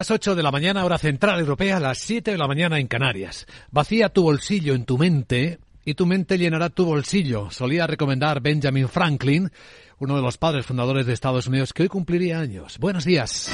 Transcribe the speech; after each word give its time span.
Las 0.00 0.12
8 0.12 0.36
de 0.36 0.44
la 0.44 0.52
mañana, 0.52 0.84
hora 0.84 0.96
central 0.96 1.40
europea, 1.40 1.80
las 1.80 1.98
7 1.98 2.30
de 2.30 2.38
la 2.38 2.46
mañana 2.46 2.78
en 2.78 2.86
Canarias. 2.86 3.48
Vacía 3.72 4.10
tu 4.10 4.22
bolsillo 4.22 4.74
en 4.74 4.84
tu 4.84 4.96
mente 4.96 5.58
y 5.84 5.94
tu 5.94 6.06
mente 6.06 6.38
llenará 6.38 6.68
tu 6.70 6.84
bolsillo, 6.84 7.50
solía 7.50 7.84
recomendar 7.84 8.40
Benjamin 8.40 8.88
Franklin, 8.88 9.50
uno 9.98 10.16
de 10.16 10.22
los 10.22 10.38
padres 10.38 10.66
fundadores 10.66 11.06
de 11.06 11.12
Estados 11.12 11.46
Unidos, 11.46 11.72
que 11.72 11.82
hoy 11.82 11.88
cumpliría 11.88 12.38
años. 12.38 12.78
Buenos 12.78 13.04
días. 13.04 13.50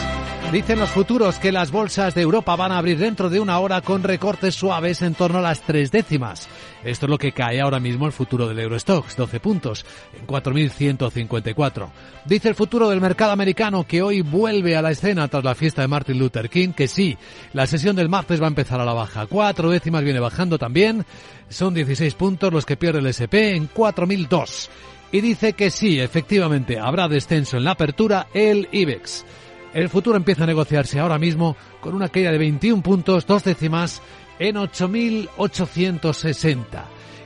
Dicen 0.53 0.79
los 0.79 0.91
futuros 0.91 1.39
que 1.39 1.51
las 1.51 1.73
bolsas 1.73 2.15
de 2.15 2.21
Europa 2.21 2.55
van 2.55 2.71
a 2.71 2.79
abrir 2.79 2.99
dentro 2.99 3.31
de 3.31 3.41
una 3.41 3.59
hora 3.59 3.81
con 3.81 4.03
recortes 4.03 4.55
suaves 4.55 5.03
en 5.03 5.15
torno 5.15 5.39
a 5.39 5.43
las 5.43 5.63
tres 5.63 5.91
décimas. 5.91 6.49
Esto 6.85 7.07
es 7.07 7.11
lo 7.11 7.19
que 7.19 7.33
cae 7.33 7.61
ahora 7.61 7.81
mismo 7.81 8.07
el 8.07 8.13
futuro 8.13 8.47
del 8.47 8.61
Eurostox, 8.61 9.17
12 9.17 9.41
puntos, 9.41 9.87
en 10.13 10.27
4.154. 10.27 11.89
Dice 12.27 12.51
el 12.51 12.55
futuro 12.55 12.91
del 12.91 13.01
mercado 13.01 13.33
americano 13.33 13.85
que 13.85 14.03
hoy 14.03 14.21
vuelve 14.21 14.77
a 14.77 14.83
la 14.83 14.91
escena 14.91 15.27
tras 15.29 15.43
la 15.43 15.55
fiesta 15.55 15.83
de 15.83 15.89
Martin 15.89 16.19
Luther 16.19 16.51
King, 16.51 16.69
que 16.69 16.89
sí, 16.89 17.17
la 17.53 17.67
sesión 17.67 17.97
del 17.97 18.11
martes 18.11 18.41
va 18.41 18.45
a 18.45 18.49
empezar 18.49 18.81
a 18.81 18.85
la 18.85 18.93
baja. 18.93 19.27
Cuatro 19.27 19.71
décimas 19.71 20.05
viene 20.05 20.21
bajando 20.21 20.59
también. 20.59 21.05
Son 21.49 21.75
16 21.75 22.15
puntos 22.15 22.53
los 22.53 22.67
que 22.67 22.77
pierde 22.77 23.01
el 23.01 23.07
SP 23.09 23.57
en 23.57 23.69
4.002 23.69 24.69
y 25.15 25.21
dice 25.21 25.53
que 25.53 25.71
sí, 25.71 26.01
efectivamente, 26.01 26.81
habrá 26.81 27.07
descenso 27.07 27.57
en 27.57 27.63
la 27.63 27.71
apertura 27.71 28.27
el 28.35 28.69
IBEX. 28.73 29.25
El 29.73 29.89
futuro 29.89 30.17
empieza 30.17 30.43
a 30.43 30.49
negociarse 30.49 30.99
ahora 30.99 31.21
mismo 31.21 31.57
con 31.81 31.95
una 31.95 32.09
caída 32.09 32.33
de 32.33 32.39
21 32.39 32.83
puntos, 32.83 33.25
dos 33.25 33.45
décimas, 33.45 34.03
en 34.41 34.57
8.860. 34.57 36.65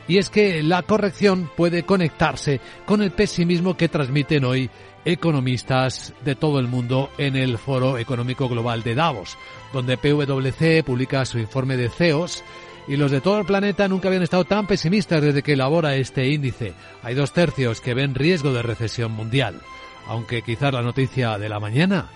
Y 0.06 0.18
es 0.18 0.28
que 0.28 0.62
la 0.62 0.82
corrección 0.82 1.50
puede 1.56 1.84
conectarse 1.84 2.60
con 2.84 3.00
el 3.00 3.12
pesimismo 3.12 3.74
que 3.74 3.88
transmiten 3.88 4.44
hoy 4.44 4.68
economistas 5.06 6.12
de 6.26 6.34
todo 6.34 6.58
el 6.58 6.68
mundo 6.68 7.08
en 7.16 7.36
el 7.36 7.56
Foro 7.56 7.96
Económico 7.96 8.50
Global 8.50 8.82
de 8.82 8.96
Davos, 8.96 9.38
donde 9.72 9.96
PwC 9.96 10.84
publica 10.84 11.24
su 11.24 11.38
informe 11.38 11.78
de 11.78 11.88
CEOs 11.88 12.44
y 12.88 12.96
los 12.96 13.10
de 13.10 13.20
todo 13.20 13.38
el 13.38 13.44
planeta 13.44 13.86
nunca 13.86 14.08
habían 14.08 14.22
estado 14.22 14.44
tan 14.44 14.66
pesimistas 14.66 15.20
desde 15.20 15.42
que 15.42 15.52
elabora 15.52 15.94
este 15.94 16.28
índice. 16.28 16.72
Hay 17.02 17.14
dos 17.14 17.32
tercios 17.32 17.80
que 17.80 17.94
ven 17.94 18.14
riesgo 18.14 18.52
de 18.52 18.62
recesión 18.62 19.12
mundial, 19.12 19.60
aunque 20.06 20.42
quizás 20.42 20.72
la 20.72 20.82
noticia 20.82 21.38
de 21.38 21.50
la 21.50 21.60
mañana 21.60 22.08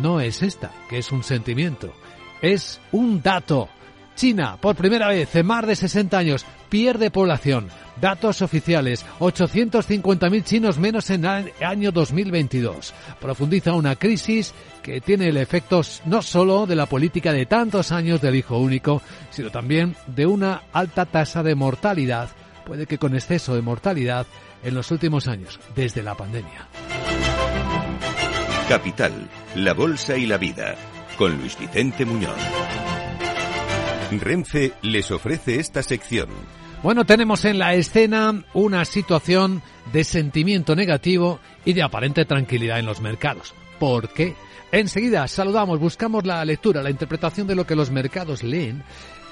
no 0.00 0.20
es 0.20 0.42
esta, 0.42 0.70
que 0.88 0.98
es 0.98 1.10
un 1.10 1.24
sentimiento, 1.24 1.92
es 2.42 2.80
un 2.92 3.22
dato. 3.22 3.70
China, 4.20 4.58
por 4.60 4.76
primera 4.76 5.08
vez 5.08 5.34
en 5.34 5.46
más 5.46 5.66
de 5.66 5.74
60 5.74 6.18
años, 6.18 6.44
pierde 6.68 7.10
población. 7.10 7.68
Datos 7.98 8.42
oficiales, 8.42 9.06
850.000 9.18 10.44
chinos 10.44 10.76
menos 10.76 11.08
en 11.08 11.24
el 11.24 11.50
año 11.64 11.90
2022. 11.90 12.92
Profundiza 13.18 13.72
una 13.72 13.96
crisis 13.96 14.52
que 14.82 15.00
tiene 15.00 15.28
el 15.28 15.38
efecto 15.38 15.80
no 16.04 16.20
solo 16.20 16.66
de 16.66 16.76
la 16.76 16.84
política 16.84 17.32
de 17.32 17.46
tantos 17.46 17.92
años 17.92 18.20
del 18.20 18.34
hijo 18.34 18.58
único, 18.58 19.00
sino 19.30 19.48
también 19.48 19.96
de 20.06 20.26
una 20.26 20.64
alta 20.70 21.06
tasa 21.06 21.42
de 21.42 21.54
mortalidad, 21.54 22.28
puede 22.66 22.84
que 22.84 22.98
con 22.98 23.14
exceso 23.14 23.54
de 23.54 23.62
mortalidad 23.62 24.26
en 24.62 24.74
los 24.74 24.90
últimos 24.90 25.28
años, 25.28 25.58
desde 25.74 26.02
la 26.02 26.14
pandemia. 26.14 26.68
Capital, 28.68 29.30
la 29.54 29.72
Bolsa 29.72 30.18
y 30.18 30.26
la 30.26 30.36
Vida, 30.36 30.74
con 31.16 31.38
Luis 31.38 31.58
Vicente 31.58 32.04
Muñoz. 32.04 32.89
Renfe 34.18 34.72
les 34.82 35.10
ofrece 35.10 35.60
esta 35.60 35.82
sección. 35.82 36.28
Bueno, 36.82 37.04
tenemos 37.04 37.44
en 37.44 37.58
la 37.58 37.74
escena 37.74 38.42
una 38.54 38.84
situación 38.86 39.62
de 39.92 40.02
sentimiento 40.02 40.74
negativo 40.74 41.38
y 41.64 41.74
de 41.74 41.82
aparente 41.82 42.24
tranquilidad 42.24 42.78
en 42.78 42.86
los 42.86 43.00
mercados. 43.02 43.54
¿Por 43.78 44.08
qué? 44.08 44.34
Enseguida 44.72 45.28
saludamos, 45.28 45.78
buscamos 45.78 46.24
la 46.24 46.44
lectura, 46.44 46.82
la 46.82 46.90
interpretación 46.90 47.46
de 47.46 47.54
lo 47.54 47.66
que 47.66 47.76
los 47.76 47.90
mercados 47.90 48.42
leen 48.42 48.82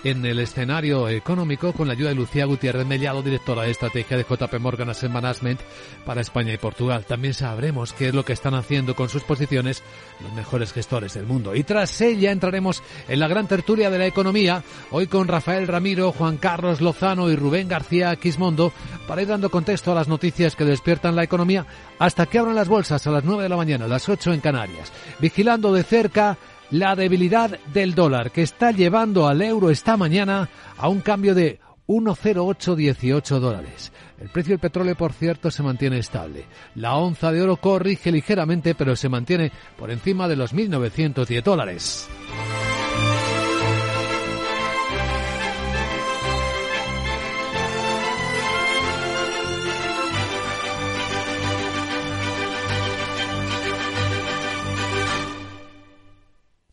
en 0.04 0.24
el 0.24 0.38
escenario 0.38 1.08
económico 1.08 1.72
con 1.72 1.88
la 1.88 1.94
ayuda 1.94 2.10
de 2.10 2.14
Lucía 2.14 2.44
Gutiérrez 2.44 2.86
Mellado, 2.86 3.22
directora 3.22 3.62
de 3.62 3.70
estrategia 3.70 4.16
de 4.16 4.24
JP 4.24 4.58
Morgan 4.60 4.90
Asset 4.90 5.10
Management 5.10 5.60
para 6.04 6.20
España 6.20 6.52
y 6.52 6.58
Portugal. 6.58 7.04
También 7.04 7.34
sabremos 7.34 7.92
qué 7.92 8.08
es 8.08 8.14
lo 8.14 8.24
que 8.24 8.32
están 8.32 8.54
haciendo 8.54 8.94
con 8.94 9.08
sus 9.08 9.22
posiciones 9.22 9.82
los 10.20 10.32
mejores 10.32 10.72
gestores 10.72 11.14
del 11.14 11.26
mundo. 11.26 11.54
Y 11.54 11.64
tras 11.64 12.00
ella 12.00 12.30
entraremos 12.30 12.82
en 13.08 13.20
la 13.20 13.28
gran 13.28 13.48
tertulia 13.48 13.90
de 13.90 13.98
la 13.98 14.06
economía, 14.06 14.62
hoy 14.90 15.06
con 15.06 15.28
Rafael 15.28 15.66
Ramiro, 15.66 16.12
Juan 16.12 16.36
Carlos 16.36 16.80
Lozano 16.80 17.30
y 17.30 17.36
Rubén 17.36 17.68
García 17.68 18.14
Quismondo, 18.16 18.72
para 19.06 19.22
ir 19.22 19.28
dando 19.28 19.50
contexto 19.50 19.92
a 19.92 19.94
las 19.94 20.08
noticias 20.08 20.54
que 20.54 20.64
despiertan 20.64 21.16
la 21.16 21.24
economía 21.24 21.66
hasta 21.98 22.26
que 22.26 22.38
abran 22.38 22.54
las 22.54 22.68
bolsas 22.68 23.06
a 23.06 23.10
las 23.10 23.24
9 23.24 23.42
de 23.42 23.48
la 23.48 23.56
mañana, 23.56 23.86
a 23.86 23.88
las 23.88 24.08
8 24.08 24.32
en 24.32 24.40
Canarias, 24.40 24.92
vigilando 25.18 25.72
de 25.72 25.82
cerca 25.82 26.38
la 26.70 26.94
debilidad 26.94 27.58
del 27.72 27.94
dólar 27.94 28.30
que 28.30 28.42
está 28.42 28.72
llevando 28.72 29.26
al 29.26 29.42
euro 29.42 29.70
esta 29.70 29.96
mañana 29.96 30.48
a 30.76 30.88
un 30.88 31.00
cambio 31.00 31.34
de 31.34 31.60
1,0818 31.86 33.38
dólares. 33.38 33.92
El 34.20 34.28
precio 34.28 34.52
del 34.52 34.60
petróleo, 34.60 34.94
por 34.94 35.12
cierto, 35.12 35.50
se 35.50 35.62
mantiene 35.62 35.98
estable. 35.98 36.44
La 36.74 36.96
onza 36.96 37.32
de 37.32 37.40
oro 37.40 37.56
corrige 37.56 38.12
ligeramente, 38.12 38.74
pero 38.74 38.94
se 38.96 39.08
mantiene 39.08 39.52
por 39.78 39.90
encima 39.90 40.28
de 40.28 40.36
los 40.36 40.54
1.910 40.54 41.42
dólares. 41.42 42.08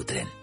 tu 0.00 0.04
tren. 0.04 0.39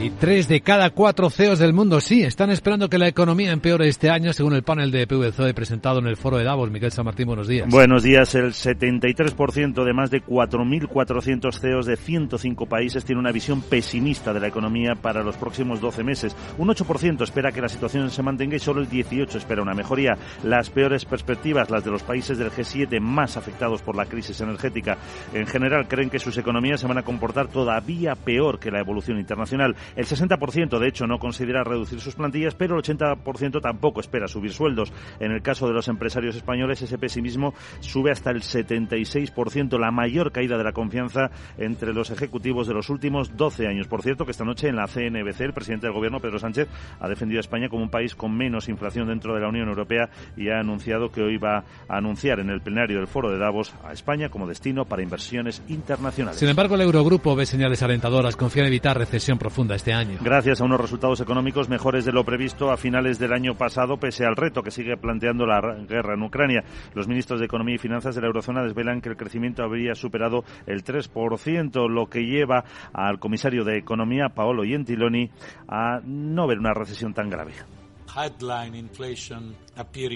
Y 0.00 0.10
tres 0.10 0.46
de 0.46 0.60
cada 0.60 0.90
cuatro 0.90 1.28
CEOs 1.28 1.58
del 1.58 1.72
mundo 1.72 2.00
sí 2.00 2.22
están 2.22 2.50
esperando 2.50 2.88
que 2.88 2.98
la 2.98 3.08
economía 3.08 3.50
empeore 3.50 3.88
este 3.88 4.10
año, 4.10 4.32
según 4.32 4.54
el 4.54 4.62
panel 4.62 4.92
de 4.92 5.08
PVC 5.08 5.52
presentado 5.54 5.98
en 5.98 6.06
el 6.06 6.16
foro 6.16 6.38
de 6.38 6.44
Davos. 6.44 6.70
Miguel 6.70 6.92
San 6.92 7.04
Martín, 7.04 7.26
buenos 7.26 7.48
días. 7.48 7.68
Buenos 7.68 8.04
días. 8.04 8.32
El 8.36 8.52
73% 8.52 9.84
de 9.84 9.92
más 9.92 10.12
de 10.12 10.22
4.400 10.22 11.52
CEOs 11.52 11.86
de 11.86 11.96
105 11.96 12.66
países 12.66 13.04
tiene 13.04 13.18
una 13.18 13.32
visión 13.32 13.60
pesimista 13.60 14.32
de 14.32 14.38
la 14.38 14.46
economía 14.46 14.94
para 14.94 15.24
los 15.24 15.36
próximos 15.36 15.80
12 15.80 16.04
meses. 16.04 16.36
Un 16.58 16.68
8% 16.68 17.24
espera 17.24 17.50
que 17.50 17.60
la 17.60 17.68
situación 17.68 18.08
se 18.10 18.22
mantenga 18.22 18.54
y 18.54 18.60
solo 18.60 18.80
el 18.80 18.88
18% 18.88 19.34
espera 19.34 19.62
una 19.62 19.74
mejoría. 19.74 20.16
Las 20.44 20.70
peores 20.70 21.06
perspectivas, 21.06 21.70
las 21.70 21.82
de 21.82 21.90
los 21.90 22.04
países 22.04 22.38
del 22.38 22.52
G7 22.52 23.00
más 23.00 23.36
afectados 23.36 23.82
por 23.82 23.96
la 23.96 24.06
crisis 24.06 24.40
energética, 24.42 24.96
en 25.34 25.48
general 25.48 25.88
creen 25.88 26.08
que 26.08 26.20
sus 26.20 26.38
economías 26.38 26.80
se 26.80 26.86
van 26.86 26.98
a 26.98 27.02
comportar 27.02 27.48
todavía 27.48 28.14
peor 28.14 28.60
que 28.60 28.70
la 28.70 28.78
evolución 28.78 29.18
internacional. 29.18 29.74
El 29.96 30.06
60% 30.06 30.78
de 30.78 30.88
hecho 30.88 31.06
no 31.06 31.18
considera 31.18 31.64
reducir 31.64 32.00
sus 32.00 32.14
plantillas, 32.14 32.54
pero 32.54 32.76
el 32.76 32.82
80% 32.82 33.60
tampoco 33.60 34.00
espera 34.00 34.28
subir 34.28 34.52
sueldos. 34.52 34.92
En 35.20 35.32
el 35.32 35.42
caso 35.42 35.66
de 35.66 35.74
los 35.74 35.88
empresarios 35.88 36.36
españoles, 36.36 36.82
ese 36.82 36.98
pesimismo 36.98 37.54
sube 37.80 38.10
hasta 38.10 38.30
el 38.30 38.42
76%, 38.42 39.78
la 39.78 39.90
mayor 39.90 40.32
caída 40.32 40.58
de 40.58 40.64
la 40.64 40.72
confianza 40.72 41.30
entre 41.56 41.92
los 41.92 42.10
ejecutivos 42.10 42.66
de 42.66 42.74
los 42.74 42.90
últimos 42.90 43.36
12 43.36 43.66
años. 43.66 43.88
Por 43.88 44.02
cierto, 44.02 44.24
que 44.24 44.32
esta 44.32 44.44
noche 44.44 44.68
en 44.68 44.76
la 44.76 44.86
CNBC 44.86 45.40
el 45.40 45.52
presidente 45.52 45.86
del 45.86 45.94
gobierno, 45.94 46.20
Pedro 46.20 46.38
Sánchez, 46.38 46.68
ha 47.00 47.08
defendido 47.08 47.38
a 47.38 47.40
España 47.40 47.68
como 47.68 47.82
un 47.82 47.90
país 47.90 48.14
con 48.14 48.36
menos 48.36 48.68
inflación 48.68 49.08
dentro 49.08 49.34
de 49.34 49.40
la 49.40 49.48
Unión 49.48 49.68
Europea 49.68 50.10
y 50.36 50.48
ha 50.50 50.60
anunciado 50.60 51.10
que 51.10 51.22
hoy 51.22 51.38
va 51.38 51.64
a 51.88 51.96
anunciar 51.96 52.40
en 52.40 52.50
el 52.50 52.60
plenario 52.60 52.98
del 52.98 53.06
foro 53.06 53.30
de 53.30 53.38
Davos 53.38 53.74
a 53.84 53.92
España 53.92 54.28
como 54.28 54.46
destino 54.46 54.84
para 54.84 55.02
inversiones 55.02 55.62
internacionales. 55.68 56.38
Sin 56.38 56.48
embargo, 56.48 56.74
el 56.74 56.82
Eurogrupo 56.82 57.34
ve 57.34 57.46
señales 57.46 57.82
alentadoras, 57.82 58.36
confía 58.36 58.62
en 58.62 58.68
evitar 58.68 58.96
recesión 58.98 59.38
profunda 59.38 59.74
este 59.78 59.92
año. 59.92 60.18
Gracias 60.20 60.60
a 60.60 60.64
unos 60.64 60.80
resultados 60.80 61.20
económicos 61.20 61.68
mejores 61.68 62.04
de 62.04 62.12
lo 62.12 62.24
previsto 62.24 62.70
a 62.70 62.76
finales 62.76 63.18
del 63.18 63.32
año 63.32 63.54
pasado, 63.54 63.96
pese 63.96 64.26
al 64.26 64.36
reto 64.36 64.62
que 64.62 64.72
sigue 64.72 64.96
planteando 64.96 65.46
la 65.46 65.60
guerra 65.88 66.14
en 66.14 66.22
Ucrania. 66.22 66.64
Los 66.94 67.06
ministros 67.06 67.38
de 67.38 67.46
Economía 67.46 67.76
y 67.76 67.78
Finanzas 67.78 68.14
de 68.14 68.20
la 68.20 68.26
Eurozona 68.26 68.62
desvelan 68.62 69.00
que 69.00 69.08
el 69.08 69.16
crecimiento 69.16 69.62
habría 69.62 69.94
superado 69.94 70.44
el 70.66 70.82
3%, 70.82 71.88
lo 71.88 72.06
que 72.06 72.22
lleva 72.22 72.64
al 72.92 73.20
comisario 73.20 73.64
de 73.64 73.78
Economía, 73.78 74.30
Paolo 74.34 74.64
Gentiloni, 74.64 75.30
a 75.68 76.00
no 76.04 76.46
ver 76.48 76.58
una 76.58 76.74
recesión 76.74 77.14
tan 77.14 77.30
grave. 77.30 77.52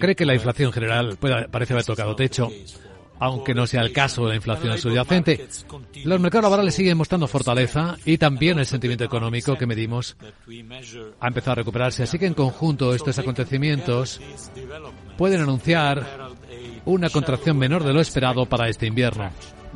¿Cree 0.01 0.17
que 0.17 0.27
la 0.27 0.35
inflación 0.35 0.73
general 0.73 1.17
puede, 1.21 1.49
parece 1.49 1.75
haber 1.75 1.85
tocado 1.85 2.17
techo? 2.17 2.49
Aunque 3.23 3.55
no 3.55 3.69
sea 3.69 3.83
el 3.83 3.93
caso 3.93 4.25
de 4.25 4.31
la 4.31 4.35
inflación 4.35 4.77
subyacente. 4.79 5.47
Los 6.05 6.19
mercados 6.19 6.43
laborales 6.43 6.75
siguen 6.75 6.99
mostrando 6.99 7.29
fortaleza 7.29 7.97
y 8.05 8.19
también 8.19 8.59
el 8.59 8.67
sentimiento 8.67 9.05
económico 9.05 9.57
que 9.57 9.65
medimos 9.65 10.17
ha 11.21 11.29
empezado 11.29 11.53
a 11.53 11.55
recuperarse. 11.55 12.03
Así 12.03 12.19
que 12.19 12.27
en 12.27 12.35
conjunto 12.35 12.93
estos 12.93 13.17
acontecimientos 13.21 14.21
pueden 15.17 15.41
anunciar 15.41 16.33
una 16.85 17.11
contracción 17.11 17.59
menor 17.59 17.85
de 17.85 17.93
lo 17.93 18.01
esperado 18.01 18.47
para 18.47 18.69
este 18.69 18.87
invierno. 18.87 19.31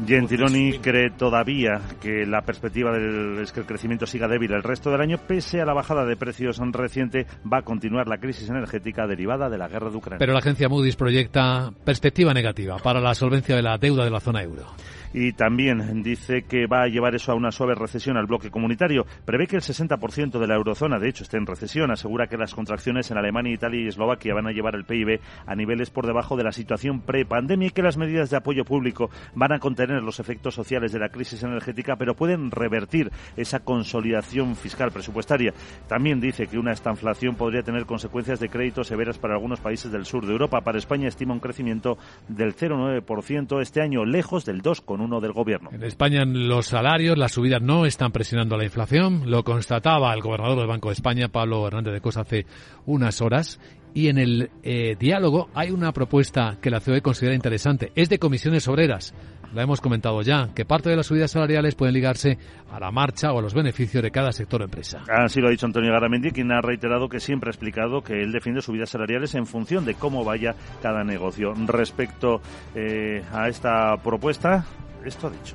Gentiloni 0.04 0.78
cree 0.78 1.10
todavía 1.10 1.80
que 2.00 2.26
la 2.26 2.42
perspectiva 2.42 2.92
del, 2.92 3.38
es 3.40 3.50
que 3.52 3.60
el 3.60 3.66
crecimiento 3.66 4.06
siga 4.06 4.28
débil 4.28 4.52
el 4.52 4.62
resto 4.62 4.90
del 4.90 5.00
año, 5.00 5.16
pese 5.16 5.60
a 5.60 5.64
la 5.64 5.72
bajada 5.72 6.04
de 6.04 6.16
precios 6.16 6.60
reciente, 6.72 7.26
va 7.50 7.58
a 7.58 7.62
continuar 7.62 8.06
la 8.06 8.18
crisis 8.18 8.48
energética 8.50 9.06
derivada 9.06 9.48
de 9.48 9.56
la 9.56 9.68
guerra 9.68 9.88
de 9.88 9.96
Ucrania. 9.96 10.18
Pero 10.18 10.34
la 10.34 10.40
agencia 10.40 10.68
Moody's 10.68 10.96
proyecta 10.96 11.72
perspectiva 11.84 12.34
negativa 12.34 12.76
para 12.76 13.00
la 13.00 13.14
solvencia 13.14 13.56
de 13.56 13.62
la 13.62 13.78
deuda 13.78 14.04
de 14.04 14.10
la 14.10 14.20
zona 14.20 14.42
euro 14.42 14.66
y 15.16 15.32
también 15.32 16.02
dice 16.02 16.42
que 16.42 16.66
va 16.66 16.82
a 16.82 16.88
llevar 16.88 17.14
eso 17.14 17.32
a 17.32 17.34
una 17.34 17.50
suave 17.50 17.74
recesión 17.74 18.18
al 18.18 18.26
bloque 18.26 18.50
comunitario. 18.50 19.06
Prevé 19.24 19.46
que 19.46 19.56
el 19.56 19.62
60% 19.62 20.38
de 20.38 20.46
la 20.46 20.56
eurozona, 20.56 20.98
de 20.98 21.08
hecho, 21.08 21.24
esté 21.24 21.38
en 21.38 21.46
recesión. 21.46 21.90
Asegura 21.90 22.26
que 22.26 22.36
las 22.36 22.54
contracciones 22.54 23.10
en 23.10 23.16
Alemania, 23.16 23.54
Italia 23.54 23.80
y 23.80 23.88
Eslovaquia 23.88 24.34
van 24.34 24.46
a 24.46 24.52
llevar 24.52 24.74
el 24.74 24.84
PIB 24.84 25.20
a 25.46 25.54
niveles 25.54 25.88
por 25.88 26.06
debajo 26.06 26.36
de 26.36 26.44
la 26.44 26.52
situación 26.52 27.00
pre-pandemia 27.00 27.68
y 27.68 27.70
que 27.70 27.80
las 27.80 27.96
medidas 27.96 28.28
de 28.28 28.36
apoyo 28.36 28.66
público 28.66 29.08
van 29.34 29.52
a 29.52 29.58
contener 29.58 30.02
los 30.02 30.20
efectos 30.20 30.54
sociales 30.54 30.92
de 30.92 30.98
la 30.98 31.08
crisis 31.08 31.42
energética, 31.42 31.96
pero 31.96 32.14
pueden 32.14 32.50
revertir 32.50 33.10
esa 33.38 33.60
consolidación 33.60 34.54
fiscal 34.54 34.92
presupuestaria. 34.92 35.54
También 35.88 36.20
dice 36.20 36.46
que 36.46 36.58
una 36.58 36.72
estanflación 36.72 37.36
podría 37.36 37.62
tener 37.62 37.86
consecuencias 37.86 38.38
de 38.38 38.50
crédito 38.50 38.84
severas 38.84 39.16
para 39.16 39.32
algunos 39.32 39.60
países 39.60 39.90
del 39.90 40.04
sur 40.04 40.26
de 40.26 40.32
Europa. 40.32 40.60
Para 40.60 40.76
España 40.76 41.08
estima 41.08 41.32
un 41.32 41.40
crecimiento 41.40 41.96
del 42.28 42.54
0,9% 42.54 43.62
este 43.62 43.80
año, 43.80 44.04
lejos 44.04 44.44
del 44.44 44.60
2,1% 44.60 45.05
del 45.20 45.32
gobierno. 45.32 45.70
En 45.72 45.82
España 45.82 46.24
los 46.24 46.66
salarios, 46.66 47.16
las 47.16 47.32
subidas 47.32 47.62
no 47.62 47.86
están 47.86 48.12
presionando 48.12 48.56
la 48.56 48.64
inflación, 48.64 49.30
lo 49.30 49.44
constataba 49.44 50.12
el 50.12 50.20
gobernador 50.20 50.58
del 50.58 50.66
Banco 50.66 50.88
de 50.88 50.94
España, 50.94 51.28
Pablo 51.28 51.66
Hernández 51.66 51.94
de 51.94 52.00
Cosa, 52.00 52.22
hace 52.22 52.46
unas 52.84 53.20
horas. 53.20 53.60
Y 53.94 54.08
en 54.08 54.18
el 54.18 54.50
eh, 54.62 54.94
diálogo 54.98 55.48
hay 55.54 55.70
una 55.70 55.90
propuesta 55.92 56.58
que 56.60 56.68
la 56.68 56.80
COE 56.80 57.00
considera 57.00 57.34
interesante. 57.34 57.92
Es 57.94 58.10
de 58.10 58.18
comisiones 58.18 58.68
obreras. 58.68 59.14
Lo 59.54 59.62
hemos 59.62 59.80
comentado 59.80 60.20
ya, 60.20 60.50
que 60.54 60.66
parte 60.66 60.90
de 60.90 60.96
las 60.96 61.06
subidas 61.06 61.30
salariales 61.30 61.74
pueden 61.74 61.94
ligarse 61.94 62.36
a 62.70 62.78
la 62.78 62.90
marcha 62.90 63.32
o 63.32 63.38
a 63.38 63.42
los 63.42 63.54
beneficios 63.54 64.02
de 64.02 64.10
cada 64.10 64.32
sector 64.32 64.60
o 64.60 64.64
empresa. 64.64 65.02
Así 65.08 65.40
lo 65.40 65.48
ha 65.48 65.50
dicho 65.50 65.64
Antonio 65.64 65.92
Garamendi, 65.92 66.30
quien 66.30 66.52
ha 66.52 66.60
reiterado 66.60 67.08
que 67.08 67.20
siempre 67.20 67.48
ha 67.48 67.52
explicado 67.52 68.02
que 68.02 68.22
él 68.22 68.32
defiende 68.32 68.60
subidas 68.60 68.90
salariales 68.90 69.34
en 69.34 69.46
función 69.46 69.86
de 69.86 69.94
cómo 69.94 70.24
vaya 70.24 70.54
cada 70.82 71.04
negocio. 71.04 71.54
Respecto 71.66 72.42
eh, 72.74 73.22
a 73.32 73.48
esta 73.48 73.96
propuesta, 74.02 74.66
esto 75.08 75.28
ha 75.28 75.30
dicho. 75.30 75.54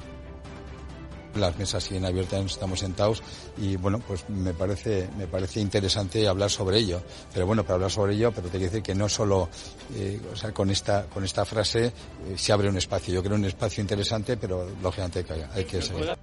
Las 1.35 1.57
mesas 1.57 1.83
siguen 1.83 2.03
abiertas, 2.03 2.43
estamos 2.45 2.79
sentados 2.79 3.23
y 3.57 3.77
bueno, 3.77 3.99
pues 3.99 4.27
me 4.29 4.53
parece, 4.53 5.07
me 5.17 5.27
parece 5.27 5.61
interesante 5.61 6.27
hablar 6.27 6.49
sobre 6.49 6.77
ello. 6.77 7.01
Pero 7.33 7.45
bueno, 7.45 7.63
para 7.63 7.75
hablar 7.75 7.91
sobre 7.91 8.15
ello, 8.15 8.33
pero 8.33 8.47
te 8.47 8.57
quiero 8.57 8.65
decir 8.65 8.83
que 8.83 8.95
no 8.95 9.07
solo, 9.07 9.47
eh, 9.95 10.19
o 10.31 10.35
sea, 10.35 10.51
con 10.51 10.69
esta, 10.69 11.05
con 11.05 11.23
esta 11.23 11.45
frase 11.45 11.85
eh, 11.85 11.93
se 12.35 12.51
abre 12.51 12.67
un 12.67 12.77
espacio. 12.77 13.13
Yo 13.13 13.23
creo 13.23 13.37
un 13.37 13.45
espacio 13.45 13.81
interesante, 13.81 14.35
pero 14.35 14.67
lógicamente 14.81 15.19
hay 15.19 15.25
que, 15.25 15.45
hay 15.53 15.63
que 15.63 15.81
seguir. 15.81 16.17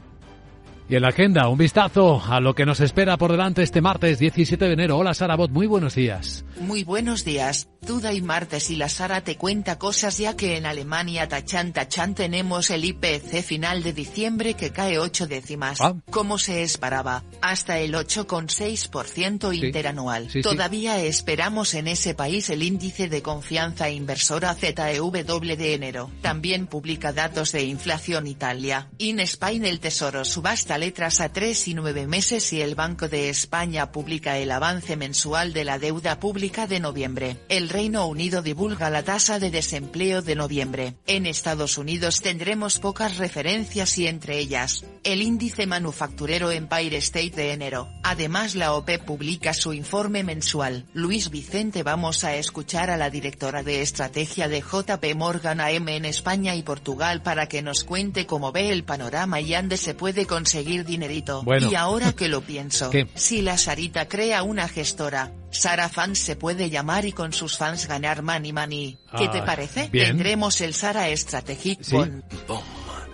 Y 0.91 0.97
en 0.97 1.03
la 1.03 1.09
agenda, 1.09 1.49
un 1.49 1.59
vistazo 1.59 2.23
a 2.27 2.41
lo 2.41 2.55
que 2.55 2.65
nos 2.65 2.81
espera 2.81 3.19
por 3.19 3.31
delante 3.31 3.63
este 3.63 3.83
martes 3.83 4.19
17 4.19 4.65
de 4.65 4.73
enero. 4.73 4.97
Hola 4.97 5.13
Sara 5.13 5.37
Bot, 5.37 5.51
muy 5.51 5.67
buenos 5.67 5.95
días. 5.95 6.47
Muy 6.61 6.83
buenos 6.83 7.27
días. 7.27 7.69
Duda 7.81 8.13
y 8.13 8.23
martes 8.23 8.71
y 8.71 8.77
la 8.77 8.89
Sara 8.89 9.21
te 9.23 9.37
cuenta 9.37 9.79
cosas 9.79 10.19
ya 10.19 10.35
que 10.35 10.57
en 10.57 10.67
Alemania 10.67 11.29
tachan 11.29 11.73
tachan 11.73 12.15
tenemos 12.15 12.71
el 12.71 12.85
IPC 12.85 13.43
final 13.43 13.83
de 13.83 13.93
diciembre 13.93 14.55
que 14.55 14.71
cae 14.71 14.99
8 14.99 15.27
décimas. 15.27 15.81
Ah. 15.81 15.95
Como 16.11 16.39
se 16.39 16.63
esperaba, 16.63 17.23
hasta 17.41 17.79
el 17.79 17.95
8,6% 17.95 19.55
interanual. 19.55 20.29
Todavía 20.43 21.01
esperamos 21.03 21.75
en 21.75 21.87
ese 21.87 22.15
país 22.15 22.51
el 22.51 22.63
índice 22.63 23.09
de 23.09 23.23
confianza 23.23 23.91
inversora 23.91 24.55
ZEW 24.55 25.11
de 25.11 25.75
enero. 25.75 26.11
También 26.21 26.67
publica 26.67 27.13
datos 27.13 27.53
de 27.53 27.65
inflación 27.65 28.27
Italia. 28.27 28.89
In 28.99 29.21
Spain 29.21 29.65
el 29.65 29.81
Tesoro 29.81 30.25
subasta 30.25 30.78
letras 30.79 31.21
a 31.21 31.33
tres 31.33 31.69
y 31.69 31.75
nueve 31.75 32.07
meses 32.07 32.53
y 32.53 32.63
el 32.63 32.75
Banco 32.75 33.09
de 33.09 33.29
España 33.29 33.93
publica 33.93 34.39
el 34.39 34.51
avance 34.51 34.97
mensual 34.97 35.53
de 35.53 35.65
la 35.65 35.79
deuda 35.79 36.21
pública 36.21 36.67
de 36.67 36.81
noviembre. 36.81 37.37
El 37.49 37.69
Reino 37.69 38.07
Unido 38.07 38.41
divulga 38.41 38.89
la 38.89 39.03
tasa 39.03 39.39
de 39.39 39.51
desempleo 39.51 40.23
de 40.23 40.37
noviembre. 40.37 40.95
En 41.07 41.27
Estados 41.27 41.79
Unidos 41.79 42.21
tendremos 42.21 42.79
pocas 42.79 43.19
referencias 43.19 43.99
y 43.99 44.07
entre 44.07 44.39
ellas, 44.39 44.85
el 45.05 45.23
índice 45.23 45.67
manufacturero 45.67 46.51
Empire 46.51 46.97
State 46.99 47.33
de 47.37 47.53
enero. 47.53 47.89
Además 48.03 48.55
la 48.55 48.75
OPE 48.75 49.01
publica 49.01 49.55
su 49.55 49.73
informe 49.73 50.23
mensual. 50.23 50.87
Luis 50.93 51.31
Vicente 51.31 51.83
vamos 51.83 52.25
a 52.25 52.37
escuchar 52.37 52.91
a 52.91 52.97
la 52.97 53.11
directora 53.11 53.63
de 53.63 53.83
estrategia 53.83 54.49
de 54.49 54.61
JP 54.61 55.15
Morgan 55.17 55.61
AM 55.61 55.89
en 55.89 56.05
España 56.05 56.55
y 56.55 56.63
Portugal 56.63 57.23
para 57.23 57.49
que 57.49 57.63
nos 57.63 57.85
cuente 57.85 58.27
cómo 58.27 58.53
ve 58.53 58.71
el 58.71 58.85
panorama 58.85 59.41
y 59.41 59.55
dónde 59.55 59.77
se 59.77 59.95
puede 59.95 60.27
conseguir 60.27 60.68
dinerito. 60.85 61.45
Y 61.71 61.75
ahora 61.75 62.13
que 62.13 62.29
lo 62.29 62.41
pienso, 62.41 62.91
si 63.15 63.43
la 63.43 63.59
Sarita 63.59 64.09
crea 64.09 64.43
una 64.43 64.69
gestora, 64.69 65.33
Sara 65.51 65.89
Fans 65.89 66.19
se 66.19 66.37
puede 66.37 66.71
llamar 66.71 67.05
y 67.05 67.13
con 67.13 67.33
sus 67.33 67.57
fans 67.57 67.89
ganar 67.89 68.23
money 68.23 68.53
money. 68.53 68.99
¿Qué 69.17 69.29
te 69.29 69.39
ah, 69.39 69.45
parece? 69.45 69.89
Tendremos 69.89 70.61
el 70.61 70.75
Sara 70.75 71.15
Strategic 71.17 71.91
con... 71.91 72.25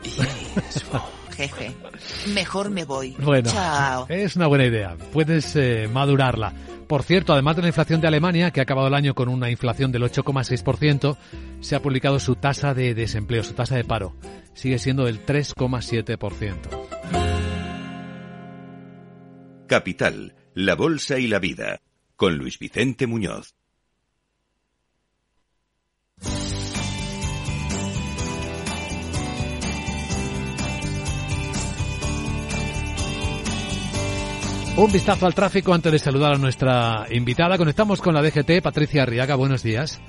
Jeje. 1.35 1.73
Mejor 2.33 2.71
me 2.71 2.85
voy. 2.85 3.17
Bueno, 3.19 3.51
Chao. 3.51 4.06
es 4.09 4.37
una 4.37 4.47
buena 4.47 4.67
idea. 4.67 4.97
Puedes 5.12 5.56
eh, 5.56 5.89
madurarla. 5.93 6.53
Por 6.87 7.03
cierto, 7.03 7.33
además 7.33 7.56
de 7.56 7.62
la 7.62 7.69
inflación 7.69 8.01
de 8.01 8.09
Alemania, 8.09 8.51
que 8.51 8.61
ha 8.61 8.62
acabado 8.62 8.89
el 8.89 8.95
año 8.95 9.15
con 9.15 9.29
una 9.29 9.51
inflación 9.51 9.91
del 9.91 10.03
8,6%, 10.03 11.17
se 11.61 11.75
ha 11.75 11.83
publicado 11.83 12.19
su 12.21 12.37
tasa 12.37 12.75
de 12.75 12.95
desempleo, 12.95 13.43
su 13.43 13.55
tasa 13.55 13.77
de 13.77 13.85
paro. 13.85 14.15
Sigue 14.53 14.79
siendo 14.79 15.05
del 15.05 15.25
3,7%. 15.25 16.94
Capital, 19.75 20.37
la 20.55 20.76
Bolsa 20.76 21.19
y 21.19 21.26
la 21.26 21.41
Vida, 21.41 21.81
con 22.15 22.38
Luis 22.38 22.61
Vicente 22.61 23.09
Muñoz. 23.09 23.56
Un 34.77 34.93
vistazo 34.93 35.27
al 35.27 35.34
tráfico 35.34 35.75
antes 35.75 35.91
de 35.91 35.99
saludar 35.99 36.34
a 36.34 36.39
nuestra 36.39 37.06
invitada. 37.10 37.58
Conectamos 37.58 38.01
con 38.01 38.15
la 38.15 38.22
DGT, 38.22 38.63
Patricia 38.63 39.03
Arriaga. 39.03 39.34
Buenos 39.34 39.65
días. 39.65 40.01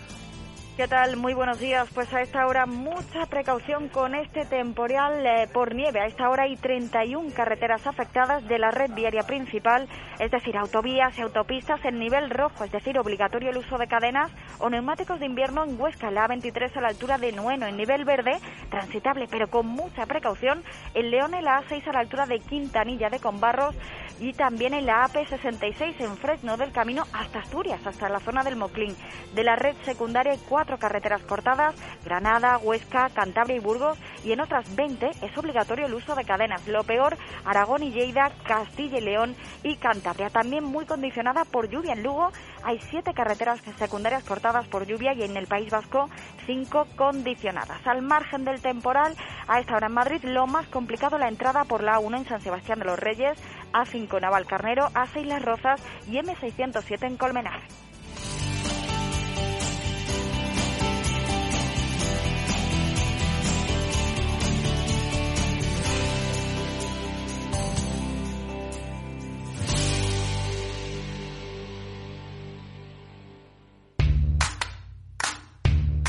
¿Qué 0.77 0.89
tal? 0.89 1.15
Muy 1.15 1.34
buenos 1.34 1.58
días. 1.60 1.88
Pues 1.96 2.13
a 2.13 2.22
esta 2.22 2.46
hora 2.48 2.65
mucha 2.65 3.25
precaución 3.29 3.88
con 3.88 4.13
este 4.13 4.44
temporal 4.44 5.25
eh, 5.25 5.48
por 5.53 5.74
nieve. 5.74 6.01
A 6.01 6.05
esta 6.05 6.29
hora 6.29 6.44
hay 6.44 6.58
31 6.58 7.29
carreteras 7.34 7.88
afectadas 7.88 8.46
de 8.46 8.60
la 8.60 8.72
red 8.72 8.91
viaria 8.91 9.24
principal, 9.24 9.88
es 10.20 10.32
decir, 10.32 10.58
autovías 10.58 11.17
y 11.17 11.22
autopistas 11.22 11.79
en 11.86 11.98
nivel 11.98 12.29
rojo, 12.29 12.65
es 12.65 12.74
decir, 12.74 13.00
obligatorio 13.00 13.51
el 13.51 13.58
uso 13.58 13.77
de 13.77 13.88
cadenas 13.88 14.29
o 14.60 14.70
neumáticos 14.70 15.22
de 15.22 15.27
invierno 15.27 15.63
en 15.63 15.79
Huesca, 15.79 16.12
la 16.12 16.27
A23 16.27 16.75
a 16.75 16.82
la 16.82 16.89
altura 16.89 17.17
de 17.20 17.32
Nueno, 17.32 17.67
en 17.67 17.77
nivel 17.77 18.03
verde, 18.03 18.38
transitable, 18.70 19.27
pero 19.32 19.50
con 19.50 19.67
mucha 19.67 20.05
precaución, 20.05 20.62
en 20.94 21.10
León 21.10 21.36
en 21.36 21.46
la 21.46 21.62
A6 21.62 21.88
a 21.88 21.94
la 21.94 22.00
altura 22.01 22.25
de 22.25 22.39
Quintanilla 22.39 23.10
de 23.10 23.22
Conbarros 23.22 23.75
y 24.20 24.34
también 24.34 24.74
en 24.74 24.86
la 24.86 25.08
AP66 25.08 26.01
en 26.01 26.17
Fresno 26.17 26.58
del 26.58 26.74
Camino 26.74 27.03
hasta 27.13 27.39
Asturias, 27.39 27.79
hasta 27.88 28.10
la 28.10 28.20
zona 28.20 28.44
del 28.44 28.58
Moclín. 28.58 28.94
De 29.34 29.44
la 29.44 29.55
red 29.55 29.75
secundaria 29.86 30.36
4 30.50 30.65
carreteras 30.80 31.22
cortadas, 31.22 31.76
Granada, 32.04 32.58
Huesca, 32.58 33.10
Cantabria 33.10 33.56
y 33.58 33.60
Burgos, 33.60 33.98
y 34.24 34.32
en 34.32 34.42
otras 34.42 34.76
20 34.76 35.12
es 35.22 35.38
obligatorio 35.38 35.86
el 35.86 35.94
uso 35.94 36.16
de 36.16 36.26
cadenas. 36.26 36.68
Lo 36.68 36.84
peor, 36.84 37.18
Aragón 37.46 37.84
y 37.84 37.92
Lleida, 37.92 38.32
Castilla 38.46 38.98
y 38.98 39.02
León 39.02 39.36
y 39.64 39.76
Cantabria. 39.78 40.30
También 40.30 40.64
muy 40.64 40.86
condicionada 40.86 41.46
por 41.46 41.70
lluvia 41.70 41.94
en 41.94 42.04
Lugo. 42.04 42.32
Hay 42.64 42.80
siete 42.90 43.14
carreteras 43.14 43.62
secundarias 43.78 44.24
cortadas 44.24 44.68
por 44.68 44.86
lluvia 44.86 45.14
y 45.14 45.24
en 45.24 45.38
el 45.38 45.48
País 45.48 45.70
Vasco 45.70 46.10
cinco 46.46 46.88
condicionadas. 46.96 47.86
Al 47.86 48.02
margen 48.02 48.46
del 48.46 48.62
temporal, 48.62 49.16
a 49.48 49.60
esta 49.60 49.76
hora 49.76 49.88
en 49.88 49.94
Madrid, 49.94 50.24
lo 50.24 50.48
más 50.48 50.68
complicado 50.68 51.18
la 51.18 51.28
entrada 51.28 51.64
por 51.66 51.84
la 51.84 52.00
A1 52.00 52.18
en 52.18 52.26
San 52.26 52.42
Sebastián 52.42 52.80
de 52.80 52.86
los 52.86 53.00
Reyes, 53.00 53.38
A5 53.74 54.22
Naval 54.22 54.46
Carnero, 54.46 54.88
A6 54.90 55.26
Las 55.26 55.42
Rozas 55.42 55.82
y 56.08 56.18
M607 56.18 57.08
en 57.08 57.18
Colmenar. 57.18 57.62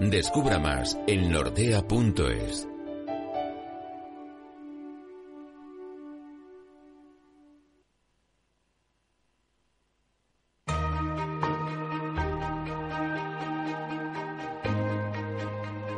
Descubra 0.00 0.60
más 0.60 0.96
en 1.08 1.28
nordea.es. 1.28 2.68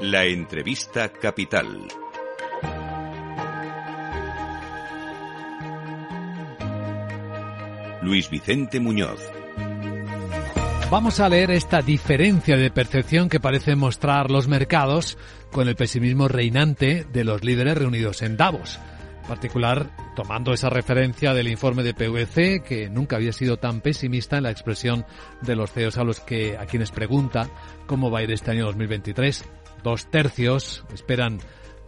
La 0.00 0.24
entrevista 0.24 1.12
capital. 1.12 1.86
Luis 8.00 8.30
Vicente 8.30 8.80
Muñoz. 8.80 9.39
Vamos 10.90 11.20
a 11.20 11.28
leer 11.28 11.52
esta 11.52 11.82
diferencia 11.82 12.56
de 12.56 12.72
percepción 12.72 13.28
que 13.28 13.38
parecen 13.38 13.78
mostrar 13.78 14.28
los 14.28 14.48
mercados 14.48 15.18
con 15.52 15.68
el 15.68 15.76
pesimismo 15.76 16.26
reinante 16.26 17.06
de 17.12 17.22
los 17.22 17.44
líderes 17.44 17.78
reunidos 17.78 18.22
en 18.22 18.36
Davos. 18.36 18.80
En 19.22 19.28
particular, 19.28 19.94
tomando 20.16 20.52
esa 20.52 20.68
referencia 20.68 21.32
del 21.32 21.46
informe 21.46 21.84
de 21.84 21.94
PVC, 21.94 22.64
que 22.64 22.90
nunca 22.90 23.14
había 23.14 23.32
sido 23.32 23.56
tan 23.56 23.82
pesimista 23.82 24.38
en 24.38 24.42
la 24.42 24.50
expresión 24.50 25.06
de 25.42 25.54
los 25.54 25.70
CEOs 25.70 25.96
a 25.96 26.02
los 26.02 26.18
que, 26.18 26.58
a 26.58 26.66
quienes 26.66 26.90
pregunta 26.90 27.48
cómo 27.86 28.10
va 28.10 28.18
a 28.18 28.22
ir 28.24 28.32
este 28.32 28.50
año 28.50 28.66
2023. 28.66 29.44
Dos 29.84 30.10
tercios 30.10 30.84
esperan 30.92 31.38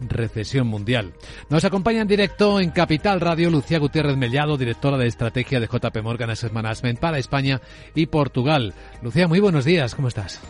recesión 0.09 0.67
mundial. 0.67 1.13
Nos 1.49 1.65
acompaña 1.65 2.01
en 2.01 2.07
directo 2.07 2.59
en 2.59 2.71
Capital 2.71 3.21
Radio 3.21 3.49
Lucía 3.49 3.79
Gutiérrez 3.79 4.17
Mellado, 4.17 4.57
directora 4.57 4.97
de 4.97 5.07
estrategia 5.07 5.59
de 5.59 5.67
JP 5.67 6.01
Morgan 6.03 6.29
Asset 6.29 6.51
Management 6.51 6.99
para 6.99 7.17
España 7.17 7.61
y 7.95 8.05
Portugal. 8.07 8.73
Lucía, 9.01 9.27
muy 9.27 9.39
buenos 9.39 9.65
días, 9.65 9.95
¿cómo 9.95 10.07
estás? 10.07 10.41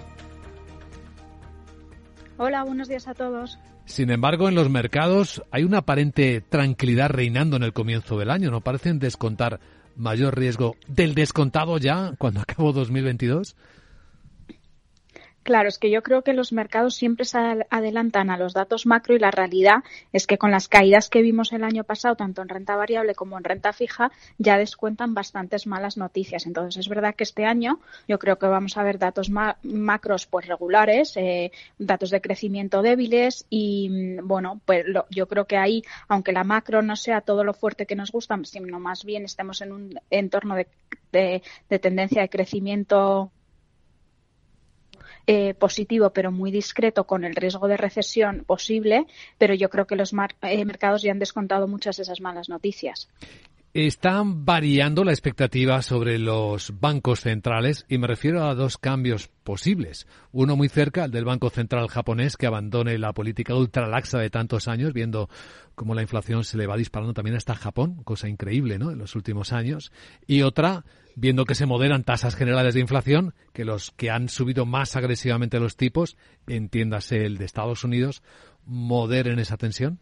Hola, 2.37 2.63
buenos 2.63 2.87
días 2.87 3.07
a 3.07 3.13
todos. 3.13 3.59
Sin 3.85 4.09
embargo, 4.09 4.47
en 4.47 4.55
los 4.55 4.69
mercados 4.69 5.43
hay 5.51 5.63
una 5.63 5.79
aparente 5.79 6.41
tranquilidad 6.41 7.09
reinando 7.09 7.57
en 7.57 7.63
el 7.63 7.73
comienzo 7.73 8.17
del 8.17 8.31
año. 8.31 8.49
¿No 8.49 8.61
parecen 8.61 8.99
descontar 8.99 9.59
mayor 9.95 10.37
riesgo 10.37 10.75
del 10.87 11.15
descontado 11.15 11.77
ya 11.77 12.13
cuando 12.17 12.41
acabó 12.41 12.71
2022? 12.73 13.55
Claro, 15.43 15.67
es 15.67 15.77
que 15.77 15.91
yo 15.91 16.03
creo 16.03 16.21
que 16.21 16.31
los 16.31 16.53
mercados 16.53 16.95
siempre 16.95 17.25
se 17.25 17.37
adelantan 17.69 18.29
a 18.29 18.37
los 18.37 18.53
datos 18.53 18.85
macro 18.85 19.13
y 19.13 19.19
la 19.19 19.29
realidad 19.29 19.83
es 20.13 20.25
que 20.25 20.37
con 20.37 20.51
las 20.51 20.69
caídas 20.69 21.09
que 21.09 21.21
vimos 21.21 21.51
el 21.51 21.65
año 21.65 21.83
pasado, 21.83 22.15
tanto 22.15 22.41
en 22.41 22.47
renta 22.47 22.77
variable 22.77 23.13
como 23.13 23.37
en 23.37 23.43
renta 23.43 23.73
fija, 23.73 24.11
ya 24.37 24.57
descuentan 24.57 25.13
bastantes 25.13 25.67
malas 25.67 25.97
noticias. 25.97 26.45
Entonces, 26.45 26.77
es 26.77 26.87
verdad 26.87 27.13
que 27.13 27.25
este 27.25 27.43
año 27.45 27.81
yo 28.07 28.19
creo 28.19 28.39
que 28.39 28.45
vamos 28.45 28.77
a 28.77 28.83
ver 28.83 28.99
datos 28.99 29.29
macros 29.29 30.27
pues 30.27 30.47
regulares, 30.47 31.17
eh, 31.17 31.51
datos 31.77 32.09
de 32.09 32.21
crecimiento 32.21 32.81
débiles 32.81 33.45
y, 33.49 33.89
mm, 33.89 34.27
bueno, 34.27 34.61
pues 34.65 34.85
yo 35.09 35.27
creo 35.27 35.45
que 35.45 35.57
ahí, 35.57 35.83
aunque 36.07 36.31
la 36.31 36.45
macro 36.45 36.81
no 36.81 36.95
sea 36.95 37.19
todo 37.19 37.43
lo 37.43 37.53
fuerte 37.53 37.85
que 37.85 37.95
nos 37.97 38.13
gusta, 38.13 38.39
sino 38.43 38.79
más 38.79 39.03
bien 39.03 39.25
estemos 39.25 39.61
en 39.61 39.73
un 39.73 39.99
entorno 40.09 40.55
de 41.11 41.41
tendencia 41.79 42.21
de 42.21 42.29
crecimiento 42.29 43.31
eh, 45.27 45.53
positivo 45.53 46.11
pero 46.11 46.31
muy 46.31 46.51
discreto 46.51 47.05
con 47.05 47.23
el 47.23 47.35
riesgo 47.35 47.67
de 47.67 47.77
recesión 47.77 48.43
posible, 48.45 49.05
pero 49.37 49.53
yo 49.53 49.69
creo 49.69 49.87
que 49.87 49.95
los 49.95 50.13
eh, 50.13 50.65
mercados 50.65 51.01
ya 51.01 51.11
han 51.11 51.19
descontado 51.19 51.67
muchas 51.67 51.97
de 51.97 52.03
esas 52.03 52.21
malas 52.21 52.49
noticias. 52.49 53.09
Están 53.73 54.45
variando 54.45 55.03
la 55.03 55.13
expectativa 55.13 55.81
sobre 55.81 56.19
los 56.19 56.79
bancos 56.79 57.21
centrales 57.21 57.87
y 57.89 57.97
me 57.97 58.05
refiero 58.05 58.43
a 58.43 58.53
dos 58.53 58.77
cambios 58.77 59.29
posibles. 59.43 60.05
Uno 60.31 60.55
muy 60.55 60.69
cerca, 60.69 61.05
el 61.05 61.11
del 61.11 61.25
Banco 61.25 61.49
Central 61.49 61.87
japonés, 61.87 62.37
que 62.37 62.45
abandone 62.45 62.99
la 62.99 63.13
política 63.13 63.55
ultralaxa 63.55 64.19
de 64.19 64.29
tantos 64.29 64.67
años, 64.67 64.93
viendo 64.93 65.27
cómo 65.73 65.95
la 65.95 66.03
inflación 66.03 66.43
se 66.43 66.55
le 66.55 66.67
va 66.67 66.77
disparando 66.77 67.15
también 67.15 67.35
hasta 67.35 67.55
Japón, 67.55 68.03
cosa 68.03 68.29
increíble, 68.29 68.77
¿no?, 68.77 68.91
en 68.91 68.99
los 68.99 69.15
últimos 69.15 69.53
años. 69.53 69.91
Y 70.27 70.43
otra, 70.43 70.85
viendo 71.15 71.45
que 71.45 71.55
se 71.55 71.65
moderan 71.65 72.03
tasas 72.03 72.35
generales 72.35 72.73
de 72.73 72.81
inflación, 72.81 73.33
que 73.53 73.65
los 73.65 73.91
que 73.91 74.09
han 74.09 74.29
subido 74.29 74.65
más 74.65 74.95
agresivamente 74.95 75.59
los 75.59 75.77
tipos, 75.77 76.17
entiéndase 76.47 77.25
el 77.25 77.37
de 77.37 77.45
Estados 77.45 77.83
Unidos, 77.83 78.23
moderen 78.65 79.39
esa 79.39 79.57
tensión. 79.57 79.99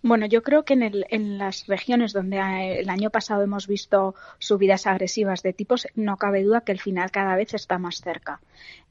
Bueno, 0.00 0.26
yo 0.26 0.42
creo 0.42 0.64
que 0.64 0.74
en, 0.74 0.82
el, 0.82 1.06
en, 1.10 1.38
las 1.38 1.66
regiones 1.66 2.12
donde 2.12 2.36
eh, 2.36 2.80
el 2.80 2.88
año 2.88 3.10
pasado 3.10 3.42
hemos 3.42 3.66
visto 3.66 4.14
subidas 4.38 4.86
agresivas 4.86 5.42
de 5.42 5.52
tipos, 5.52 5.88
no 5.96 6.16
cabe 6.16 6.44
duda 6.44 6.60
que 6.60 6.70
el 6.70 6.78
final 6.78 7.10
cada 7.10 7.34
vez 7.34 7.52
está 7.54 7.78
más 7.78 8.00
cerca. 8.00 8.40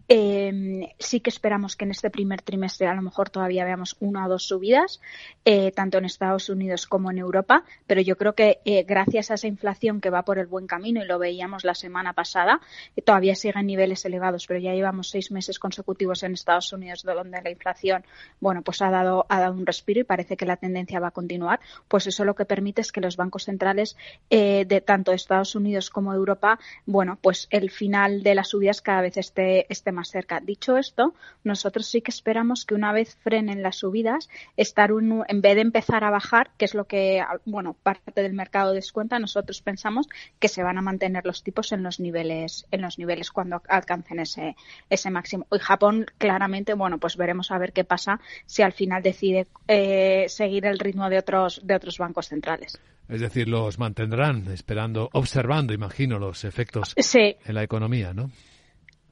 Eh, 0.09 0.93
sí 0.99 1.19
que 1.19 1.29
esperamos 1.29 1.75
que 1.75 1.85
en 1.85 1.91
este 1.91 2.09
primer 2.09 2.41
trimestre 2.41 2.87
a 2.87 2.95
lo 2.95 3.01
mejor 3.01 3.29
todavía 3.29 3.65
veamos 3.65 3.97
una 3.99 4.25
o 4.25 4.29
dos 4.29 4.43
subidas, 4.43 5.01
eh, 5.43 5.71
tanto 5.71 5.97
en 5.97 6.05
Estados 6.05 6.49
Unidos 6.49 6.87
como 6.87 7.11
en 7.11 7.17
Europa, 7.17 7.63
pero 7.87 8.01
yo 8.01 8.17
creo 8.17 8.33
que 8.33 8.59
eh, 8.63 8.83
gracias 8.83 9.31
a 9.31 9.33
esa 9.33 9.47
inflación 9.47 9.99
que 9.99 10.09
va 10.09 10.23
por 10.23 10.39
el 10.39 10.47
buen 10.47 10.67
camino, 10.67 11.03
y 11.03 11.07
lo 11.07 11.19
veíamos 11.19 11.65
la 11.65 11.75
semana 11.75 12.13
pasada, 12.13 12.61
eh, 12.95 13.01
todavía 13.01 13.35
sigue 13.35 13.59
en 13.59 13.67
niveles 13.67 14.05
elevados, 14.05 14.47
pero 14.47 14.59
ya 14.59 14.73
llevamos 14.73 15.09
seis 15.09 15.31
meses 15.31 15.59
consecutivos 15.59 16.23
en 16.23 16.33
Estados 16.33 16.71
Unidos 16.71 17.03
donde 17.03 17.41
la 17.41 17.49
inflación, 17.49 18.05
bueno, 18.39 18.61
pues 18.61 18.81
ha 18.81 18.89
dado, 18.89 19.25
ha 19.29 19.39
dado 19.39 19.53
un 19.53 19.65
respiro 19.65 20.01
y 20.01 20.03
parece 20.03 20.37
que 20.37 20.45
la 20.45 20.57
tendencia 20.57 20.99
va 20.99 21.07
a 21.07 21.11
continuar, 21.11 21.59
pues 21.87 22.07
eso 22.07 22.23
lo 22.23 22.35
que 22.35 22.45
permite 22.45 22.81
es 22.81 22.91
que 22.91 23.01
los 23.01 23.17
bancos 23.17 23.45
centrales 23.45 23.97
de 24.29 24.83
tanto 24.85 25.11
Estados 25.11 25.55
Unidos 25.55 25.89
como 25.89 26.13
Europa, 26.13 26.59
bueno, 26.85 27.17
pues 27.21 27.47
el 27.49 27.71
final 27.71 28.23
de 28.23 28.35
las 28.35 28.49
subidas 28.49 28.81
cada 28.81 29.01
vez 29.01 29.17
esté, 29.17 29.65
esté 29.69 29.91
más 29.97 30.09
cerca. 30.09 30.39
Dicho 30.39 30.77
esto, 30.77 31.13
nosotros 31.43 31.87
sí 31.87 32.01
que 32.01 32.11
esperamos 32.11 32.65
que 32.65 32.75
una 32.75 32.93
vez 32.93 33.17
frenen 33.23 33.61
las 33.63 33.77
subidas, 33.77 34.29
estar 34.55 34.93
un, 34.93 35.23
en 35.27 35.41
vez 35.41 35.55
de 35.55 35.61
empezar 35.61 36.03
a 36.03 36.11
bajar, 36.11 36.51
que 36.57 36.65
es 36.65 36.73
lo 36.73 36.85
que, 36.85 37.21
bueno, 37.45 37.75
parte 37.83 38.21
del 38.21 38.33
mercado 38.33 38.73
descuenta, 38.73 39.19
nosotros 39.19 39.61
pensamos 39.61 40.07
que 40.39 40.47
se 40.47 40.63
van 40.63 40.77
a 40.77 40.81
mantener 40.81 41.25
los 41.25 41.43
tipos 41.43 41.71
en 41.71 41.83
los 41.83 41.99
niveles, 41.99 42.65
en 42.71 42.81
los 42.81 42.97
niveles 42.99 43.31
cuando 43.31 43.61
alcancen 43.67 44.19
ese, 44.19 44.55
ese 44.89 45.09
máximo. 45.09 45.47
Y 45.51 45.59
Japón, 45.59 46.05
claramente, 46.17 46.73
bueno, 46.73 46.99
pues 46.99 47.17
veremos 47.17 47.51
a 47.51 47.57
ver 47.57 47.73
qué 47.73 47.83
pasa 47.83 48.19
si 48.45 48.61
al 48.61 48.73
final 48.73 49.01
decide 49.01 49.47
eh, 49.67 50.25
seguir 50.29 50.65
el 50.65 50.79
ritmo 50.79 51.09
de 51.09 51.17
otros, 51.17 51.61
de 51.63 51.75
otros 51.75 51.97
bancos 51.97 52.27
centrales. 52.27 52.79
Es 53.09 53.21
decir, 53.21 53.47
los 53.47 53.79
mantendrán 53.79 54.47
esperando, 54.51 55.09
observando, 55.13 55.73
imagino, 55.73 56.19
los 56.19 56.43
efectos 56.43 56.93
en 57.13 57.55
la 57.55 57.63
economía, 57.63 58.13
¿no? 58.13 58.31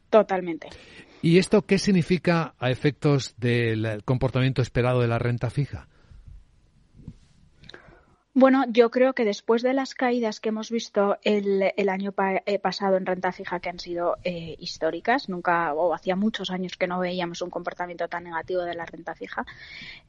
Totalmente. 0.10 0.70
¿Y 1.22 1.40
esto 1.40 1.64
qué 1.64 1.80
significa 1.80 2.54
a 2.60 2.70
efectos 2.70 3.36
del 3.38 4.04
comportamiento 4.06 4.62
esperado 4.62 5.02
de 5.02 5.08
la 5.08 5.20
renta 5.20 5.50
fija? 5.50 5.88
Bueno, 8.38 8.66
yo 8.68 8.92
creo 8.92 9.14
que 9.14 9.24
después 9.24 9.62
de 9.62 9.74
las 9.74 9.96
caídas 9.96 10.42
que 10.42 10.50
hemos 10.50 10.70
visto 10.70 11.18
el, 11.24 11.64
año 11.88 12.14
eh, 12.46 12.60
pasado 12.60 12.98
en 12.98 13.06
renta 13.06 13.32
fija, 13.32 13.62
que 13.62 13.70
han 13.70 13.80
sido 13.80 14.18
eh, 14.26 14.58
históricas, 14.60 15.30
nunca 15.30 15.74
o 15.74 15.94
hacía 15.94 16.18
muchos 16.18 16.52
años 16.52 16.76
que 16.76 16.86
no 16.86 17.00
veíamos 17.00 17.42
un 17.42 17.50
comportamiento 17.50 18.10
tan 18.10 18.26
negativo 18.26 18.64
de 18.64 18.76
la 18.76 18.86
renta 18.86 19.16
fija, 19.16 19.46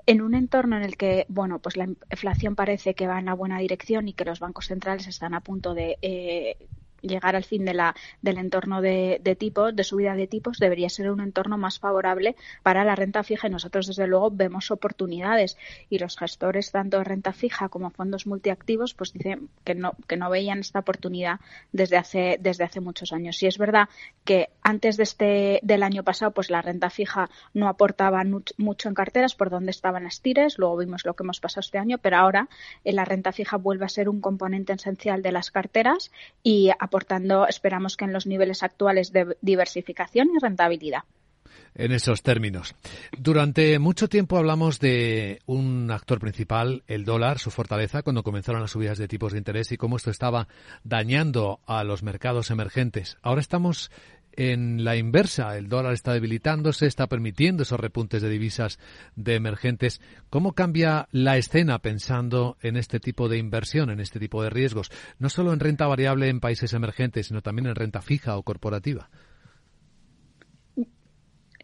en 0.06 0.22
un 0.22 0.34
entorno 0.34 0.76
en 0.76 0.82
el 0.82 0.96
que, 0.96 1.24
bueno, 1.28 1.60
pues 1.60 1.76
la 1.76 1.84
inflación 1.84 2.56
parece 2.56 2.94
que 2.94 3.06
va 3.06 3.20
en 3.20 3.26
la 3.26 3.34
buena 3.34 3.60
dirección 3.60 4.08
y 4.08 4.12
que 4.12 4.24
los 4.24 4.40
bancos 4.40 4.66
centrales 4.66 5.06
están 5.06 5.32
a 5.32 5.40
punto 5.40 5.72
de 5.72 5.96
eh, 6.02 6.56
llegar 7.08 7.36
al 7.36 7.44
fin 7.44 7.64
de 7.64 7.74
la, 7.74 7.94
del 8.22 8.38
entorno 8.38 8.80
de, 8.80 9.20
de, 9.22 9.36
tipos, 9.36 9.74
de 9.74 9.84
subida 9.84 10.14
de 10.14 10.26
tipos, 10.26 10.58
debería 10.58 10.88
ser 10.88 11.10
un 11.10 11.20
entorno 11.20 11.58
más 11.58 11.78
favorable 11.78 12.36
para 12.62 12.84
la 12.84 12.94
renta 12.94 13.22
fija 13.22 13.48
y 13.48 13.50
nosotros 13.50 13.86
desde 13.86 14.06
luego 14.06 14.30
vemos 14.30 14.70
oportunidades 14.70 15.56
y 15.90 15.98
los 15.98 16.16
gestores 16.16 16.72
tanto 16.72 16.98
de 16.98 17.04
renta 17.04 17.32
fija 17.32 17.68
como 17.68 17.90
fondos 17.90 18.26
multiactivos 18.26 18.94
pues 18.94 19.12
dicen 19.12 19.48
que 19.64 19.74
no, 19.74 19.94
que 20.06 20.16
no 20.16 20.30
veían 20.30 20.60
esta 20.60 20.80
oportunidad 20.80 21.40
desde 21.72 21.96
hace, 21.96 22.38
desde 22.40 22.64
hace 22.64 22.80
muchos 22.80 23.12
años. 23.12 23.42
Y 23.42 23.46
es 23.46 23.58
verdad 23.58 23.88
que 24.24 24.50
antes 24.62 24.96
de 24.96 25.02
este, 25.02 25.60
del 25.62 25.82
año 25.82 26.02
pasado 26.02 26.32
pues 26.32 26.50
la 26.50 26.62
renta 26.62 26.90
fija 26.90 27.30
no 27.54 27.68
aportaba 27.68 28.22
mucho 28.56 28.88
en 28.88 28.94
carteras 28.94 29.34
por 29.34 29.50
donde 29.50 29.70
estaban 29.70 30.04
las 30.04 30.20
tires, 30.20 30.58
luego 30.58 30.76
vimos 30.76 31.04
lo 31.04 31.14
que 31.14 31.22
hemos 31.22 31.40
pasado 31.40 31.60
este 31.60 31.78
año, 31.78 31.98
pero 31.98 32.16
ahora 32.16 32.48
en 32.84 32.96
la 32.96 33.04
renta 33.04 33.32
fija 33.32 33.56
vuelve 33.56 33.84
a 33.84 33.88
ser 33.88 34.08
un 34.08 34.20
componente 34.20 34.72
esencial 34.72 35.22
de 35.22 35.32
las 35.32 35.50
carteras 35.50 36.10
y 36.42 36.70
aportando, 36.96 37.46
esperamos 37.46 37.94
que 37.94 38.06
en 38.06 38.14
los 38.14 38.26
niveles 38.26 38.62
actuales 38.62 39.12
de 39.12 39.36
diversificación 39.42 40.28
y 40.34 40.38
rentabilidad 40.40 41.02
en 41.74 41.92
esos 41.92 42.22
términos. 42.22 42.74
Durante 43.18 43.78
mucho 43.78 44.08
tiempo 44.08 44.38
hablamos 44.38 44.80
de 44.80 45.40
un 45.44 45.90
actor 45.90 46.18
principal, 46.18 46.82
el 46.86 47.04
dólar, 47.04 47.38
su 47.38 47.50
fortaleza, 47.50 48.02
cuando 48.02 48.22
comenzaron 48.22 48.62
las 48.62 48.70
subidas 48.70 48.96
de 48.96 49.08
tipos 49.08 49.32
de 49.32 49.38
interés 49.38 49.70
y 49.72 49.76
cómo 49.76 49.96
esto 49.98 50.10
estaba 50.10 50.48
dañando 50.84 51.60
a 51.66 51.84
los 51.84 52.02
mercados 52.02 52.50
emergentes. 52.50 53.18
Ahora 53.20 53.42
estamos 53.42 53.90
en 54.36 54.84
la 54.84 54.96
inversa. 54.96 55.56
El 55.56 55.68
dólar 55.68 55.92
está 55.92 56.12
debilitándose, 56.12 56.86
está 56.86 57.06
permitiendo 57.08 57.62
esos 57.62 57.80
repuntes 57.80 58.22
de 58.22 58.28
divisas 58.28 58.78
de 59.16 59.34
emergentes. 59.34 60.00
¿Cómo 60.30 60.52
cambia 60.52 61.08
la 61.10 61.36
escena 61.36 61.80
pensando 61.80 62.56
en 62.60 62.76
este 62.76 63.00
tipo 63.00 63.28
de 63.28 63.38
inversión, 63.38 63.90
en 63.90 64.00
este 64.00 64.20
tipo 64.20 64.42
de 64.42 64.50
riesgos? 64.50 64.90
No 65.18 65.28
solo 65.28 65.52
en 65.52 65.60
renta 65.60 65.86
variable 65.86 66.28
en 66.28 66.40
países 66.40 66.72
emergentes, 66.72 67.28
sino 67.28 67.42
también 67.42 67.66
en 67.66 67.74
renta 67.74 68.02
fija 68.02 68.36
o 68.36 68.42
corporativa. 68.42 69.08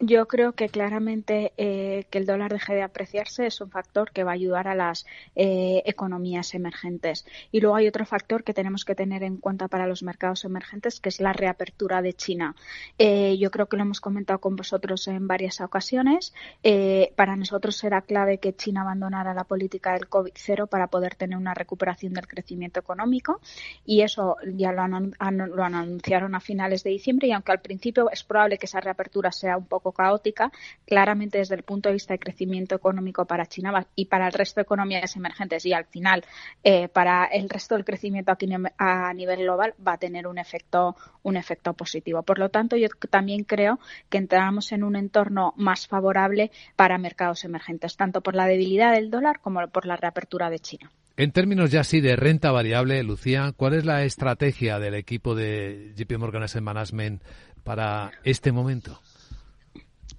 Yo 0.05 0.27
creo 0.27 0.51
que 0.51 0.67
claramente 0.67 1.53
eh, 1.55 2.07
que 2.09 2.17
el 2.17 2.25
dólar 2.25 2.51
deje 2.51 2.75
de 2.75 2.81
apreciarse 2.81 3.45
es 3.45 3.61
un 3.61 3.69
factor 3.69 4.11
que 4.11 4.25
va 4.25 4.31
a 4.31 4.33
ayudar 4.33 4.67
a 4.67 4.75
las 4.75 5.05
eh, 5.33 5.81
economías 5.85 6.53
emergentes. 6.55 7.25
Y 7.53 7.61
luego 7.61 7.77
hay 7.77 7.87
otro 7.87 8.05
factor 8.05 8.43
que 8.43 8.53
tenemos 8.53 8.83
que 8.83 8.95
tener 8.95 9.23
en 9.23 9.37
cuenta 9.37 9.69
para 9.69 9.87
los 9.87 10.03
mercados 10.03 10.43
emergentes, 10.43 10.99
que 10.99 11.07
es 11.07 11.21
la 11.21 11.31
reapertura 11.31 12.01
de 12.01 12.11
China. 12.11 12.53
Eh, 12.97 13.37
yo 13.37 13.49
creo 13.49 13.67
que 13.67 13.77
lo 13.77 13.83
hemos 13.83 14.01
comentado 14.01 14.39
con 14.39 14.57
vosotros 14.57 15.07
en 15.07 15.25
varias 15.25 15.61
ocasiones. 15.61 16.33
para 17.15 17.37
nosotros 17.37 17.77
será 17.77 18.01
clave 18.01 18.39
que 18.39 18.53
China 18.53 18.81
abandonara 18.81 19.33
la 19.33 19.45
política 19.45 19.93
del 19.93 20.09
COVID-0 20.09 20.67
para 20.67 20.87
poder 20.87 21.15
tener 21.15 21.37
una 21.37 21.53
recuperación 21.53 22.13
del 22.13 22.27
crecimiento 22.27 22.81
económico. 22.81 23.39
Y 23.85 24.01
eso 24.01 24.35
ya 24.53 24.73
lo, 24.73 24.85
lo 24.89 25.63
anunciaron 25.63 26.35
a 26.35 26.41
finales 26.41 26.83
de 26.83 26.89
diciembre. 26.89 27.29
Y 27.29 27.31
aunque 27.31 27.53
al 27.53 27.61
principio 27.61 28.09
es 28.11 28.25
probable 28.25 28.57
que 28.57 28.65
esa 28.65 28.81
reapertura 28.81 29.31
sea 29.31 29.55
un 29.55 29.65
poco 29.65 29.92
caótica, 29.93 30.51
claramente 30.85 31.37
desde 31.37 31.55
el 31.55 31.63
punto 31.63 31.89
de 31.89 31.93
vista 31.93 32.13
de 32.13 32.19
crecimiento 32.19 32.75
económico 32.75 33.25
para 33.25 33.45
China 33.45 33.85
y 33.95 34.05
para 34.05 34.27
el 34.27 34.33
resto 34.33 34.59
de 34.59 34.63
economías 34.63 35.15
emergentes 35.15 35.65
y 35.65 35.73
al 35.73 35.85
final 35.85 36.23
eh, 36.63 36.87
para 36.89 37.25
el 37.25 37.49
resto 37.49 37.75
del 37.75 37.85
crecimiento 37.85 38.31
aquí 38.31 38.47
a 38.77 39.13
nivel 39.13 39.41
global 39.41 39.73
va 39.85 39.93
a 39.93 39.97
tener 39.97 40.27
un 40.27 40.37
efecto, 40.37 40.95
un 41.23 41.37
efecto 41.37 41.73
positivo. 41.73 42.23
Por 42.23 42.39
lo 42.39 42.49
tanto, 42.49 42.75
yo 42.75 42.87
también 43.09 43.43
creo 43.43 43.79
que 44.09 44.17
entramos 44.17 44.71
en 44.71 44.83
un 44.83 44.95
entorno 44.95 45.53
más 45.57 45.87
favorable 45.87 46.51
para 46.75 46.97
mercados 46.97 47.43
emergentes, 47.45 47.95
tanto 47.95 48.21
por 48.21 48.35
la 48.35 48.45
debilidad 48.45 48.93
del 48.93 49.09
dólar 49.09 49.39
como 49.39 49.67
por 49.67 49.85
la 49.85 49.95
reapertura 49.95 50.49
de 50.49 50.59
China. 50.59 50.91
En 51.15 51.31
términos 51.31 51.69
ya 51.69 51.81
así 51.81 52.01
de 52.01 52.15
renta 52.15 52.51
variable, 52.51 53.03
Lucía, 53.03 53.53
¿cuál 53.55 53.75
es 53.75 53.85
la 53.85 54.03
estrategia 54.03 54.79
del 54.79 54.95
equipo 54.95 55.35
de 55.35 55.93
JP 55.95 56.17
Morgan 56.17 56.41
Asset 56.41 56.63
Management 56.63 57.21
para 57.63 58.11
este 58.23 58.51
momento? 58.51 58.99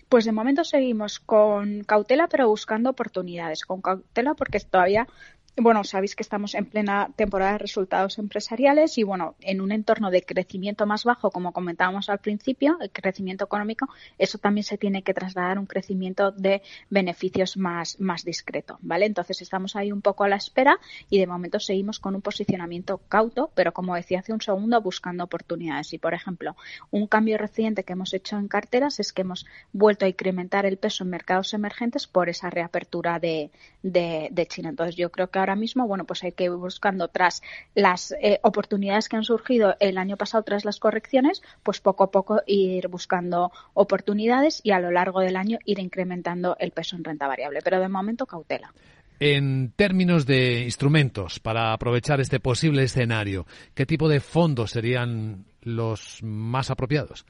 Pues 0.08 0.24
de 0.24 0.32
momento 0.32 0.64
seguimos 0.64 1.18
con 1.18 1.82
cautela, 1.84 2.28
pero 2.28 2.48
buscando 2.48 2.90
oportunidades. 2.90 3.64
Con 3.64 3.80
cautela 3.80 4.34
porque 4.34 4.60
todavía 4.60 5.06
bueno, 5.56 5.84
sabéis 5.84 6.16
que 6.16 6.24
estamos 6.24 6.54
en 6.54 6.66
plena 6.66 7.10
temporada 7.14 7.52
de 7.52 7.58
resultados 7.58 8.18
empresariales 8.18 8.98
y, 8.98 9.04
bueno, 9.04 9.36
en 9.40 9.60
un 9.60 9.70
entorno 9.70 10.10
de 10.10 10.22
crecimiento 10.22 10.84
más 10.84 11.04
bajo, 11.04 11.30
como 11.30 11.52
comentábamos 11.52 12.08
al 12.08 12.18
principio, 12.18 12.76
el 12.80 12.90
crecimiento 12.90 13.44
económico, 13.44 13.88
eso 14.18 14.38
también 14.38 14.64
se 14.64 14.78
tiene 14.78 15.02
que 15.02 15.14
trasladar 15.14 15.56
a 15.56 15.60
un 15.60 15.66
crecimiento 15.66 16.32
de 16.32 16.62
beneficios 16.90 17.56
más, 17.56 18.00
más 18.00 18.24
discreto, 18.24 18.78
¿vale? 18.82 19.06
Entonces 19.06 19.42
estamos 19.42 19.76
ahí 19.76 19.92
un 19.92 20.02
poco 20.02 20.24
a 20.24 20.28
la 20.28 20.36
espera 20.36 20.78
y 21.08 21.20
de 21.20 21.26
momento 21.28 21.60
seguimos 21.60 22.00
con 22.00 22.16
un 22.16 22.22
posicionamiento 22.22 22.98
cauto, 23.08 23.50
pero 23.54 23.72
como 23.72 23.94
decía 23.94 24.20
hace 24.20 24.32
un 24.32 24.40
segundo, 24.40 24.80
buscando 24.80 25.22
oportunidades. 25.22 25.92
Y, 25.92 25.98
por 25.98 26.14
ejemplo, 26.14 26.56
un 26.90 27.06
cambio 27.06 27.38
reciente 27.38 27.84
que 27.84 27.92
hemos 27.92 28.12
hecho 28.12 28.38
en 28.38 28.48
carteras 28.48 28.98
es 28.98 29.12
que 29.12 29.22
hemos 29.22 29.46
vuelto 29.72 30.04
a 30.04 30.08
incrementar 30.08 30.66
el 30.66 30.78
peso 30.78 31.04
en 31.04 31.10
mercados 31.10 31.54
emergentes 31.54 32.08
por 32.08 32.28
esa 32.28 32.50
reapertura 32.50 33.20
de, 33.20 33.50
de, 33.82 34.46
China. 34.48 34.70
Entonces, 34.70 34.96
yo 34.96 35.10
creo 35.10 35.30
que 35.30 35.38
ahora 35.44 35.56
mismo, 35.56 35.86
bueno, 35.86 36.04
pues 36.04 36.24
hay 36.24 36.32
que 36.32 36.44
ir 36.44 36.50
buscando 36.50 37.08
tras 37.08 37.42
las 37.74 38.12
eh, 38.12 38.40
oportunidades 38.42 39.08
que 39.08 39.16
han 39.16 39.24
surgido 39.24 39.76
el 39.78 39.98
año 39.98 40.16
pasado 40.16 40.42
tras 40.42 40.64
las 40.64 40.80
correcciones, 40.80 41.42
pues 41.62 41.80
poco 41.80 42.04
a 42.04 42.10
poco 42.10 42.40
ir 42.46 42.88
buscando 42.88 43.52
oportunidades 43.74 44.60
y 44.64 44.72
a 44.72 44.80
lo 44.80 44.90
largo 44.90 45.20
del 45.20 45.36
año 45.36 45.58
ir 45.64 45.78
incrementando 45.78 46.56
el 46.58 46.70
peso 46.70 46.96
en 46.96 47.04
renta 47.04 47.26
variable. 47.26 47.60
Pero 47.62 47.78
de 47.80 47.88
momento 47.88 48.26
cautela. 48.26 48.72
En 49.20 49.72
términos 49.76 50.26
de 50.26 50.64
instrumentos 50.64 51.38
para 51.38 51.72
aprovechar 51.72 52.20
este 52.20 52.40
posible 52.40 52.82
escenario, 52.82 53.46
¿qué 53.74 53.86
tipo 53.86 54.08
de 54.08 54.20
fondos 54.20 54.72
serían 54.72 55.44
los 55.62 56.20
más 56.22 56.70
apropiados? 56.70 57.24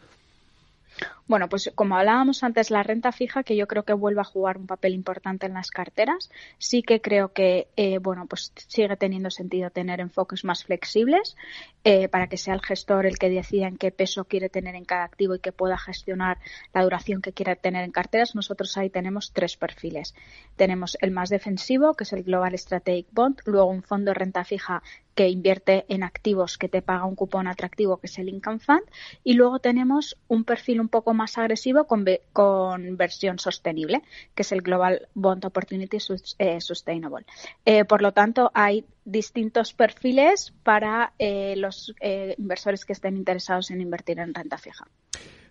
Bueno, 1.26 1.48
pues 1.48 1.72
como 1.74 1.96
hablábamos 1.96 2.42
antes, 2.42 2.70
la 2.70 2.82
renta 2.82 3.10
fija, 3.10 3.42
que 3.44 3.56
yo 3.56 3.66
creo 3.66 3.84
que 3.84 3.94
vuelve 3.94 4.20
a 4.20 4.24
jugar 4.24 4.58
un 4.58 4.66
papel 4.66 4.94
importante 4.94 5.46
en 5.46 5.54
las 5.54 5.70
carteras, 5.70 6.30
sí 6.58 6.82
que 6.82 7.00
creo 7.00 7.32
que, 7.32 7.68
eh, 7.76 7.98
bueno, 7.98 8.26
pues 8.26 8.52
sigue 8.68 8.96
teniendo 8.96 9.30
sentido 9.30 9.70
tener 9.70 10.00
enfoques 10.00 10.44
más 10.44 10.64
flexibles 10.64 11.36
eh, 11.82 12.08
para 12.08 12.28
que 12.28 12.36
sea 12.36 12.54
el 12.54 12.60
gestor 12.60 13.06
el 13.06 13.18
que 13.18 13.30
decida 13.30 13.68
en 13.68 13.78
qué 13.78 13.90
peso 13.90 14.24
quiere 14.24 14.48
tener 14.48 14.74
en 14.74 14.84
cada 14.84 15.04
activo 15.04 15.34
y 15.34 15.40
que 15.40 15.52
pueda 15.52 15.78
gestionar 15.78 16.38
la 16.72 16.82
duración 16.82 17.22
que 17.22 17.32
quiera 17.32 17.56
tener 17.56 17.84
en 17.84 17.92
carteras. 17.92 18.34
Nosotros 18.34 18.76
ahí 18.76 18.90
tenemos 18.90 19.32
tres 19.32 19.56
perfiles. 19.56 20.14
Tenemos 20.56 20.96
el 21.00 21.10
más 21.10 21.30
defensivo, 21.30 21.94
que 21.94 22.04
es 22.04 22.12
el 22.12 22.22
Global 22.22 22.58
Strategic 22.58 23.06
Bond, 23.12 23.40
luego 23.46 23.70
un 23.70 23.82
fondo 23.82 24.10
de 24.10 24.14
renta 24.14 24.44
fija 24.44 24.82
que 25.14 25.28
invierte 25.28 25.84
en 25.88 26.02
activos 26.02 26.58
que 26.58 26.68
te 26.68 26.82
paga 26.82 27.04
un 27.04 27.14
cupón 27.14 27.46
atractivo, 27.46 27.98
que 27.98 28.06
es 28.06 28.18
el 28.18 28.28
Income 28.28 28.58
Fund, 28.58 28.82
y 29.22 29.34
luego 29.34 29.58
tenemos 29.58 30.16
un 30.28 30.44
perfil 30.44 30.80
un 30.80 30.88
poco 30.88 31.14
más 31.14 31.38
agresivo 31.38 31.84
con, 31.86 32.04
con 32.32 32.96
versión 32.96 33.38
sostenible, 33.38 34.02
que 34.34 34.42
es 34.42 34.52
el 34.52 34.62
Global 34.62 35.08
Bond 35.14 35.44
Opportunity 35.44 35.98
eh, 36.38 36.60
Sustainable. 36.60 37.26
Eh, 37.64 37.84
por 37.84 38.02
lo 38.02 38.12
tanto, 38.12 38.50
hay 38.54 38.84
distintos 39.04 39.72
perfiles 39.72 40.52
para 40.62 41.12
eh, 41.18 41.54
los 41.56 41.94
inversores 42.38 42.84
que 42.84 42.94
estén 42.94 43.16
interesados 43.16 43.70
en 43.70 43.80
invertir 43.80 44.18
en 44.18 44.34
renta 44.34 44.58
fija. 44.58 44.86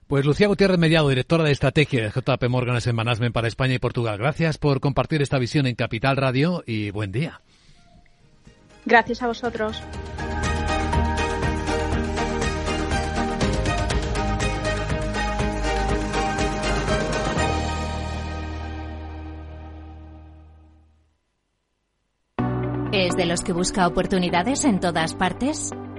Pues 0.07 0.25
Lucía 0.25 0.47
Gutiérrez 0.47 0.77
Mediado, 0.77 1.09
directora 1.09 1.43
de 1.43 1.51
estrategia 1.51 2.03
de 2.03 2.09
JP 2.09 2.43
Morgan 2.49 2.77
en 2.85 2.95
Management 2.95 3.33
para 3.33 3.47
España 3.47 3.75
y 3.75 3.79
Portugal. 3.79 4.17
Gracias 4.17 4.57
por 4.57 4.79
compartir 4.79 5.21
esta 5.21 5.39
visión 5.39 5.65
en 5.65 5.75
Capital 5.75 6.17
Radio 6.17 6.63
y 6.67 6.91
buen 6.91 7.11
día. 7.11 7.41
Gracias 8.85 9.21
a 9.21 9.27
vosotros. 9.27 9.81
¿Es 22.91 23.15
de 23.15 23.25
los 23.25 23.41
que 23.41 23.53
busca 23.53 23.87
oportunidades 23.87 24.65
en 24.65 24.79
todas 24.79 25.15
partes? 25.15 25.71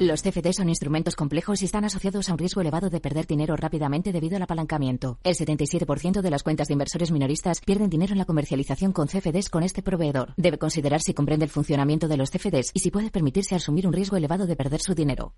Los 0.00 0.22
CFD 0.22 0.52
son 0.52 0.68
instrumentos 0.68 1.14
complejos 1.14 1.62
y 1.62 1.66
están 1.66 1.84
asociados 1.84 2.28
a 2.28 2.32
un 2.32 2.38
riesgo 2.38 2.60
elevado 2.60 2.90
de 2.90 2.98
perder 2.98 3.28
dinero 3.28 3.54
rápidamente 3.54 4.10
debido 4.10 4.34
al 4.34 4.42
apalancamiento. 4.42 5.20
El 5.22 5.36
77% 5.36 6.20
de 6.20 6.30
las 6.30 6.42
cuentas 6.42 6.66
de 6.66 6.72
inversores 6.72 7.12
minoristas 7.12 7.60
pierden 7.60 7.90
dinero 7.90 8.10
en 8.10 8.18
la 8.18 8.24
comercialización 8.24 8.92
con 8.92 9.06
CFDs 9.06 9.48
con 9.50 9.62
este 9.62 9.82
proveedor. 9.82 10.34
Debe 10.36 10.58
considerar 10.58 11.00
si 11.00 11.14
comprende 11.14 11.44
el 11.44 11.50
funcionamiento 11.50 12.08
de 12.08 12.16
los 12.16 12.30
CFDs 12.30 12.72
y 12.74 12.80
si 12.80 12.90
puede 12.90 13.12
permitirse 13.12 13.54
asumir 13.54 13.86
un 13.86 13.92
riesgo 13.92 14.16
elevado 14.16 14.48
de 14.48 14.56
perder 14.56 14.80
su 14.80 14.96
dinero. 14.96 15.32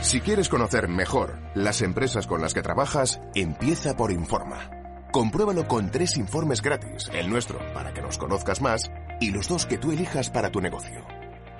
Si 0.00 0.20
quieres 0.20 0.48
conocer 0.48 0.88
mejor 0.88 1.38
las 1.54 1.82
empresas 1.82 2.26
con 2.26 2.40
las 2.42 2.52
que 2.52 2.62
trabajas, 2.62 3.20
empieza 3.36 3.96
por 3.96 4.10
Informa. 4.10 4.70
Compruébalo 5.12 5.68
con 5.68 5.92
tres 5.92 6.16
informes 6.16 6.62
gratis, 6.62 7.08
el 7.14 7.30
nuestro 7.30 7.60
para 7.72 7.94
que 7.94 8.02
nos 8.02 8.18
conozcas 8.18 8.60
más 8.60 8.90
y 9.20 9.30
los 9.30 9.46
dos 9.46 9.66
que 9.66 9.78
tú 9.78 9.92
elijas 9.92 10.30
para 10.30 10.50
tu 10.50 10.60
negocio. 10.60 11.06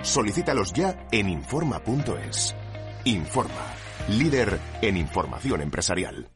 Solicítalos 0.05 0.73
ya 0.75 1.09
en 1.11 1.31
Informa.es. 1.31 2.55
Informa, 3.05 3.75
líder 4.09 4.61
en 4.83 4.99
información 4.99 5.63
empresarial. 5.63 6.31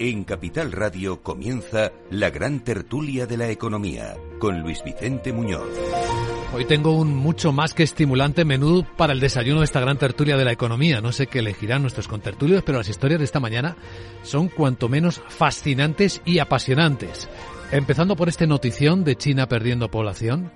En 0.00 0.24
Capital 0.24 0.72
Radio 0.72 1.22
comienza 1.22 1.92
la 2.10 2.30
gran 2.30 2.60
tertulia 2.60 3.26
de 3.26 3.36
la 3.36 3.48
economía 3.48 4.16
con 4.38 4.60
Luis 4.60 4.82
Vicente 4.84 5.32
Muñoz. 5.32 6.27
Hoy 6.50 6.64
tengo 6.64 6.96
un 6.96 7.14
mucho 7.14 7.52
más 7.52 7.74
que 7.74 7.82
estimulante 7.82 8.46
menú 8.46 8.84
para 8.96 9.12
el 9.12 9.20
desayuno 9.20 9.60
de 9.60 9.66
esta 9.66 9.80
gran 9.80 9.98
tertulia 9.98 10.38
de 10.38 10.46
la 10.46 10.52
economía. 10.52 11.02
No 11.02 11.12
sé 11.12 11.26
qué 11.26 11.40
elegirán 11.40 11.82
nuestros 11.82 12.08
contertulios, 12.08 12.62
pero 12.64 12.78
las 12.78 12.88
historias 12.88 13.18
de 13.18 13.26
esta 13.26 13.38
mañana 13.38 13.76
son 14.22 14.48
cuanto 14.48 14.88
menos 14.88 15.20
fascinantes 15.28 16.22
y 16.24 16.38
apasionantes. 16.38 17.28
Empezando 17.70 18.16
por 18.16 18.30
esta 18.30 18.46
notición 18.46 19.04
de 19.04 19.16
China 19.16 19.46
perdiendo 19.46 19.90
población, 19.90 20.50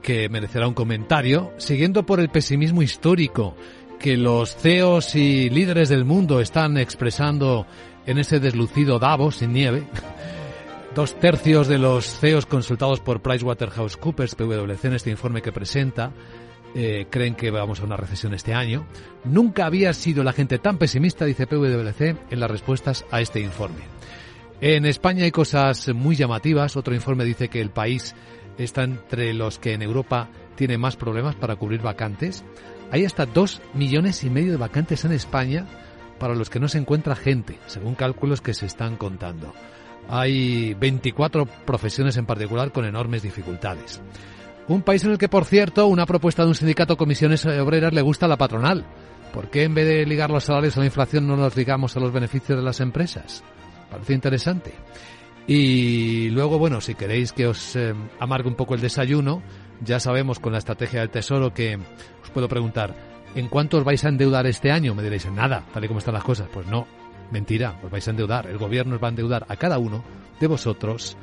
que 0.00 0.28
merecerá 0.28 0.68
un 0.68 0.74
comentario, 0.74 1.52
siguiendo 1.56 2.06
por 2.06 2.20
el 2.20 2.28
pesimismo 2.28 2.82
histórico 2.82 3.56
que 3.98 4.16
los 4.16 4.54
CEOs 4.54 5.16
y 5.16 5.50
líderes 5.50 5.88
del 5.88 6.04
mundo 6.04 6.40
están 6.40 6.78
expresando 6.78 7.66
en 8.06 8.18
ese 8.18 8.38
deslucido 8.38 9.00
Davos 9.00 9.36
sin 9.36 9.52
nieve. 9.52 9.82
Dos 10.96 11.14
tercios 11.20 11.68
de 11.68 11.76
los 11.76 12.06
CEOs 12.06 12.46
consultados 12.46 13.00
por 13.00 13.20
PricewaterhouseCoopers, 13.20 14.34
PwC, 14.34 14.86
en 14.86 14.94
este 14.94 15.10
informe 15.10 15.42
que 15.42 15.52
presenta, 15.52 16.10
eh, 16.74 17.06
creen 17.10 17.34
que 17.34 17.50
vamos 17.50 17.80
a 17.80 17.84
una 17.84 17.98
recesión 17.98 18.32
este 18.32 18.54
año. 18.54 18.86
Nunca 19.22 19.66
había 19.66 19.92
sido 19.92 20.24
la 20.24 20.32
gente 20.32 20.58
tan 20.58 20.78
pesimista, 20.78 21.26
dice 21.26 21.46
PwC, 21.46 22.16
en 22.30 22.40
las 22.40 22.50
respuestas 22.50 23.04
a 23.10 23.20
este 23.20 23.40
informe. 23.40 23.82
En 24.62 24.86
España 24.86 25.24
hay 25.24 25.32
cosas 25.32 25.86
muy 25.94 26.16
llamativas. 26.16 26.78
Otro 26.78 26.94
informe 26.94 27.26
dice 27.26 27.48
que 27.48 27.60
el 27.60 27.68
país 27.68 28.14
está 28.56 28.84
entre 28.84 29.34
los 29.34 29.58
que 29.58 29.74
en 29.74 29.82
Europa 29.82 30.30
tiene 30.54 30.78
más 30.78 30.96
problemas 30.96 31.34
para 31.34 31.56
cubrir 31.56 31.82
vacantes. 31.82 32.42
Hay 32.90 33.04
hasta 33.04 33.26
dos 33.26 33.60
millones 33.74 34.24
y 34.24 34.30
medio 34.30 34.52
de 34.52 34.56
vacantes 34.56 35.04
en 35.04 35.12
España 35.12 35.66
para 36.18 36.34
los 36.34 36.48
que 36.48 36.58
no 36.58 36.68
se 36.68 36.78
encuentra 36.78 37.16
gente, 37.16 37.58
según 37.66 37.96
cálculos 37.96 38.40
que 38.40 38.54
se 38.54 38.64
están 38.64 38.96
contando. 38.96 39.52
Hay 40.08 40.74
24 40.74 41.46
profesiones 41.46 42.16
en 42.16 42.26
particular 42.26 42.72
con 42.72 42.84
enormes 42.84 43.22
dificultades. 43.22 44.00
Un 44.68 44.82
país 44.82 45.04
en 45.04 45.12
el 45.12 45.18
que, 45.18 45.28
por 45.28 45.44
cierto, 45.44 45.86
una 45.86 46.06
propuesta 46.06 46.42
de 46.42 46.48
un 46.48 46.54
sindicato 46.54 46.96
comisiones 46.96 47.44
obreras 47.46 47.92
le 47.92 48.02
gusta 48.02 48.26
a 48.26 48.28
la 48.28 48.36
patronal. 48.36 48.84
¿Por 49.32 49.48
qué 49.48 49.64
en 49.64 49.74
vez 49.74 49.86
de 49.86 50.06
ligar 50.06 50.30
los 50.30 50.44
salarios 50.44 50.76
a 50.76 50.80
la 50.80 50.86
inflación 50.86 51.26
no 51.26 51.36
los 51.36 51.56
ligamos 51.56 51.96
a 51.96 52.00
los 52.00 52.12
beneficios 52.12 52.58
de 52.58 52.64
las 52.64 52.80
empresas? 52.80 53.44
Parece 53.90 54.14
interesante. 54.14 54.72
Y 55.46 56.30
luego, 56.30 56.58
bueno, 56.58 56.80
si 56.80 56.94
queréis 56.94 57.32
que 57.32 57.46
os 57.46 57.76
eh, 57.76 57.94
amargue 58.18 58.48
un 58.48 58.56
poco 58.56 58.74
el 58.74 58.80
desayuno, 58.80 59.42
ya 59.80 60.00
sabemos 60.00 60.40
con 60.40 60.52
la 60.52 60.58
estrategia 60.58 61.00
del 61.00 61.10
Tesoro 61.10 61.54
que 61.54 61.78
os 62.22 62.30
puedo 62.30 62.48
preguntar, 62.48 62.94
¿en 63.36 63.48
cuánto 63.48 63.78
os 63.78 63.84
vais 63.84 64.04
a 64.04 64.08
endeudar 64.08 64.46
este 64.46 64.72
año? 64.72 64.94
Me 64.94 65.04
diréis, 65.04 65.26
en 65.26 65.36
nada, 65.36 65.64
tal 65.72 65.84
y 65.84 65.88
como 65.88 66.00
están 66.00 66.14
las 66.14 66.24
cosas. 66.24 66.48
Pues 66.52 66.66
no, 66.66 66.86
mentira, 67.30 67.78
os 67.82 67.90
vais 67.90 68.06
a 68.06 68.10
endeudar. 68.10 68.46
El 68.46 68.58
gobierno 68.58 68.96
os 68.96 69.02
va 69.02 69.08
a 69.08 69.10
endeudar 69.10 69.46
a 69.48 69.56
cada 69.56 69.78
uno 69.78 70.04
de 70.40 70.46
vosotros 70.46 71.16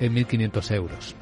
en 0.00 0.14
1.500 0.14 0.74
euros. 0.74 1.16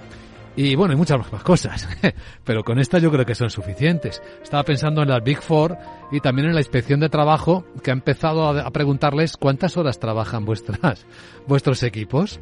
Y 0.57 0.75
bueno, 0.75 0.93
hay 0.93 0.99
muchas 0.99 1.33
más 1.33 1.43
cosas, 1.43 1.89
pero 2.45 2.65
con 2.65 2.79
estas 2.79 3.03
yo 3.03 3.11
creo 3.11 3.25
que 3.25 3.35
son 3.35 3.51
suficientes. 3.51 4.21
Estaba 4.43 4.65
pensando 4.65 5.03
en 5.03 5.09
las 5.09 5.23
Big 5.23 5.41
Four 5.41 5.77
y 6.11 6.21
también 6.21 6.49
en 6.49 6.55
la 6.55 6.61
inspección 6.61 7.01
de 7.01 7.09
trabajo 7.09 7.65
que 7.83 7.91
ha 7.91 7.95
empezado 7.95 8.49
a, 8.49 8.71
preguntarles 8.71 9.37
cuántas 9.37 9.77
horas 9.77 10.01
trabajan 10.01 10.45
vuestras, 10.45 11.07
vuestros 11.47 11.83
equipos 11.83 12.41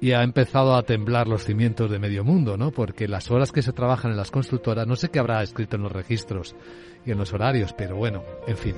y 0.00 0.12
ha 0.12 0.22
empezado 0.22 0.76
a 0.76 0.84
temblar 0.84 1.26
los 1.26 1.44
cimientos 1.44 1.90
de 1.90 1.98
medio 1.98 2.22
mundo, 2.22 2.56
¿no? 2.56 2.70
Porque 2.70 3.08
las 3.08 3.30
horas 3.30 3.50
que 3.50 3.62
se 3.62 3.72
trabajan 3.72 4.12
en 4.12 4.16
las 4.16 4.30
constructoras, 4.30 4.86
no 4.86 4.94
sé 4.94 5.08
qué 5.08 5.18
habrá 5.18 5.42
escrito 5.42 5.76
en 5.76 5.82
los 5.82 5.92
registros 5.92 6.54
y 7.04 7.10
en 7.10 7.18
los 7.18 7.32
horarios, 7.32 7.72
pero 7.72 7.96
bueno, 7.96 8.22
en 8.46 8.56
fin. 8.56 8.74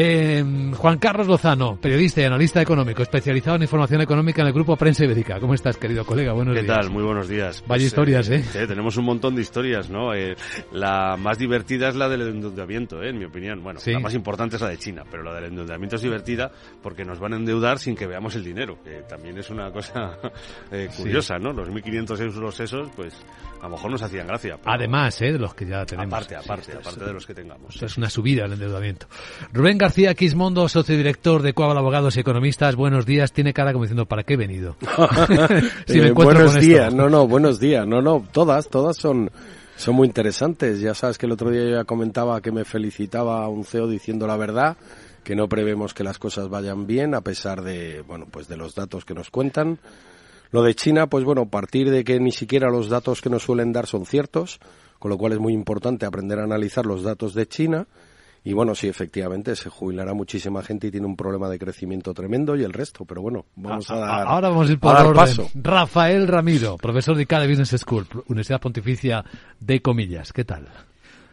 Eh, 0.00 0.44
Juan 0.76 0.98
Carlos 0.98 1.26
Lozano, 1.26 1.76
periodista 1.80 2.20
y 2.20 2.24
analista 2.24 2.62
económico, 2.62 3.02
especializado 3.02 3.56
en 3.56 3.62
información 3.62 4.00
económica 4.00 4.42
en 4.42 4.46
el 4.46 4.54
grupo 4.54 4.76
Prensa 4.76 5.02
Ibérica. 5.02 5.40
¿Cómo 5.40 5.54
estás, 5.54 5.76
querido 5.76 6.06
colega? 6.06 6.32
Buenos 6.34 6.54
días. 6.54 6.66
¿Qué 6.66 6.72
tal? 6.72 6.90
Muy 6.90 7.02
buenos 7.02 7.28
días. 7.28 7.62
Vaya 7.62 7.80
pues, 7.80 7.82
historias, 7.82 8.30
¿eh? 8.30 8.44
¿eh? 8.54 8.66
Tenemos 8.68 8.96
un 8.96 9.06
montón 9.06 9.34
de 9.34 9.42
historias, 9.42 9.90
¿no? 9.90 10.14
Eh, 10.14 10.36
la 10.70 11.16
más 11.16 11.36
divertida 11.36 11.88
es 11.88 11.96
la 11.96 12.08
del 12.08 12.20
endeudamiento, 12.28 13.02
¿eh? 13.02 13.08
en 13.08 13.18
mi 13.18 13.24
opinión. 13.24 13.60
Bueno, 13.60 13.80
la 13.84 13.98
más 13.98 14.14
importante 14.14 14.54
es 14.54 14.62
la 14.62 14.68
de 14.68 14.78
China, 14.78 15.02
pero 15.10 15.24
la 15.24 15.34
del 15.34 15.46
endeudamiento 15.46 15.96
es 15.96 16.02
divertida 16.02 16.52
porque 16.80 17.04
nos 17.04 17.18
van 17.18 17.32
a 17.32 17.36
endeudar 17.36 17.80
sin 17.80 17.96
que 17.96 18.06
veamos 18.06 18.36
el 18.36 18.44
dinero, 18.44 18.78
que 18.84 19.02
también 19.08 19.36
es 19.36 19.50
una 19.50 19.72
cosa 19.72 20.16
eh, 20.70 20.88
curiosa, 20.96 21.40
¿no? 21.40 21.52
Los 21.52 21.70
1.500 21.70 22.20
euros 22.20 22.60
esos, 22.60 22.88
pues 22.94 23.20
a 23.60 23.64
lo 23.64 23.70
mejor 23.70 23.90
nos 23.90 24.02
hacían 24.02 24.28
gracia. 24.28 24.58
Además, 24.64 25.20
¿eh? 25.22 25.32
De 25.32 25.40
los 25.40 25.54
que 25.54 25.66
ya 25.66 25.84
tenemos. 25.84 26.14
Aparte, 26.14 26.36
aparte, 26.36 26.72
aparte 26.72 27.04
de 27.04 27.12
los 27.12 27.26
que 27.26 27.34
tengamos. 27.34 27.82
es 27.82 27.96
una 27.96 28.08
subida 28.08 28.44
al 28.44 28.52
endeudamiento. 28.52 29.08
Rubén 29.52 29.76
García 29.88 30.12
Quismondo, 30.12 30.68
socio 30.68 30.98
director 30.98 31.40
de 31.40 31.54
Coabal 31.54 31.78
Abogados 31.78 32.14
y 32.14 32.20
Economistas, 32.20 32.76
buenos 32.76 33.06
días. 33.06 33.32
Tiene 33.32 33.54
cara 33.54 33.72
como 33.72 33.86
diciendo, 33.86 34.04
¿para 34.04 34.22
qué 34.22 34.34
he 34.34 34.36
venido? 34.36 34.76
Eh, 35.86 36.10
buenos 36.12 36.60
días, 36.60 36.92
no, 36.92 37.08
no, 37.08 37.26
buenos 37.26 37.58
días. 37.58 37.86
No, 37.86 38.02
no, 38.02 38.22
todas, 38.30 38.68
todas 38.68 38.98
son, 38.98 39.30
son 39.78 39.94
muy 39.94 40.06
interesantes. 40.06 40.78
Ya 40.80 40.92
sabes 40.92 41.16
que 41.16 41.24
el 41.24 41.32
otro 41.32 41.50
día 41.50 41.62
yo 41.62 41.70
ya 41.70 41.84
comentaba 41.84 42.38
que 42.42 42.52
me 42.52 42.66
felicitaba 42.66 43.42
a 43.42 43.48
un 43.48 43.64
CEO 43.64 43.88
diciendo 43.88 44.26
la 44.26 44.36
verdad 44.36 44.76
que 45.24 45.34
no 45.34 45.48
prevemos 45.48 45.94
que 45.94 46.04
las 46.04 46.18
cosas 46.18 46.50
vayan 46.50 46.86
bien 46.86 47.14
a 47.14 47.22
pesar 47.22 47.62
de 47.62 48.02
bueno 48.06 48.26
pues 48.30 48.46
de 48.46 48.58
los 48.58 48.74
datos 48.74 49.06
que 49.06 49.14
nos 49.14 49.30
cuentan 49.30 49.78
lo 50.50 50.62
de 50.62 50.74
China, 50.74 51.06
pues 51.06 51.24
bueno, 51.24 51.42
a 51.42 51.50
partir 51.50 51.90
de 51.90 52.04
que 52.04 52.20
ni 52.20 52.32
siquiera 52.32 52.68
los 52.68 52.90
datos 52.90 53.22
que 53.22 53.30
nos 53.30 53.42
suelen 53.42 53.72
dar 53.72 53.86
son 53.86 54.04
ciertos, 54.04 54.60
con 54.98 55.10
lo 55.10 55.16
cual 55.16 55.32
es 55.32 55.38
muy 55.38 55.54
importante 55.54 56.04
aprender 56.04 56.40
a 56.40 56.44
analizar 56.44 56.84
los 56.84 57.02
datos 57.02 57.32
de 57.32 57.48
China. 57.48 57.86
Y 58.48 58.54
bueno, 58.54 58.74
sí, 58.74 58.88
efectivamente, 58.88 59.54
se 59.56 59.68
jubilará 59.68 60.14
muchísima 60.14 60.62
gente 60.62 60.86
y 60.86 60.90
tiene 60.90 61.06
un 61.06 61.16
problema 61.16 61.50
de 61.50 61.58
crecimiento 61.58 62.14
tremendo 62.14 62.56
y 62.56 62.62
el 62.62 62.72
resto, 62.72 63.04
pero 63.04 63.20
bueno, 63.20 63.44
vamos 63.56 63.90
a, 63.90 63.96
dar. 63.96 64.26
Ahora 64.26 64.48
vamos 64.48 64.70
a 64.70 64.72
ir 64.72 64.78
por 64.78 64.96
orden. 64.96 65.14
Paso. 65.16 65.50
Rafael 65.54 66.26
Ramiro, 66.26 66.78
profesor 66.78 67.14
de 67.14 67.24
ICADE 67.24 67.46
Business 67.46 67.78
School, 67.78 68.06
Universidad 68.26 68.58
Pontificia 68.58 69.22
de 69.60 69.82
Comillas. 69.82 70.32
¿Qué 70.32 70.46
tal? 70.46 70.66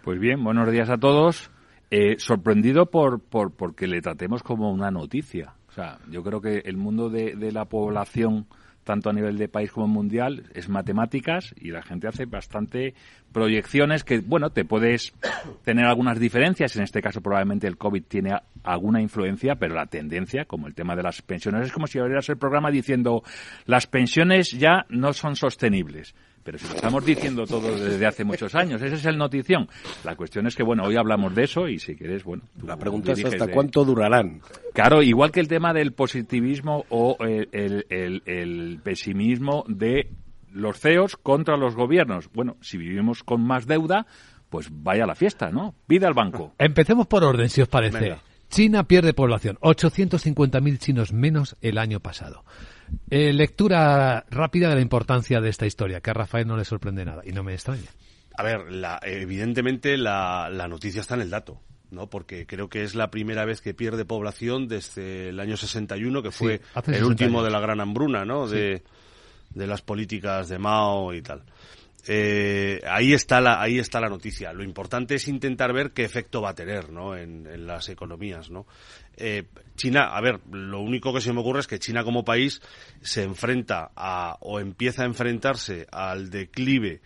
Pues 0.03 0.19
bien, 0.19 0.43
buenos 0.43 0.69
días 0.69 0.89
a 0.89 0.97
todos. 0.97 1.49
Eh, 1.89 2.15
sorprendido 2.17 2.87
por, 2.87 3.21
por 3.21 3.51
porque 3.51 3.87
le 3.87 4.01
tratemos 4.01 4.43
como 4.43 4.69
una 4.69 4.91
noticia. 4.91 5.53
O 5.69 5.71
sea, 5.71 5.99
yo 6.11 6.21
creo 6.21 6.41
que 6.41 6.63
el 6.65 6.75
mundo 6.75 7.09
de, 7.09 7.37
de 7.37 7.53
la 7.53 7.63
población 7.63 8.45
tanto 8.85 9.09
a 9.09 9.13
nivel 9.13 9.37
de 9.37 9.49
país 9.49 9.71
como 9.71 9.87
mundial, 9.87 10.43
es 10.53 10.69
matemáticas 10.69 11.53
y 11.57 11.71
la 11.71 11.81
gente 11.81 12.07
hace 12.07 12.25
bastante 12.25 12.93
proyecciones 13.35 14.05
que, 14.05 14.19
bueno, 14.19 14.49
te 14.49 14.63
puedes 14.63 15.13
tener 15.65 15.85
algunas 15.85 16.21
diferencias. 16.21 16.73
En 16.77 16.83
este 16.83 17.01
caso, 17.01 17.19
probablemente 17.19 17.67
el 17.67 17.75
COVID 17.75 18.03
tiene 18.03 18.31
alguna 18.63 19.01
influencia, 19.01 19.55
pero 19.55 19.75
la 19.75 19.87
tendencia, 19.87 20.45
como 20.45 20.67
el 20.67 20.73
tema 20.73 20.95
de 20.95 21.03
las 21.03 21.21
pensiones, 21.21 21.65
es 21.65 21.73
como 21.73 21.85
si 21.85 21.99
abrieras 21.99 22.29
el 22.29 22.37
programa 22.37 22.71
diciendo 22.71 23.23
las 23.65 23.87
pensiones 23.87 24.51
ya 24.51 24.85
no 24.87 25.11
son 25.11 25.35
sostenibles. 25.35 26.15
Pero 26.45 26.59
si 26.59 26.65
lo 26.69 26.75
estamos 26.75 27.05
diciendo 27.05 27.45
todo 27.45 27.77
desde 27.77 28.05
hace 28.05 28.23
muchos 28.23 28.55
años, 28.55 28.81
esa 28.81 28.95
es 28.95 29.05
el 29.05 29.17
notición. 29.17 29.67
La 30.05 30.15
cuestión 30.15 30.47
es 30.47 30.55
que, 30.55 30.63
bueno, 30.63 30.83
hoy 30.83 30.95
hablamos 30.95 31.35
de 31.35 31.43
eso 31.43 31.67
y 31.67 31.77
si 31.77 31.97
quieres, 31.97 32.23
bueno. 32.23 32.43
La 32.63 32.77
pregunta 32.77 33.11
es 33.11 33.25
hasta 33.25 33.47
cuánto 33.49 33.83
durarán. 33.83 34.39
Claro, 34.73 35.03
igual 35.03 35.31
que 35.31 35.41
el 35.41 35.49
tema 35.49 35.73
del 35.73 35.91
positivismo 35.91 36.85
o 36.87 37.17
el, 37.19 38.79
pesimismo 38.81 39.65
de 39.67 40.07
los 40.55 40.79
CEOs 40.79 41.17
contra 41.17 41.57
los 41.57 41.75
gobiernos. 41.75 42.31
Bueno, 42.31 42.57
si 42.61 42.77
vivimos 42.77 43.23
con 43.23 43.41
más 43.41 43.67
deuda, 43.67 44.07
pues 44.49 44.69
vaya 44.71 45.03
a 45.03 45.07
la 45.07 45.15
fiesta, 45.15 45.51
¿no? 45.51 45.75
Pide 45.85 46.07
al 46.07 46.13
banco. 46.13 46.53
Empecemos 46.57 47.07
por 47.07 47.23
orden, 47.23 47.49
si 47.49 47.61
os 47.61 47.67
parece. 47.67 48.17
China 48.49 48.87
pierde 48.87 49.13
población, 49.13 49.57
850.000 49.57 50.77
chinos 50.77 51.11
menos 51.11 51.57
el 51.61 51.77
año 51.77 51.99
pasado. 51.99 52.45
Eh, 53.09 53.33
lectura 53.33 54.25
rápida 54.29 54.69
de 54.69 54.75
la 54.75 54.81
importancia 54.81 55.41
de 55.41 55.49
esta 55.49 55.65
historia, 55.65 55.99
que 55.99 56.11
a 56.11 56.13
Rafael 56.13 56.47
no 56.47 56.55
le 56.55 56.63
sorprende 56.63 57.03
nada 57.03 57.21
y 57.25 57.31
no 57.31 57.43
me 57.43 57.53
extraña. 57.53 57.89
A 58.37 58.43
ver, 58.43 58.61
evidentemente 59.03 59.97
la, 59.97 60.49
noticia 60.69 61.01
está 61.01 61.15
en 61.15 61.21
el 61.21 61.29
dato. 61.29 61.59
¿no? 61.91 62.09
Porque 62.09 62.45
creo 62.45 62.67
que 62.67 62.83
es 62.83 62.93
la 62.93 63.09
primera 63.09 63.45
vez 63.45 63.61
que 63.61 63.73
pierde 63.73 64.05
población 64.05 64.67
desde 64.67 65.29
el 65.29 65.39
año 65.39 65.55
61, 65.55 66.23
que 66.23 66.31
fue 66.31 66.61
el 66.87 67.03
último 67.03 67.43
de 67.43 67.51
la 67.51 67.59
gran 67.59 67.79
hambruna, 67.79 68.25
¿no? 68.25 68.47
De, 68.47 68.83
de 69.55 69.67
las 69.67 69.81
políticas 69.81 70.47
de 70.49 70.59
Mao 70.59 71.13
y 71.13 71.21
tal. 71.23 71.43
eh, 72.07 72.81
ahí 72.87 73.13
está 73.13 73.41
la 73.41 73.59
ahí 73.61 73.79
está 73.79 73.99
la 73.99 74.09
noticia. 74.09 74.53
Lo 74.53 74.63
importante 74.63 75.15
es 75.15 75.27
intentar 75.27 75.73
ver 75.73 75.91
qué 75.91 76.03
efecto 76.03 76.41
va 76.41 76.49
a 76.51 76.55
tener, 76.55 76.91
¿no? 76.91 77.15
En, 77.15 77.47
en 77.47 77.65
las 77.65 77.89
economías, 77.89 78.51
¿no? 78.51 78.67
Eh, 79.17 79.45
China, 79.75 80.15
a 80.15 80.21
ver, 80.21 80.39
lo 80.51 80.81
único 80.81 81.13
que 81.13 81.21
se 81.21 81.33
me 81.33 81.39
ocurre 81.39 81.61
es 81.61 81.67
que 81.67 81.79
China 81.79 82.03
como 82.03 82.23
país 82.23 82.61
se 83.01 83.23
enfrenta 83.23 83.91
a 83.95 84.37
o 84.41 84.59
empieza 84.59 85.01
a 85.01 85.05
enfrentarse 85.05 85.87
al 85.91 86.29
declive 86.29 87.01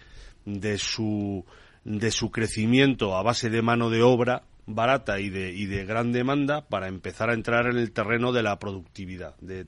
de 0.46 0.78
su 0.78 1.46
de 1.86 2.12
su 2.12 2.30
crecimiento 2.30 3.16
a 3.16 3.24
base 3.24 3.50
de 3.50 3.62
mano 3.62 3.90
de 3.90 4.02
obra 4.02 4.44
barata 4.66 5.20
y 5.20 5.30
de, 5.30 5.52
y 5.52 5.66
de 5.66 5.86
gran 5.86 6.12
demanda 6.12 6.68
para 6.68 6.88
empezar 6.88 7.30
a 7.30 7.34
entrar 7.34 7.68
en 7.68 7.78
el 7.78 7.92
terreno 7.92 8.32
de 8.32 8.44
la 8.44 8.60
productividad, 8.60 9.36
de, 9.40 9.66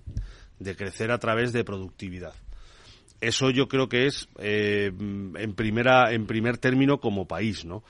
de 0.60 0.76
crecer 0.76 1.12
a 1.12 1.17
través 1.17 1.54
de 1.54 1.63
productividad. 1.63 2.34
Eso 3.21 3.51
yo 3.51 3.67
creo 3.67 3.88
que 3.88 4.07
es 4.07 4.27
eh, 4.39 4.91
en 4.97 5.53
primera 5.53 6.12
en 6.12 6.25
primer 6.25 6.57
término 6.57 6.99
como 6.99 7.27
país, 7.27 7.65
¿no? 7.65 7.84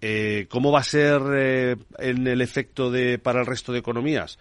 Eh, 0.00 0.46
¿Cómo 0.50 0.72
va 0.72 0.80
a 0.80 0.84
ser 0.84 1.22
eh, 1.32 1.76
en 1.98 2.26
el 2.26 2.40
efecto 2.40 2.90
de 2.90 3.18
para 3.18 3.40
el 3.40 3.46
resto 3.46 3.72
de 3.72 3.78
economías? 3.78 4.38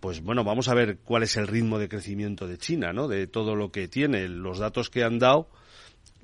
Pues 0.00 0.20
bueno, 0.20 0.42
vamos 0.42 0.68
a 0.68 0.74
ver 0.74 0.98
cuál 1.04 1.22
es 1.22 1.36
el 1.36 1.46
ritmo 1.46 1.78
de 1.78 1.88
crecimiento 1.88 2.48
de 2.48 2.58
China, 2.58 2.92
¿no? 2.92 3.06
De 3.06 3.28
todo 3.28 3.54
lo 3.54 3.70
que 3.70 3.86
tiene, 3.86 4.28
los 4.28 4.58
datos 4.58 4.90
que 4.90 5.04
han 5.04 5.20
dado, 5.20 5.48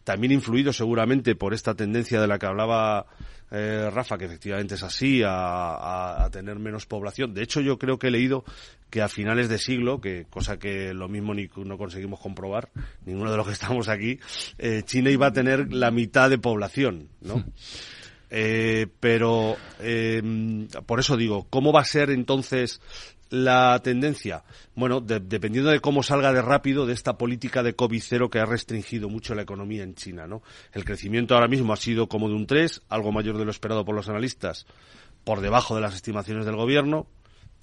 también 0.03 0.33
influido 0.33 0.73
seguramente 0.73 1.37
por 1.37 1.55
esta 1.55 1.75
tendencia 1.75 2.21
de 2.21 2.27
la 2.27 2.41
que 2.41 2.47
hablaba 2.47 3.07
eh, 3.51 3.91
Rafa, 3.93 4.17
que 4.17 4.27
efectivamente 4.27 4.75
es 4.75 4.83
así, 4.83 5.23
a, 5.25 6.29
tener 6.33 6.59
menos 6.59 6.87
población. 6.87 7.35
De 7.35 7.43
hecho, 7.43 7.61
yo 7.61 7.79
creo 7.79 7.99
que 7.99 8.09
he 8.09 8.11
leído 8.11 8.45
que 8.91 9.03
a 9.03 9.09
finales 9.09 9.49
de 9.49 9.59
siglo, 9.59 10.01
que 10.01 10.27
cosa 10.29 10.59
que 10.59 10.95
lo 10.95 11.09
mismo 11.09 11.35
ni, 11.35 11.49
no 11.57 11.79
conseguimos 11.79 12.21
comprobar, 12.21 12.71
ninguno 13.05 13.31
de 13.31 13.37
los 13.37 13.47
que 13.47 13.53
estamos 13.53 13.89
aquí, 13.89 14.19
eh, 14.59 14.83
China 14.85 15.11
iba 15.11 15.29
a 15.29 15.33
tener 15.33 15.73
la 15.73 15.91
mitad 15.91 16.31
de 16.31 16.39
población, 16.39 17.09
¿no? 17.21 17.45
Eh, 18.33 18.87
pero 19.01 19.57
por 20.87 21.01
eso 21.01 21.17
digo, 21.17 21.49
¿cómo 21.51 21.73
va 21.73 21.81
a 21.81 21.85
ser 21.85 22.11
entonces 22.11 22.81
la 23.31 23.81
tendencia? 23.83 24.45
Bueno, 24.75 25.01
dependiendo 25.01 25.71
de 25.71 25.81
cómo 25.81 26.03
salga 26.03 26.33
de 26.33 26.43
rápido 26.43 26.87
de 26.87 26.93
esta 26.93 27.17
política 27.17 27.63
de 27.63 27.77
COVID-0 27.77 28.29
que 28.29 28.41
ha 28.41 28.47
restringido 28.47 29.09
mucho 29.09 29.35
la 29.35 29.43
economía 29.43 29.83
en 29.83 29.95
China, 29.95 30.27
¿no? 30.27 30.43
El 30.73 30.85
crecimiento 30.85 31.35
ahora 31.35 31.49
mismo 31.49 31.73
ha 31.73 31.77
sido 31.77 32.09
como 32.09 32.29
de 32.29 32.35
un 32.35 32.47
3, 32.47 32.83
algo 32.89 33.13
mayor 33.13 33.39
de 33.39 33.45
lo 33.45 33.51
esperado 33.51 33.85
por 33.85 33.95
los 33.95 34.09
analistas, 34.09 34.67
por 35.25 35.41
debajo 35.41 35.75
de 35.75 35.81
las 35.81 35.95
estimaciones 35.95 36.45
del 36.45 36.57
gobierno, 36.57 37.07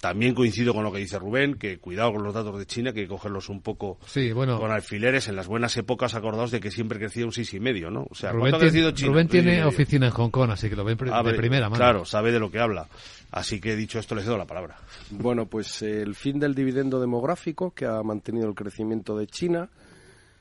también 0.00 0.34
coincido 0.34 0.72
con 0.72 0.84
lo 0.84 0.92
que 0.92 0.98
dice 0.98 1.18
Rubén, 1.18 1.54
que 1.54 1.78
cuidado 1.78 2.12
con 2.12 2.22
los 2.22 2.32
datos 2.32 2.58
de 2.58 2.66
China, 2.66 2.92
que 2.92 3.00
hay 3.00 3.06
que 3.06 3.10
cogerlos 3.10 3.48
un 3.48 3.60
poco 3.60 3.98
con 4.14 4.70
alfileres. 4.70 5.28
En 5.28 5.36
las 5.36 5.48
buenas 5.48 5.76
épocas, 5.76 6.14
acordados 6.14 6.50
de 6.50 6.60
que 6.60 6.70
siempre 6.70 6.98
crecía 6.98 7.24
un 7.24 7.32
seis 7.32 7.52
y 7.54 7.60
medio, 7.60 7.90
¿no? 7.90 8.06
O 8.08 8.14
sea, 8.14 8.32
Rubén, 8.32 8.54
ha 8.54 8.58
crecido 8.58 8.92
China? 8.92 9.10
Rubén 9.10 9.28
tiene 9.28 9.64
oficina 9.64 10.06
en 10.06 10.12
Hong 10.12 10.30
Kong, 10.30 10.50
así 10.50 10.68
que 10.68 10.76
lo 10.76 10.84
ven 10.84 10.96
de 10.96 11.34
primera 11.34 11.68
mano. 11.68 11.76
Claro, 11.76 12.04
sabe 12.04 12.30
de 12.30 12.38
lo 12.38 12.50
que 12.50 12.60
habla. 12.60 12.86
Así 13.30 13.60
que 13.60 13.76
dicho 13.76 13.98
esto, 13.98 14.14
le 14.14 14.22
cedo 14.22 14.38
la 14.38 14.46
palabra. 14.46 14.78
Bueno, 15.10 15.46
pues 15.46 15.82
el 15.82 16.14
fin 16.14 16.38
del 16.38 16.54
dividendo 16.54 17.00
demográfico, 17.00 17.72
que 17.72 17.84
ha 17.84 18.02
mantenido 18.02 18.48
el 18.48 18.54
crecimiento 18.54 19.18
de 19.18 19.26
China, 19.26 19.68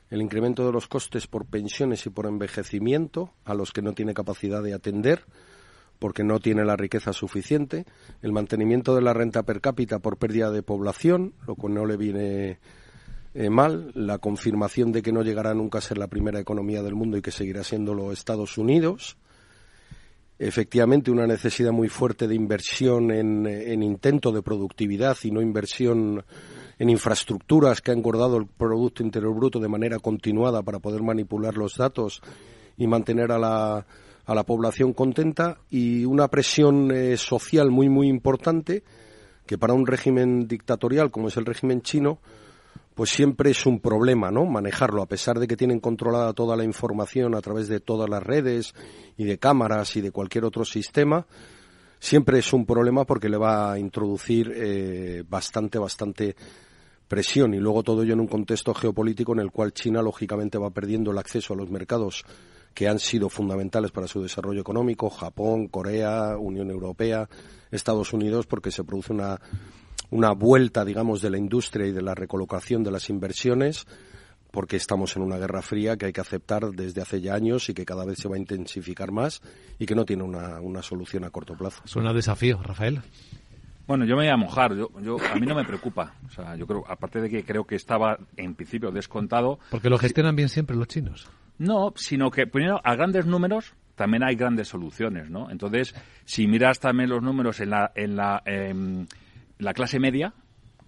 el 0.10 0.22
incremento 0.22 0.65
de 0.65 0.72
los 0.72 0.88
costes 0.88 1.28
por 1.28 1.46
pensiones 1.46 2.06
y 2.06 2.10
por 2.10 2.28
envejecimiento, 2.28 3.34
a 3.43 3.54
los 3.54 3.74
que 3.74 3.82
no 3.82 3.93
tiene 3.93 4.13
capacidad 4.13 4.63
de 4.63 4.74
atender, 4.74 5.24
porque 5.99 6.23
no 6.23 6.39
tiene 6.39 6.65
la 6.65 6.75
riqueza 6.75 7.13
suficiente, 7.13 7.86
el 8.21 8.31
mantenimiento 8.31 8.95
de 8.95 9.01
la 9.01 9.13
renta 9.13 9.43
per 9.43 9.62
cápita 9.62 9.99
por 9.99 10.17
pérdida 10.17 10.51
de 10.51 10.63
población, 10.63 11.33
lo 11.47 11.55
que 11.55 11.69
no 11.69 11.86
le 11.86 11.97
viene 11.97 12.60
eh, 13.33 13.49
mal, 13.49 13.91
la 13.93 14.17
confirmación 14.19 14.91
de 14.91 15.01
que 15.01 15.12
no 15.12 15.21
llegará 15.21 15.53
nunca 15.53 15.79
a 15.79 15.81
ser 15.81 15.97
la 15.97 16.07
primera 16.07 16.39
economía 16.39 16.83
del 16.83 16.95
mundo 16.95 17.17
y 17.17 17.21
que 17.21 17.31
seguirá 17.31 17.63
siendo 17.63 17.93
los 17.93 18.13
Estados 18.13 18.57
Unidos, 18.57 19.17
efectivamente 20.39 21.12
una 21.12 21.25
necesidad 21.25 21.71
muy 21.71 21.89
fuerte 21.89 22.27
de 22.27 22.36
inversión 22.36 23.12
en, 23.12 23.47
en 23.47 23.81
intento 23.81 24.31
de 24.31 24.43
productividad 24.43 25.17
y 25.23 25.31
no 25.31 25.41
inversión 25.41 26.23
en 26.79 26.89
infraestructuras 26.89 27.81
que 27.81 27.91
ha 27.91 27.95
engordado 27.95 28.38
el 28.38 28.45
Producto 28.45 29.01
Interior 29.01 29.33
Bruto 29.33 29.60
de 29.60 29.67
manera 29.67 29.97
continuada 29.99 30.62
para 30.62 30.79
poder 30.79 31.01
manipular 31.01 31.57
los 31.57 31.75
datos 31.75 32.21
y 32.77 32.86
mantener 32.86 33.31
a 33.31 33.39
la 33.39 33.88
a 34.28 34.36
la 34.36 34.44
población 34.44 34.94
contenta 34.94 35.58
y 35.70 36.04
una 36.04 36.28
presión 36.28 36.92
eh, 36.92 37.16
social 37.18 37.72
muy, 37.72 37.88
muy 37.88 38.10
importante 38.10 38.84
que 39.46 39.58
para 39.58 39.74
un 39.74 39.88
régimen 39.88 40.50
dictatorial 40.50 41.10
como 41.12 41.30
es 41.30 41.38
el 41.38 41.46
régimen 41.46 41.82
chino, 41.82 42.20
pues 42.94 43.10
siempre 43.10 43.52
es 43.52 43.66
un 43.66 43.80
problema, 43.80 44.30
¿no? 44.30 44.46
Manejarlo, 44.46 45.02
a 45.02 45.06
pesar 45.06 45.40
de 45.40 45.48
que 45.48 45.56
tienen 45.56 45.80
controlada 45.80 46.34
toda 46.34 46.58
la 46.58 46.66
información 46.66 47.36
a 47.36 47.42
través 47.42 47.70
de 47.70 47.80
todas 47.80 48.10
las 48.10 48.22
redes 48.22 48.76
y 49.16 49.24
de 49.24 49.38
cámaras 49.38 49.96
y 49.96 50.02
de 50.02 50.12
cualquier 50.12 50.44
otro 50.44 50.66
sistema, 50.66 51.26
siempre 51.98 52.40
es 52.40 52.52
un 52.52 52.66
problema 52.66 53.06
porque 53.06 53.30
le 53.30 53.38
va 53.38 53.72
a 53.72 53.80
introducir 53.80 54.52
eh, 54.54 55.24
bastante, 55.30 55.80
bastante 55.80 56.36
presión 57.08 57.54
y 57.54 57.60
luego 57.60 57.82
todo 57.82 58.04
ello 58.04 58.12
en 58.12 58.20
un 58.20 58.28
contexto 58.28 58.74
geopolítico 58.74 59.32
en 59.32 59.40
el 59.40 59.52
cual 59.52 59.72
China 59.72 60.02
lógicamente 60.02 60.58
va 60.58 60.70
perdiendo 60.72 61.12
el 61.12 61.18
acceso 61.18 61.54
a 61.54 61.58
los 61.58 61.70
mercados 61.70 62.26
que 62.73 62.88
han 62.88 62.99
sido 62.99 63.30
fundamentales 63.30 63.91
para 63.91 64.08
su 64.08 64.21
desarrollo 64.21 64.62
económico, 64.62 65.10
Japón, 65.10 65.67
Corea, 65.67 66.38
Unión 66.38 66.69
Europea, 66.69 67.27
Estados 67.71 68.13
Unidos, 68.13 68.45
porque 68.45 68.71
se 68.71 68.84
produce 68.84 69.13
una, 69.13 69.39
una 70.10 70.32
vuelta, 70.32 70.86
digamos, 70.86 71.21
de 71.21 71.30
la 71.30 71.38
industria 71.38 71.88
y 71.88 71.91
de 71.91 72.01
la 72.01 72.15
recolocación 72.15 72.84
de 72.84 72.91
las 72.91 73.10
inversiones, 73.10 73.86
porque 74.51 74.77
estamos 74.77 75.15
en 75.15 75.23
una 75.23 75.38
guerra 75.38 75.62
fría 75.62 75.97
que 75.97 76.06
hay 76.06 76.13
que 76.13 76.21
aceptar 76.21 76.71
desde 76.71 77.01
hace 77.01 77.21
ya 77.21 77.36
años 77.36 77.69
y 77.69 77.73
que 77.73 77.86
cada 77.86 78.06
vez 78.06 78.19
se 78.19 78.30
va 78.30 78.36
a 78.36 78.39
intensificar 78.39 79.12
más 79.12 79.41
y 79.77 79.86
que 79.86 79.95
no 79.95 80.06
tiene 80.06 80.23
una, 80.23 80.62
una 80.62 80.82
solución 80.82 81.25
a 81.25 81.30
corto 81.30 81.56
plazo. 81.56 81.82
Suena 81.86 82.13
desafío, 82.13 82.62
Rafael. 82.63 83.01
Bueno, 83.88 84.03
yo 84.03 84.17
me 84.17 84.23
voy 84.23 84.32
a 84.32 84.38
mojar. 84.38 84.75
Yo, 84.75 84.89
yo, 85.01 85.17
a 85.32 85.36
mí 85.36 85.47
no 85.47 85.56
me 85.56 85.63
preocupa. 85.63 86.13
O 86.27 86.30
sea, 86.30 86.56
yo 86.58 86.67
creo, 86.67 86.84
aparte 86.88 87.21
de 87.21 87.30
que 87.30 87.43
creo 87.43 87.65
que 87.65 87.75
estaba 87.75 88.19
en 88.36 88.53
principio 88.53 88.91
descontado. 88.91 89.60
Porque 89.71 89.89
lo 89.89 89.97
gestionan 89.97 90.36
bien 90.36 90.49
siempre 90.49 90.75
los 90.75 90.89
chinos. 90.89 91.30
No, 91.60 91.93
sino 91.96 92.30
que 92.32 92.48
primero 92.48 92.80
a 92.84 92.96
grandes 92.96 93.26
números 93.26 93.74
también 93.96 94.24
hay 94.24 94.36
grandes 94.36 94.67
soluciones, 94.67 95.30
¿no? 95.30 95.50
Entonces, 95.50 95.96
si 96.24 96.48
miras 96.48 96.80
también 96.80 97.10
los 97.10 97.24
números 97.24 97.60
en 97.60 97.72
la, 97.72 97.91
en 97.96 98.15
la, 98.15 98.43
em, 98.46 99.08
la 99.58 99.74
clase 99.74 100.00
media, 100.00 100.34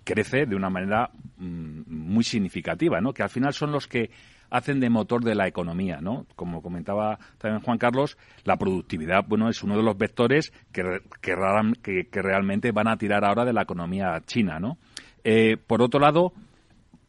crece 0.03 0.45
de 0.45 0.55
una 0.55 0.69
manera 0.69 1.09
mm, 1.37 1.81
muy 1.87 2.23
significativa, 2.23 3.01
¿no? 3.01 3.13
Que 3.13 3.23
al 3.23 3.29
final 3.29 3.53
son 3.53 3.71
los 3.71 3.87
que 3.87 4.11
hacen 4.51 4.79
de 4.79 4.89
motor 4.89 5.23
de 5.23 5.35
la 5.35 5.47
economía, 5.47 5.99
¿no? 6.01 6.25
Como 6.35 6.61
comentaba 6.61 7.19
también 7.37 7.61
Juan 7.61 7.77
Carlos, 7.77 8.17
la 8.43 8.57
productividad, 8.57 9.25
bueno, 9.27 9.49
es 9.49 9.63
uno 9.63 9.75
de 9.75 9.83
los 9.83 9.97
vectores 9.97 10.51
que, 10.71 11.01
que, 11.21 12.07
que, 12.11 12.21
realmente 12.21 12.71
van 12.71 12.87
a 12.87 12.97
tirar 12.97 13.25
ahora 13.25 13.45
de 13.45 13.53
la 13.53 13.63
economía 13.63 14.21
china, 14.25 14.59
¿no? 14.59 14.77
Eh, 15.23 15.57
por 15.57 15.81
otro 15.81 15.99
lado, 15.99 16.33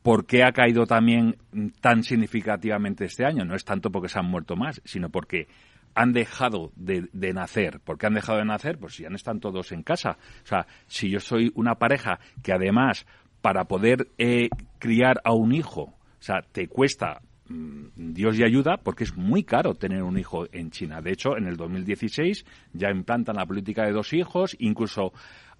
¿Por 0.02 0.24
qué 0.26 0.44
ha 0.44 0.52
caído 0.52 0.86
también 0.86 1.36
tan 1.80 2.02
significativamente 2.02 3.04
este 3.04 3.26
año? 3.26 3.44
No 3.44 3.54
es 3.54 3.64
tanto 3.64 3.90
porque 3.90 4.08
se 4.08 4.18
han 4.18 4.26
muerto 4.26 4.56
más, 4.56 4.80
sino 4.84 5.10
porque 5.10 5.46
han 5.94 6.12
dejado 6.12 6.72
de, 6.76 7.08
nacer. 7.34 7.80
¿Por 7.80 7.98
qué 7.98 8.06
han 8.06 8.14
dejado 8.14 8.38
de 8.38 8.44
nacer? 8.44 8.78
Pues 8.78 8.96
ya 8.96 9.10
no 9.10 9.16
están 9.16 9.40
todos 9.40 9.72
en 9.72 9.82
casa. 9.82 10.16
O 10.42 10.46
sea, 10.46 10.66
si 10.86 11.10
yo 11.10 11.20
soy 11.20 11.52
una 11.54 11.74
pareja 11.74 12.18
que 12.42 12.52
además 12.52 13.06
para 13.42 13.64
poder 13.64 14.08
eh, 14.18 14.48
criar 14.78 15.20
a 15.24 15.34
un 15.34 15.52
hijo, 15.52 15.82
o 15.82 16.22
sea, 16.22 16.42
te 16.52 16.68
cuesta 16.68 17.20
mm, 17.48 18.12
Dios 18.12 18.38
y 18.38 18.44
ayuda 18.44 18.78
porque 18.78 19.04
es 19.04 19.16
muy 19.16 19.44
caro 19.44 19.74
tener 19.74 20.02
un 20.02 20.18
hijo 20.18 20.46
en 20.52 20.70
China. 20.70 21.00
De 21.02 21.12
hecho, 21.12 21.36
en 21.36 21.46
el 21.46 21.56
2016 21.56 22.44
ya 22.72 22.90
implantan 22.90 23.36
la 23.36 23.46
política 23.46 23.84
de 23.84 23.92
dos 23.92 24.12
hijos, 24.12 24.56
incluso 24.58 25.12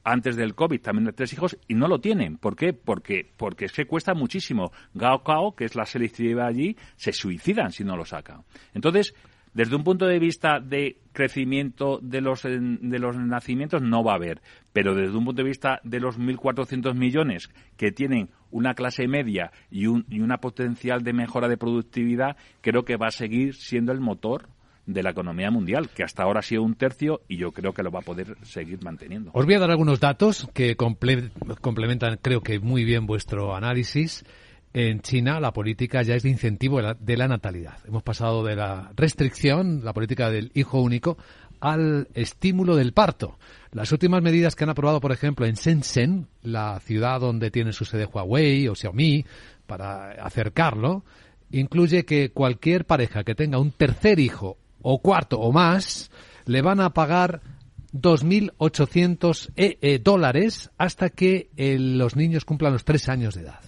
antes 0.04 0.36
del 0.36 0.54
COVID 0.54 0.80
también 0.80 1.06
de 1.06 1.12
tres 1.12 1.32
hijos 1.32 1.58
y 1.68 1.74
no 1.74 1.88
lo 1.88 2.00
tienen. 2.00 2.36
¿Por 2.36 2.56
qué? 2.56 2.72
Porque, 2.72 3.30
porque 3.36 3.66
es 3.66 3.72
que 3.72 3.86
cuesta 3.86 4.14
muchísimo. 4.14 4.72
Gao 4.94 5.22
Cao, 5.22 5.54
que 5.54 5.64
es 5.64 5.74
la 5.74 5.86
selectividad 5.86 6.46
allí, 6.46 6.76
se 6.96 7.12
suicidan 7.12 7.72
si 7.72 7.84
no 7.84 7.96
lo 7.96 8.04
sacan. 8.04 8.42
Entonces, 8.74 9.14
desde 9.52 9.74
un 9.74 9.82
punto 9.82 10.06
de 10.06 10.18
vista 10.18 10.60
de 10.60 10.98
crecimiento 11.12 11.98
de 12.00 12.20
los, 12.20 12.42
de 12.44 12.98
los 12.98 13.16
nacimientos 13.16 13.82
no 13.82 14.04
va 14.04 14.12
a 14.12 14.16
haber, 14.16 14.40
pero 14.72 14.94
desde 14.94 15.16
un 15.16 15.24
punto 15.24 15.42
de 15.42 15.48
vista 15.48 15.80
de 15.82 15.98
los 15.98 16.18
1.400 16.18 16.94
millones 16.94 17.50
que 17.76 17.90
tienen 17.90 18.30
una 18.52 18.74
clase 18.74 19.08
media 19.08 19.50
y, 19.68 19.86
un, 19.86 20.06
y 20.08 20.20
una 20.20 20.38
potencial 20.38 21.02
de 21.02 21.12
mejora 21.12 21.48
de 21.48 21.56
productividad, 21.56 22.36
creo 22.60 22.84
que 22.84 22.96
va 22.96 23.08
a 23.08 23.12
seguir 23.12 23.54
siendo 23.54 23.90
el 23.90 24.00
motor 24.00 24.48
de 24.86 25.02
la 25.02 25.10
economía 25.10 25.50
mundial, 25.50 25.90
que 25.90 26.02
hasta 26.02 26.22
ahora 26.22 26.40
ha 26.40 26.42
sido 26.42 26.62
un 26.62 26.74
tercio 26.74 27.22
y 27.28 27.36
yo 27.36 27.52
creo 27.52 27.72
que 27.72 27.82
lo 27.82 27.90
va 27.90 28.00
a 28.00 28.02
poder 28.02 28.36
seguir 28.42 28.82
manteniendo. 28.82 29.30
Os 29.34 29.44
voy 29.44 29.54
a 29.54 29.58
dar 29.58 29.70
algunos 29.70 30.00
datos 30.00 30.48
que 30.52 30.76
complementan, 30.76 32.18
creo 32.20 32.42
que 32.42 32.58
muy 32.58 32.84
bien 32.84 33.06
vuestro 33.06 33.54
análisis. 33.54 34.24
En 34.72 35.00
China 35.00 35.40
la 35.40 35.52
política 35.52 36.02
ya 36.02 36.14
es 36.14 36.22
de 36.22 36.30
incentivo 36.30 36.80
de 36.80 37.16
la, 37.16 37.28
natalidad. 37.28 37.78
Hemos 37.86 38.04
pasado 38.04 38.44
de 38.44 38.54
la 38.54 38.92
restricción, 38.94 39.84
la 39.84 39.92
política 39.92 40.30
del 40.30 40.52
hijo 40.54 40.80
único, 40.80 41.18
al 41.60 42.08
estímulo 42.14 42.76
del 42.76 42.92
parto. 42.92 43.36
Las 43.72 43.90
últimas 43.92 44.22
medidas 44.22 44.54
que 44.54 44.64
han 44.64 44.70
aprobado, 44.70 45.00
por 45.00 45.12
ejemplo, 45.12 45.44
en 45.44 45.54
Shenzhen, 45.54 46.28
la 46.42 46.78
ciudad 46.80 47.20
donde 47.20 47.50
tiene 47.50 47.72
su 47.72 47.84
sede 47.84 48.06
Huawei 48.06 48.68
o 48.68 48.74
Xiaomi, 48.74 49.24
para 49.66 50.12
acercarlo, 50.12 51.04
incluye 51.50 52.04
que 52.04 52.30
cualquier 52.30 52.84
pareja 52.86 53.24
que 53.24 53.34
tenga 53.34 53.58
un 53.58 53.72
tercer 53.72 54.20
hijo 54.20 54.56
o 54.82 55.00
cuarto 55.00 55.38
o 55.40 55.52
más 55.52 56.10
le 56.46 56.62
van 56.62 56.80
a 56.80 56.90
pagar 56.90 57.40
2.800 57.92 59.52
eh, 59.56 59.78
eh, 59.80 59.98
dólares 59.98 60.70
hasta 60.78 61.10
que 61.10 61.50
eh, 61.56 61.78
los 61.78 62.16
niños 62.16 62.44
cumplan 62.44 62.72
los 62.72 62.84
tres 62.84 63.08
años 63.08 63.34
de 63.34 63.42
edad. 63.42 63.60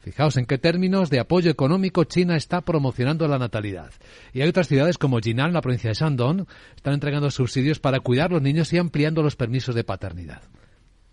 Fijaos 0.00 0.36
en 0.36 0.46
qué 0.46 0.56
términos 0.56 1.10
de 1.10 1.18
apoyo 1.18 1.50
económico 1.50 2.04
China 2.04 2.36
está 2.36 2.60
promocionando 2.60 3.26
la 3.26 3.38
natalidad. 3.38 3.90
Y 4.32 4.40
hay 4.40 4.48
otras 4.48 4.68
ciudades 4.68 4.98
como 4.98 5.18
Jinan, 5.18 5.52
la 5.52 5.60
provincia 5.60 5.90
de 5.90 5.94
Shandong, 5.94 6.46
están 6.76 6.94
entregando 6.94 7.28
subsidios 7.30 7.80
para 7.80 7.98
cuidar 7.98 8.30
a 8.30 8.34
los 8.34 8.42
niños 8.42 8.72
y 8.72 8.78
ampliando 8.78 9.22
los 9.22 9.34
permisos 9.34 9.74
de 9.74 9.82
paternidad. 9.82 10.42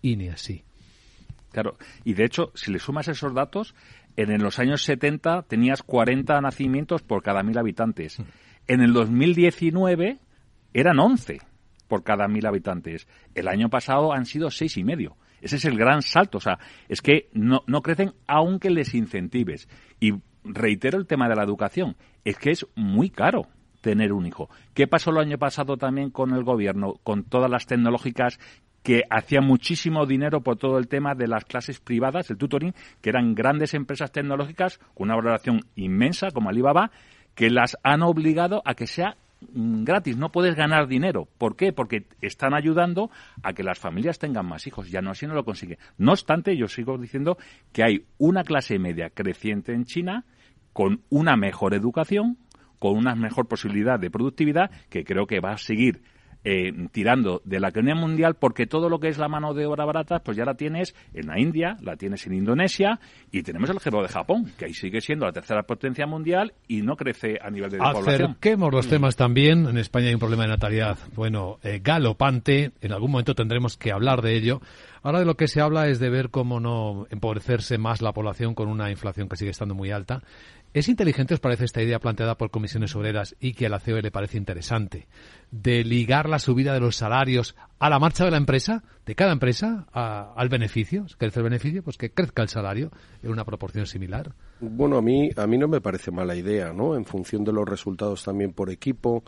Y 0.00 0.14
ni 0.14 0.28
así. 0.28 0.62
Claro, 1.50 1.76
y 2.04 2.14
de 2.14 2.24
hecho, 2.24 2.52
si 2.54 2.70
le 2.70 2.78
sumas 2.78 3.08
esos 3.08 3.34
datos, 3.34 3.74
en 4.16 4.42
los 4.42 4.60
años 4.60 4.82
70 4.82 5.42
tenías 5.42 5.82
40 5.82 6.40
nacimientos 6.40 7.02
por 7.02 7.22
cada 7.22 7.42
mil 7.42 7.58
habitantes. 7.58 8.20
Hmm. 8.20 8.24
En 8.66 8.80
el 8.80 8.92
2019 8.92 10.18
eran 10.72 10.98
11 10.98 11.40
por 11.88 12.02
cada 12.02 12.28
mil 12.28 12.46
habitantes. 12.46 13.06
El 13.34 13.48
año 13.48 13.68
pasado 13.68 14.12
han 14.12 14.26
sido 14.26 14.50
seis 14.50 14.76
y 14.76 14.84
medio. 14.84 15.16
Ese 15.40 15.56
es 15.56 15.64
el 15.66 15.76
gran 15.76 16.02
salto. 16.02 16.38
O 16.38 16.40
sea, 16.40 16.58
es 16.88 17.02
que 17.02 17.28
no, 17.32 17.62
no 17.66 17.82
crecen 17.82 18.14
aunque 18.26 18.70
les 18.70 18.94
incentives. 18.94 19.68
Y 20.00 20.14
reitero 20.44 20.98
el 20.98 21.06
tema 21.06 21.28
de 21.28 21.36
la 21.36 21.44
educación. 21.44 21.96
Es 22.24 22.38
que 22.38 22.50
es 22.50 22.66
muy 22.74 23.10
caro 23.10 23.46
tener 23.82 24.12
un 24.14 24.26
hijo. 24.26 24.48
¿Qué 24.72 24.86
pasó 24.86 25.10
el 25.10 25.18
año 25.18 25.36
pasado 25.36 25.76
también 25.76 26.10
con 26.10 26.32
el 26.32 26.42
gobierno, 26.42 26.94
con 27.02 27.24
todas 27.24 27.50
las 27.50 27.66
tecnológicas 27.66 28.38
que 28.82 29.02
hacían 29.10 29.44
muchísimo 29.44 30.06
dinero 30.06 30.42
por 30.42 30.56
todo 30.56 30.78
el 30.78 30.88
tema 30.88 31.14
de 31.14 31.26
las 31.26 31.44
clases 31.44 31.80
privadas, 31.80 32.30
el 32.30 32.36
tutoring, 32.36 32.74
que 33.00 33.10
eran 33.10 33.34
grandes 33.34 33.72
empresas 33.72 34.12
tecnológicas 34.12 34.78
con 34.94 35.06
una 35.08 35.16
valoración 35.16 35.60
inmensa 35.74 36.30
como 36.30 36.50
Alibaba, 36.50 36.90
que 37.34 37.50
las 37.50 37.76
han 37.82 38.02
obligado 38.02 38.62
a 38.64 38.74
que 38.74 38.86
sea 38.86 39.16
Mm, 39.52 39.84
gratis, 39.84 40.16
no 40.16 40.30
puedes 40.30 40.54
ganar 40.54 40.86
dinero. 40.86 41.28
¿Por 41.38 41.56
qué? 41.56 41.72
Porque 41.72 42.06
están 42.20 42.54
ayudando 42.54 43.10
a 43.42 43.52
que 43.52 43.62
las 43.62 43.78
familias 43.78 44.18
tengan 44.18 44.46
más 44.46 44.66
hijos. 44.66 44.90
Ya 44.90 45.02
no 45.02 45.10
así 45.10 45.26
no 45.26 45.34
lo 45.34 45.44
consiguen. 45.44 45.78
No 45.98 46.12
obstante, 46.12 46.56
yo 46.56 46.68
sigo 46.68 46.98
diciendo 46.98 47.36
que 47.72 47.84
hay 47.84 48.06
una 48.18 48.44
clase 48.44 48.78
media 48.78 49.10
creciente 49.10 49.72
en 49.72 49.84
China 49.84 50.24
con 50.72 51.02
una 51.10 51.36
mejor 51.36 51.74
educación, 51.74 52.38
con 52.78 52.96
una 52.96 53.14
mejor 53.14 53.46
posibilidad 53.46 53.98
de 53.98 54.10
productividad, 54.10 54.70
que 54.88 55.04
creo 55.04 55.26
que 55.26 55.40
va 55.40 55.52
a 55.52 55.58
seguir 55.58 56.02
eh, 56.44 56.72
tirando 56.92 57.42
de 57.44 57.60
la 57.60 57.68
economía 57.68 57.94
mundial 57.94 58.34
porque 58.34 58.66
todo 58.66 58.88
lo 58.88 59.00
que 59.00 59.08
es 59.08 59.18
la 59.18 59.28
mano 59.28 59.54
de 59.54 59.66
obra 59.66 59.84
barata 59.84 60.20
pues 60.20 60.36
ya 60.36 60.44
la 60.44 60.54
tienes 60.54 60.94
en 61.12 61.26
la 61.26 61.40
India, 61.40 61.76
la 61.80 61.96
tienes 61.96 62.26
en 62.26 62.34
Indonesia 62.34 63.00
y 63.32 63.42
tenemos 63.42 63.70
el 63.70 63.76
ejemplo 63.76 64.02
de 64.02 64.08
Japón, 64.08 64.52
que 64.58 64.66
ahí 64.66 64.74
sigue 64.74 65.00
siendo 65.00 65.26
la 65.26 65.32
tercera 65.32 65.62
potencia 65.62 66.06
mundial 66.06 66.52
y 66.68 66.82
no 66.82 66.96
crece 66.96 67.38
a 67.40 67.50
nivel 67.50 67.70
de 67.70 67.78
población. 67.78 68.30
Acerquemos 68.30 68.72
los 68.72 68.88
temas 68.88 69.16
también. 69.16 69.66
En 69.66 69.78
España 69.78 70.08
hay 70.08 70.14
un 70.14 70.20
problema 70.20 70.44
de 70.44 70.50
natalidad, 70.50 70.98
bueno, 71.14 71.58
eh, 71.62 71.80
galopante. 71.82 72.72
En 72.80 72.92
algún 72.92 73.10
momento 73.10 73.34
tendremos 73.34 73.76
que 73.76 73.92
hablar 73.92 74.22
de 74.22 74.36
ello. 74.36 74.60
Ahora 75.02 75.18
de 75.18 75.26
lo 75.26 75.36
que 75.36 75.48
se 75.48 75.60
habla 75.60 75.88
es 75.88 75.98
de 75.98 76.08
ver 76.08 76.30
cómo 76.30 76.60
no 76.60 77.06
empobrecerse 77.10 77.76
más 77.76 78.00
la 78.00 78.12
población 78.12 78.54
con 78.54 78.68
una 78.68 78.90
inflación 78.90 79.28
que 79.28 79.36
sigue 79.36 79.50
estando 79.50 79.74
muy 79.74 79.90
alta. 79.90 80.22
¿Es 80.74 80.88
inteligente, 80.88 81.34
os 81.34 81.40
parece, 81.40 81.66
esta 81.66 81.80
idea 81.80 82.00
planteada 82.00 82.36
por 82.36 82.50
comisiones 82.50 82.96
obreras 82.96 83.36
y 83.38 83.54
que 83.54 83.66
a 83.66 83.68
la 83.68 83.78
COE 83.78 84.02
le 84.02 84.10
parece 84.10 84.38
interesante, 84.38 85.06
de 85.52 85.84
ligar 85.84 86.28
la 86.28 86.40
subida 86.40 86.74
de 86.74 86.80
los 86.80 86.96
salarios 86.96 87.54
a 87.78 87.88
la 87.88 88.00
marcha 88.00 88.24
de 88.24 88.32
la 88.32 88.38
empresa, 88.38 88.82
de 89.06 89.14
cada 89.14 89.30
empresa, 89.30 89.86
al 89.92 90.48
beneficio? 90.48 91.06
Crece 91.16 91.38
el 91.38 91.44
beneficio, 91.44 91.84
pues 91.84 91.96
que 91.96 92.10
crezca 92.10 92.42
el 92.42 92.48
salario 92.48 92.90
en 93.22 93.30
una 93.30 93.44
proporción 93.44 93.86
similar. 93.86 94.34
Bueno, 94.58 94.96
a 94.96 95.02
mí, 95.02 95.30
a 95.36 95.46
mí 95.46 95.58
no 95.58 95.68
me 95.68 95.80
parece 95.80 96.10
mala 96.10 96.34
idea, 96.34 96.72
¿no? 96.72 96.96
En 96.96 97.04
función 97.04 97.44
de 97.44 97.52
los 97.52 97.68
resultados 97.68 98.24
también 98.24 98.52
por 98.52 98.68
equipo. 98.68 99.22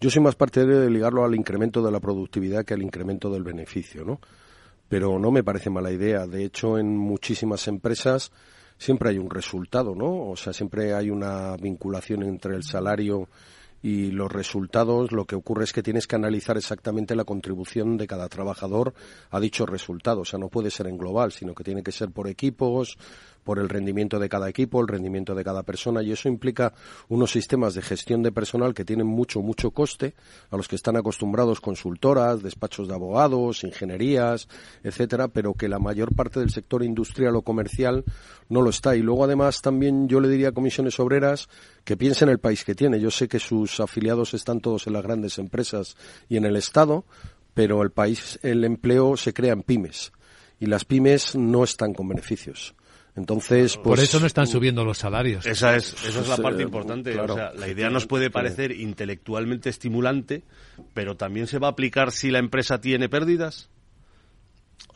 Yo 0.00 0.10
soy 0.10 0.22
más 0.22 0.36
partidario 0.36 0.78
de 0.78 0.90
ligarlo 0.90 1.24
al 1.24 1.34
incremento 1.34 1.82
de 1.82 1.90
la 1.90 1.98
productividad 1.98 2.64
que 2.64 2.74
al 2.74 2.82
incremento 2.82 3.30
del 3.30 3.42
beneficio, 3.42 4.04
¿no? 4.04 4.20
pero 4.88 5.18
no 5.18 5.32
me 5.32 5.42
parece 5.42 5.70
mala 5.70 5.90
idea. 5.90 6.26
De 6.26 6.44
hecho, 6.44 6.78
en 6.78 6.96
muchísimas 6.96 7.66
empresas 7.66 8.30
siempre 8.84 9.08
hay 9.08 9.18
un 9.18 9.30
resultado, 9.30 9.94
¿no? 9.94 10.28
O 10.28 10.36
sea, 10.36 10.52
siempre 10.52 10.92
hay 10.92 11.08
una 11.08 11.56
vinculación 11.56 12.22
entre 12.22 12.54
el 12.54 12.62
salario 12.62 13.30
y 13.80 14.10
los 14.10 14.30
resultados, 14.30 15.10
lo 15.10 15.24
que 15.24 15.36
ocurre 15.36 15.64
es 15.64 15.72
que 15.72 15.82
tienes 15.82 16.06
que 16.06 16.16
analizar 16.16 16.58
exactamente 16.58 17.16
la 17.16 17.24
contribución 17.24 17.96
de 17.96 18.06
cada 18.06 18.28
trabajador 18.28 18.92
a 19.30 19.40
dicho 19.40 19.64
resultado. 19.64 20.20
O 20.20 20.24
sea, 20.26 20.38
no 20.38 20.48
puede 20.48 20.70
ser 20.70 20.86
en 20.86 20.98
global, 20.98 21.32
sino 21.32 21.54
que 21.54 21.64
tiene 21.64 21.82
que 21.82 21.92
ser 21.92 22.10
por 22.10 22.28
equipos, 22.28 22.98
por 23.44 23.58
el 23.58 23.68
rendimiento 23.68 24.18
de 24.18 24.28
cada 24.28 24.48
equipo, 24.48 24.80
el 24.80 24.88
rendimiento 24.88 25.34
de 25.34 25.44
cada 25.44 25.62
persona, 25.62 26.02
y 26.02 26.10
eso 26.10 26.28
implica 26.28 26.72
unos 27.08 27.30
sistemas 27.30 27.74
de 27.74 27.82
gestión 27.82 28.22
de 28.22 28.32
personal 28.32 28.74
que 28.74 28.84
tienen 28.84 29.06
mucho, 29.06 29.40
mucho 29.42 29.70
coste, 29.70 30.14
a 30.50 30.56
los 30.56 30.66
que 30.66 30.76
están 30.76 30.96
acostumbrados 30.96 31.60
consultoras, 31.60 32.42
despachos 32.42 32.88
de 32.88 32.94
abogados, 32.94 33.62
ingenierías, 33.64 34.48
etcétera, 34.82 35.28
pero 35.28 35.54
que 35.54 35.68
la 35.68 35.78
mayor 35.78 36.14
parte 36.14 36.40
del 36.40 36.50
sector 36.50 36.82
industrial 36.82 37.36
o 37.36 37.42
comercial 37.42 38.04
no 38.48 38.62
lo 38.62 38.70
está. 38.70 38.96
Y 38.96 39.02
luego, 39.02 39.24
además, 39.24 39.62
también 39.62 40.08
yo 40.08 40.20
le 40.20 40.28
diría 40.28 40.48
a 40.48 40.52
comisiones 40.52 40.98
obreras 40.98 41.48
que 41.84 41.96
piensen 41.96 42.28
el 42.28 42.38
país 42.38 42.64
que 42.64 42.74
tiene. 42.74 43.00
Yo 43.00 43.10
sé 43.10 43.28
que 43.28 43.38
sus 43.38 43.80
afiliados 43.80 44.34
están 44.34 44.60
todos 44.60 44.86
en 44.86 44.94
las 44.94 45.02
grandes 45.02 45.38
empresas 45.38 45.96
y 46.28 46.36
en 46.36 46.44
el 46.44 46.56
Estado, 46.56 47.04
pero 47.52 47.82
el 47.82 47.90
país, 47.90 48.38
el 48.42 48.64
empleo 48.64 49.16
se 49.16 49.32
crea 49.32 49.52
en 49.52 49.62
pymes 49.62 50.12
y 50.58 50.66
las 50.66 50.84
pymes 50.84 51.36
no 51.36 51.64
están 51.64 51.94
con 51.94 52.08
beneficios. 52.08 52.74
Entonces, 53.16 53.76
Por 53.76 54.00
eso 54.00 54.18
no 54.18 54.26
están 54.26 54.48
subiendo 54.48 54.84
los 54.84 54.98
salarios. 54.98 55.46
Esa 55.46 55.76
es, 55.76 55.92
esa 56.04 56.20
es 56.20 56.28
la 56.28 56.36
parte 56.36 56.62
eh, 56.62 56.64
importante. 56.64 57.18
O 57.18 57.32
sea, 57.32 57.52
la 57.52 57.68
idea 57.68 57.88
nos 57.88 58.06
puede 58.06 58.28
parecer 58.28 58.72
intelectualmente 58.72 59.70
estimulante, 59.70 60.42
pero 60.94 61.16
también 61.16 61.46
se 61.46 61.58
va 61.58 61.68
a 61.68 61.70
aplicar 61.70 62.10
si 62.10 62.30
la 62.30 62.40
empresa 62.40 62.80
tiene 62.80 63.08
pérdidas. 63.08 63.70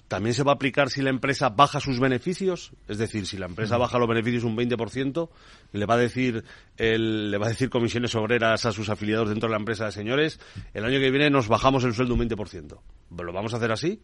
También 0.08 0.34
se 0.34 0.42
va 0.42 0.52
a 0.52 0.54
aplicar 0.54 0.88
si 0.88 1.02
la 1.02 1.10
empresa 1.10 1.50
baja 1.50 1.80
sus 1.80 2.00
beneficios, 2.00 2.72
es 2.88 2.96
decir, 2.96 3.26
si 3.26 3.36
la 3.36 3.44
empresa 3.44 3.76
baja 3.76 3.98
los 3.98 4.08
beneficios 4.08 4.42
un 4.42 4.56
20%, 4.56 5.28
le 5.72 5.86
va 5.86 5.94
a 5.94 5.98
decir 5.98 6.44
el, 6.78 7.30
le 7.30 7.36
va 7.36 7.46
a 7.46 7.50
decir 7.50 7.68
comisiones 7.68 8.14
obreras 8.14 8.64
a 8.64 8.72
sus 8.72 8.88
afiliados 8.88 9.28
dentro 9.28 9.48
de 9.48 9.52
la 9.52 9.58
empresa, 9.58 9.92
señores, 9.92 10.40
el 10.72 10.86
año 10.86 10.98
que 10.98 11.10
viene 11.10 11.28
nos 11.28 11.46
bajamos 11.46 11.84
el 11.84 11.92
sueldo 11.92 12.14
un 12.14 12.20
20%. 12.20 12.80
¿Lo 13.18 13.32
vamos 13.34 13.52
a 13.52 13.58
hacer 13.58 13.70
así? 13.70 14.00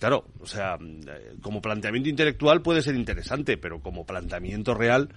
Claro, 0.00 0.24
o 0.40 0.46
sea, 0.46 0.78
como 1.42 1.60
planteamiento 1.60 2.08
intelectual 2.08 2.62
puede 2.62 2.80
ser 2.80 2.94
interesante, 2.94 3.58
pero 3.58 3.82
como 3.82 4.06
planteamiento 4.06 4.72
real, 4.72 5.10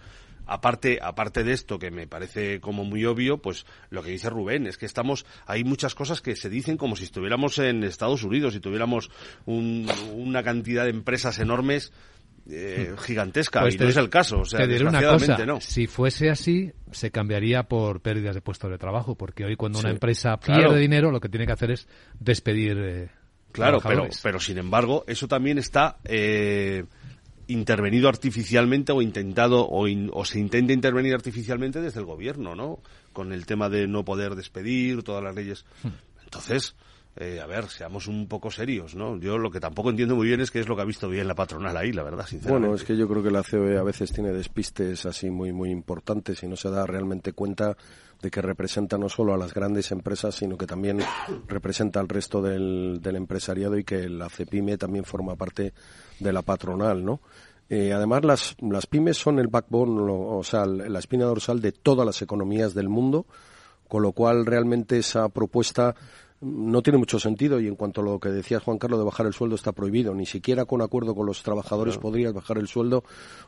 aparte, 0.46 1.00
aparte 1.02 1.46
de 1.46 1.54
esto 1.54 1.80
que 1.80 1.90
me 1.90 2.06
parece 2.06 2.60
como 2.60 2.84
muy 2.84 3.06
obvio, 3.06 3.38
pues 3.38 3.66
lo 3.92 4.04
que 4.04 4.12
dice 4.12 4.30
Rubén 4.30 4.68
es 4.68 4.78
que 4.78 4.86
estamos, 4.86 5.26
hay 5.48 5.64
muchas 5.64 5.96
cosas 5.96 6.20
que 6.20 6.36
se 6.36 6.50
dicen 6.50 6.76
como 6.76 6.98
si 6.98 7.06
estuviéramos 7.06 7.60
en 7.60 7.82
Estados 7.86 8.24
Unidos 8.24 8.56
y 8.56 8.60
tuviéramos 8.60 9.10
una 9.46 10.44
cantidad 10.44 10.84
de 10.84 10.90
empresas 10.90 11.40
enormes 11.40 11.94
eh, 12.50 12.94
gigantesca 13.00 13.62
pues 13.62 13.76
y 13.76 13.78
no 13.78 13.88
es 13.88 13.96
el 13.96 14.10
caso. 14.10 14.42
O 14.42 14.46
sea, 14.46 14.66
una 14.66 15.02
cosa, 15.02 15.46
no. 15.46 15.62
si 15.62 15.88
fuese 15.88 16.30
así, 16.30 16.74
se 16.92 17.10
cambiaría 17.10 17.64
por 17.64 18.02
pérdidas 18.02 18.36
de 18.36 18.42
puestos 18.42 18.70
de 18.70 18.78
trabajo, 18.78 19.16
porque 19.16 19.46
hoy 19.46 19.56
cuando 19.56 19.80
una 19.80 19.92
empresa 19.92 20.38
pierde 20.42 20.78
dinero, 20.78 21.10
lo 21.10 21.22
que 21.22 21.30
tiene 21.30 21.46
que 21.46 21.54
hacer 21.54 21.72
es 21.72 21.88
despedir. 22.20 22.78
Eh, 22.78 23.23
Claro, 23.54 23.80
pero, 23.82 24.08
pero 24.22 24.40
sin 24.40 24.58
embargo, 24.58 25.04
eso 25.08 25.28
también 25.28 25.60
está 25.60 25.98
eh, 26.06 26.86
intervenido 27.48 28.10
artificialmente 28.10 28.92
o 28.92 29.02
intentado 29.02 29.62
o, 29.62 29.86
o, 30.12 30.26
se 30.26 30.40
intenta 30.40 30.74
intervenir 30.74 31.14
artificialmente 31.14 31.80
desde 31.80 32.00
el 32.00 32.06
gobierno, 32.06 32.56
¿no? 32.56 32.80
Con 33.14 33.32
el 33.32 33.46
tema 33.46 33.70
de 33.70 33.88
no 33.88 34.04
poder 34.04 34.34
despedir, 34.34 35.04
todas 35.04 35.24
las 35.24 35.36
leyes. 35.36 35.66
Hmm. 35.84 35.90
Entonces, 36.24 36.76
eh, 37.16 37.40
a 37.40 37.46
ver, 37.46 37.70
seamos 37.70 38.08
un 38.08 38.28
poco 38.28 38.50
serios, 38.50 38.96
¿no? 38.96 39.20
Yo 39.20 39.38
lo 39.38 39.52
que 39.52 39.60
tampoco 39.60 39.92
entiendo 39.92 40.16
muy 40.16 40.28
bien 40.28 40.42
es 40.42 40.50
qué 40.50 40.60
es 40.60 40.68
lo 40.68 40.76
que 40.76 40.82
ha 40.82 40.86
visto 40.86 41.08
bien 41.08 41.28
la 41.28 41.36
patronal 41.36 41.78
ahí, 41.78 41.92
la 41.92 42.02
verdad, 42.02 42.26
sinceramente. 42.26 42.68
Bueno, 42.68 42.76
es 42.76 42.84
que 42.84 42.98
yo 42.98 43.08
creo 43.08 43.22
que 43.22 43.30
la 43.30 43.44
COE 43.44 43.78
a 43.78 43.84
veces 43.84 44.12
tiene 44.12 44.32
despistes 44.32 45.06
así 45.06 45.30
muy, 45.30 45.52
muy 45.52 45.70
importantes 45.70 46.42
y 46.42 46.48
no 46.48 46.56
se 46.56 46.72
da 46.72 46.88
realmente 46.88 47.34
cuenta 47.34 47.78
de 48.20 48.32
que 48.32 48.42
representa 48.42 48.98
no 48.98 49.10
solo 49.10 49.34
a 49.34 49.38
las 49.38 49.54
grandes 49.54 49.92
empresas, 49.92 50.34
sino 50.34 50.58
que 50.58 50.66
también 50.66 51.02
representa 51.48 52.00
al 52.00 52.10
resto 52.10 52.42
del, 52.42 53.00
del 53.00 53.16
empresariado 53.16 53.78
y 53.78 53.84
que 53.84 54.10
la 54.10 54.30
CEPIME 54.30 54.78
también 54.78 55.06
forma 55.06 55.36
parte 55.36 55.74
de 56.20 56.34
la 56.34 56.42
patronal, 56.42 57.06
¿no? 57.06 57.22
Eh, 57.70 57.94
además, 57.94 58.24
las, 58.24 58.56
las 58.60 58.88
pymes 58.88 59.18
son 59.18 59.40
el 59.40 59.48
backbone, 59.48 60.00
o 60.10 60.44
sea, 60.44 60.66
la 60.66 61.00
espina 61.00 61.26
dorsal 61.26 61.62
de 61.62 61.72
todas 61.72 62.06
las 62.06 62.22
economías 62.22 62.74
del 62.74 62.90
mundo, 62.90 63.26
con 63.88 64.02
lo 64.02 64.12
cual 64.12 64.46
realmente 64.46 64.98
esa 64.98 65.30
propuesta 65.30 65.96
no 66.44 66.82
tiene 66.82 67.00
mucho 67.00 67.20
sentido 67.20 67.60
y 67.60 67.68
en 67.68 67.76
cuanto 67.76 68.02
a 68.02 68.04
lo 68.04 68.20
que 68.20 68.30
decía 68.30 68.60
Juan 68.60 68.78
Carlos 68.78 69.00
de 69.00 69.06
bajar 69.06 69.26
el 69.26 69.34
sueldo 69.34 69.56
está 69.56 69.72
prohibido. 69.72 70.14
Ni 70.14 70.26
siquiera 70.26 70.66
con 70.66 70.82
acuerdo 70.82 71.16
con 71.16 71.26
los 71.26 71.42
trabajadores 71.42 71.98
podrías 71.98 72.34
bajar 72.34 72.58
el 72.58 72.68
sueldo 72.68 73.04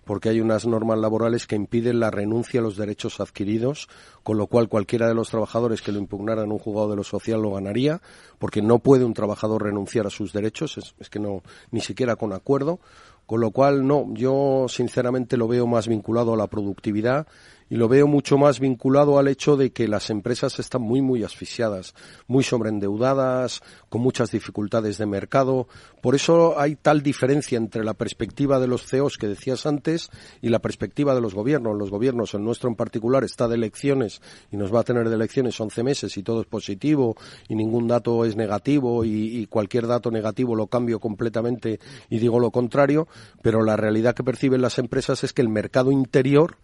porque 0.06 0.30
hay 0.30 0.39
unas 0.39 0.66
normas 0.66 1.00
laborales 1.00 1.46
que 1.46 1.56
impiden 1.56 2.00
la 2.00 2.10
renuncia 2.10 2.62
a 2.62 2.64
los 2.64 2.78
derechos 2.78 3.20
adquiridos, 3.20 3.89
con 4.24 4.38
lo 4.38 4.48
cual 4.48 4.70
cualquiera 4.70 5.08
de 5.08 5.14
los 5.14 5.30
trabajadores 5.30 5.82
que 5.82 5.91
lo 5.91 6.00
impugnara 6.00 6.43
en 6.43 6.52
un 6.52 6.60
juzgado 6.60 6.89
de 6.89 6.96
lo 6.96 7.04
social 7.04 7.41
lo 7.41 7.52
ganaría, 7.52 8.02
porque 8.39 8.62
no 8.62 8.80
puede 8.80 9.04
un 9.04 9.14
trabajador 9.14 9.64
renunciar 9.64 10.08
a 10.08 10.10
sus 10.10 10.32
derechos, 10.32 10.78
es, 10.78 10.96
es 11.00 11.10
que 11.10 11.20
no, 11.20 11.43
ni 11.72 11.82
siquiera 11.82 12.16
con 12.16 12.32
acuerdo. 12.34 12.80
Con 13.26 13.41
lo 13.41 13.50
cual, 13.50 13.88
no, 13.88 14.06
yo 14.14 14.68
sinceramente 14.70 15.36
lo 15.36 15.48
veo 15.48 15.66
más 15.66 15.88
vinculado 15.88 16.36
a 16.36 16.38
la 16.38 16.46
productividad 16.46 17.26
y 17.70 17.76
lo 17.76 17.88
veo 17.88 18.07
mucho 18.07 18.38
más 18.38 18.59
vinculado 18.59 19.18
al 19.18 19.28
hecho 19.28 19.57
de 19.57 19.72
que 19.72 19.88
las 19.88 20.09
empresas 20.09 20.59
están 20.59 20.82
muy, 20.82 21.01
muy 21.01 21.24
asfixiadas, 21.24 21.95
muy 22.28 22.43
sobreendeudadas, 22.43 23.61
con 23.89 24.01
muchas 24.01 24.32
dificultades 24.32 24.97
de 24.97 25.05
mercado. 25.05 25.68
Por 26.01 26.16
eso 26.16 26.59
hay 26.59 26.76
tal 26.76 27.01
diferencia 27.01 27.57
entre 27.57 27.84
la 27.84 27.95
perspectiva 27.95 28.59
de 28.59 28.68
los 28.68 28.86
CEOs 28.86 29.18
que 29.18 29.28
decías 29.28 29.66
antes 29.66 30.09
y 30.41 30.49
la 30.49 30.59
perspectiva 30.59 31.16
de 31.16 31.22
los 31.22 31.34
gobiernos. 31.34 31.78
Los 31.78 31.89
gobiernos, 31.89 32.34
el 32.34 32.43
nuestro 32.43 32.70
en 32.70 32.76
particular, 32.76 33.24
está 33.24 33.47
de 33.47 33.55
elecciones 33.55 34.22
y 34.51 34.57
nos 34.57 34.74
va 34.74 34.82
a 34.82 34.84
tener 34.84 35.09
de 35.09 35.16
elecciones 35.16 35.59
11 35.59 35.84
meses 35.84 36.18
y 36.18 36.24
todo 36.24 36.41
es 36.41 36.47
positivo 36.47 37.16
y 37.47 37.55
ningún 37.55 37.88
dato 37.88 38.26
es 38.26 38.36
negativo 38.36 39.03
y, 39.03 39.39
y 39.39 39.47
cualquier 39.47 39.88
dato 39.88 40.11
negativo 40.11 40.55
lo 40.55 40.68
cambio 40.68 40.99
completamente 40.99 41.80
y 42.09 42.20
digo 42.20 42.39
lo 42.39 42.51
contrario, 42.51 43.07
pero 43.41 43.63
la 43.63 43.76
realidad 43.76 44.13
que 44.13 44.24
perciben 44.24 44.61
las 44.61 44.78
empresas 44.78 45.24
es 45.24 45.34
que 45.34 45.41
el 45.41 45.49
mercado 45.49 45.91
interior 45.91 46.57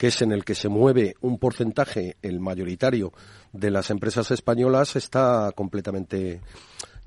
que 0.00 0.06
es 0.06 0.22
en 0.22 0.32
el 0.32 0.46
que 0.46 0.54
se 0.54 0.70
mueve 0.70 1.16
un 1.20 1.38
porcentaje, 1.38 2.16
el 2.22 2.40
mayoritario, 2.40 3.12
de 3.52 3.70
las 3.70 3.90
empresas 3.90 4.30
españolas, 4.30 4.96
está 4.96 5.52
completamente 5.54 6.40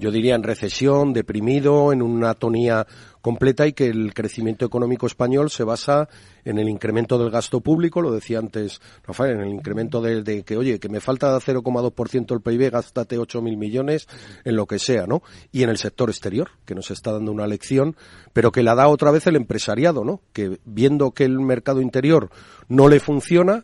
yo 0.04 0.12
diría, 0.12 0.36
en 0.36 0.44
recesión, 0.44 1.14
deprimido, 1.14 1.94
en 1.94 2.02
una 2.02 2.32
atonía 2.32 2.86
completa 3.22 3.66
y 3.66 3.72
que 3.72 3.88
el 3.88 4.14
crecimiento 4.14 4.66
económico 4.66 5.08
español 5.08 5.50
se 5.50 5.64
basa 5.64 6.10
en 6.44 6.60
el 6.60 6.68
incremento 6.68 7.18
del 7.18 7.32
gasto 7.32 7.62
público, 7.62 8.02
lo 8.02 8.12
decía 8.12 8.40
antes 8.40 8.82
Rafael, 9.08 9.38
en 9.38 9.44
el 9.44 9.54
incremento 9.54 10.02
de, 10.02 10.44
que, 10.44 10.58
oye, 10.58 10.78
que 10.78 10.90
me 10.90 11.00
falta 11.00 11.34
0,2% 11.40 12.34
el 12.34 12.42
PIB, 12.42 12.70
gástate 12.70 13.18
8.000 13.18 13.58
millones 13.58 14.10
en 14.44 14.58
lo 14.58 14.66
que 14.66 14.78
sea, 14.78 15.08
¿no? 15.08 15.24
Y 15.54 15.64
en 15.64 15.70
el 15.70 15.78
sector 15.78 16.10
exterior, 16.10 16.50
que 16.66 16.76
nos 16.76 16.92
está 16.92 17.14
dando 17.14 17.32
una 17.32 17.48
lección, 17.48 17.96
pero 18.34 18.52
que 18.52 18.62
la 18.62 18.76
da 18.76 18.90
otra 18.90 19.10
vez 19.10 19.26
el 19.28 19.38
empresariado, 19.38 20.04
¿no? 20.04 20.20
Que 20.34 20.60
viendo 20.66 21.12
que 21.12 21.24
el 21.24 21.40
mercado 21.40 21.80
interior 21.80 22.30
no 22.68 22.90
le 22.90 23.00
funciona, 23.00 23.64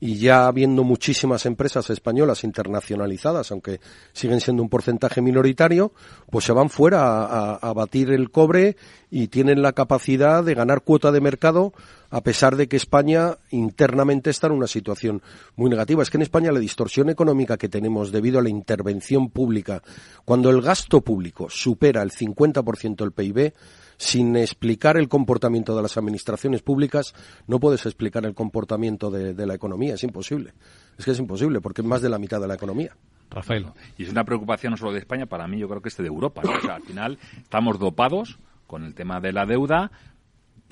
y 0.00 0.18
ya 0.18 0.46
habiendo 0.46 0.84
muchísimas 0.84 1.44
empresas 1.46 1.90
españolas 1.90 2.44
internacionalizadas, 2.44 3.50
aunque 3.50 3.80
siguen 4.12 4.40
siendo 4.40 4.62
un 4.62 4.68
porcentaje 4.68 5.20
minoritario, 5.20 5.92
pues 6.30 6.44
se 6.44 6.52
van 6.52 6.70
fuera 6.70 7.54
a, 7.54 7.72
batir 7.72 8.10
el 8.10 8.30
cobre 8.30 8.76
y 9.10 9.28
tienen 9.28 9.62
la 9.62 9.72
capacidad 9.72 10.44
de 10.44 10.54
ganar 10.54 10.82
cuota 10.82 11.10
de 11.10 11.20
mercado 11.20 11.72
a 12.10 12.22
pesar 12.22 12.56
de 12.56 12.68
que 12.68 12.76
España 12.76 13.36
internamente 13.50 14.30
está 14.30 14.46
en 14.46 14.54
una 14.54 14.66
situación 14.66 15.20
muy 15.56 15.68
negativa. 15.68 16.02
Es 16.02 16.10
que 16.10 16.16
en 16.16 16.22
España 16.22 16.52
la 16.52 16.60
distorsión 16.60 17.10
económica 17.10 17.56
que 17.56 17.68
tenemos 17.68 18.12
debido 18.12 18.38
a 18.38 18.42
la 18.42 18.48
intervención 18.48 19.30
pública, 19.30 19.82
cuando 20.24 20.50
el 20.50 20.62
gasto 20.62 21.00
público 21.00 21.50
supera 21.50 22.02
el 22.02 22.12
50% 22.12 22.96
del 22.96 23.12
PIB, 23.12 23.52
sin 23.98 24.36
explicar 24.36 24.96
el 24.96 25.08
comportamiento 25.08 25.76
de 25.76 25.82
las 25.82 25.96
administraciones 25.98 26.62
públicas, 26.62 27.14
no 27.46 27.58
puedes 27.58 27.84
explicar 27.84 28.24
el 28.24 28.34
comportamiento 28.34 29.10
de, 29.10 29.46
la 29.46 29.54
economía. 29.54 29.94
Es 29.94 30.04
imposible. 30.04 30.54
Es 30.96 31.04
que 31.04 31.10
es 31.10 31.18
imposible, 31.18 31.60
porque 31.60 31.82
es 31.82 31.86
más 31.86 32.00
de 32.00 32.08
la 32.08 32.18
mitad 32.18 32.40
de 32.40 32.48
la 32.48 32.54
economía. 32.54 32.96
Rafael. 33.30 33.66
Y 33.98 34.04
es 34.04 34.10
una 34.10 34.24
preocupación 34.24 34.70
no 34.70 34.76
solo 34.76 34.92
de 34.92 35.00
España, 35.00 35.26
para 35.26 35.46
mí 35.46 35.58
yo 35.58 35.68
creo 35.68 35.82
que 35.82 35.90
es 35.90 35.96
de 35.96 36.06
Europa. 36.06 36.42
O 36.44 36.60
sea, 36.60 36.76
al 36.76 36.82
final 36.82 37.18
estamos 37.36 37.78
dopados 37.78 38.38
con 38.66 38.84
el 38.84 38.94
tema 38.94 39.20
de 39.20 39.32
la 39.32 39.44
deuda, 39.44 39.90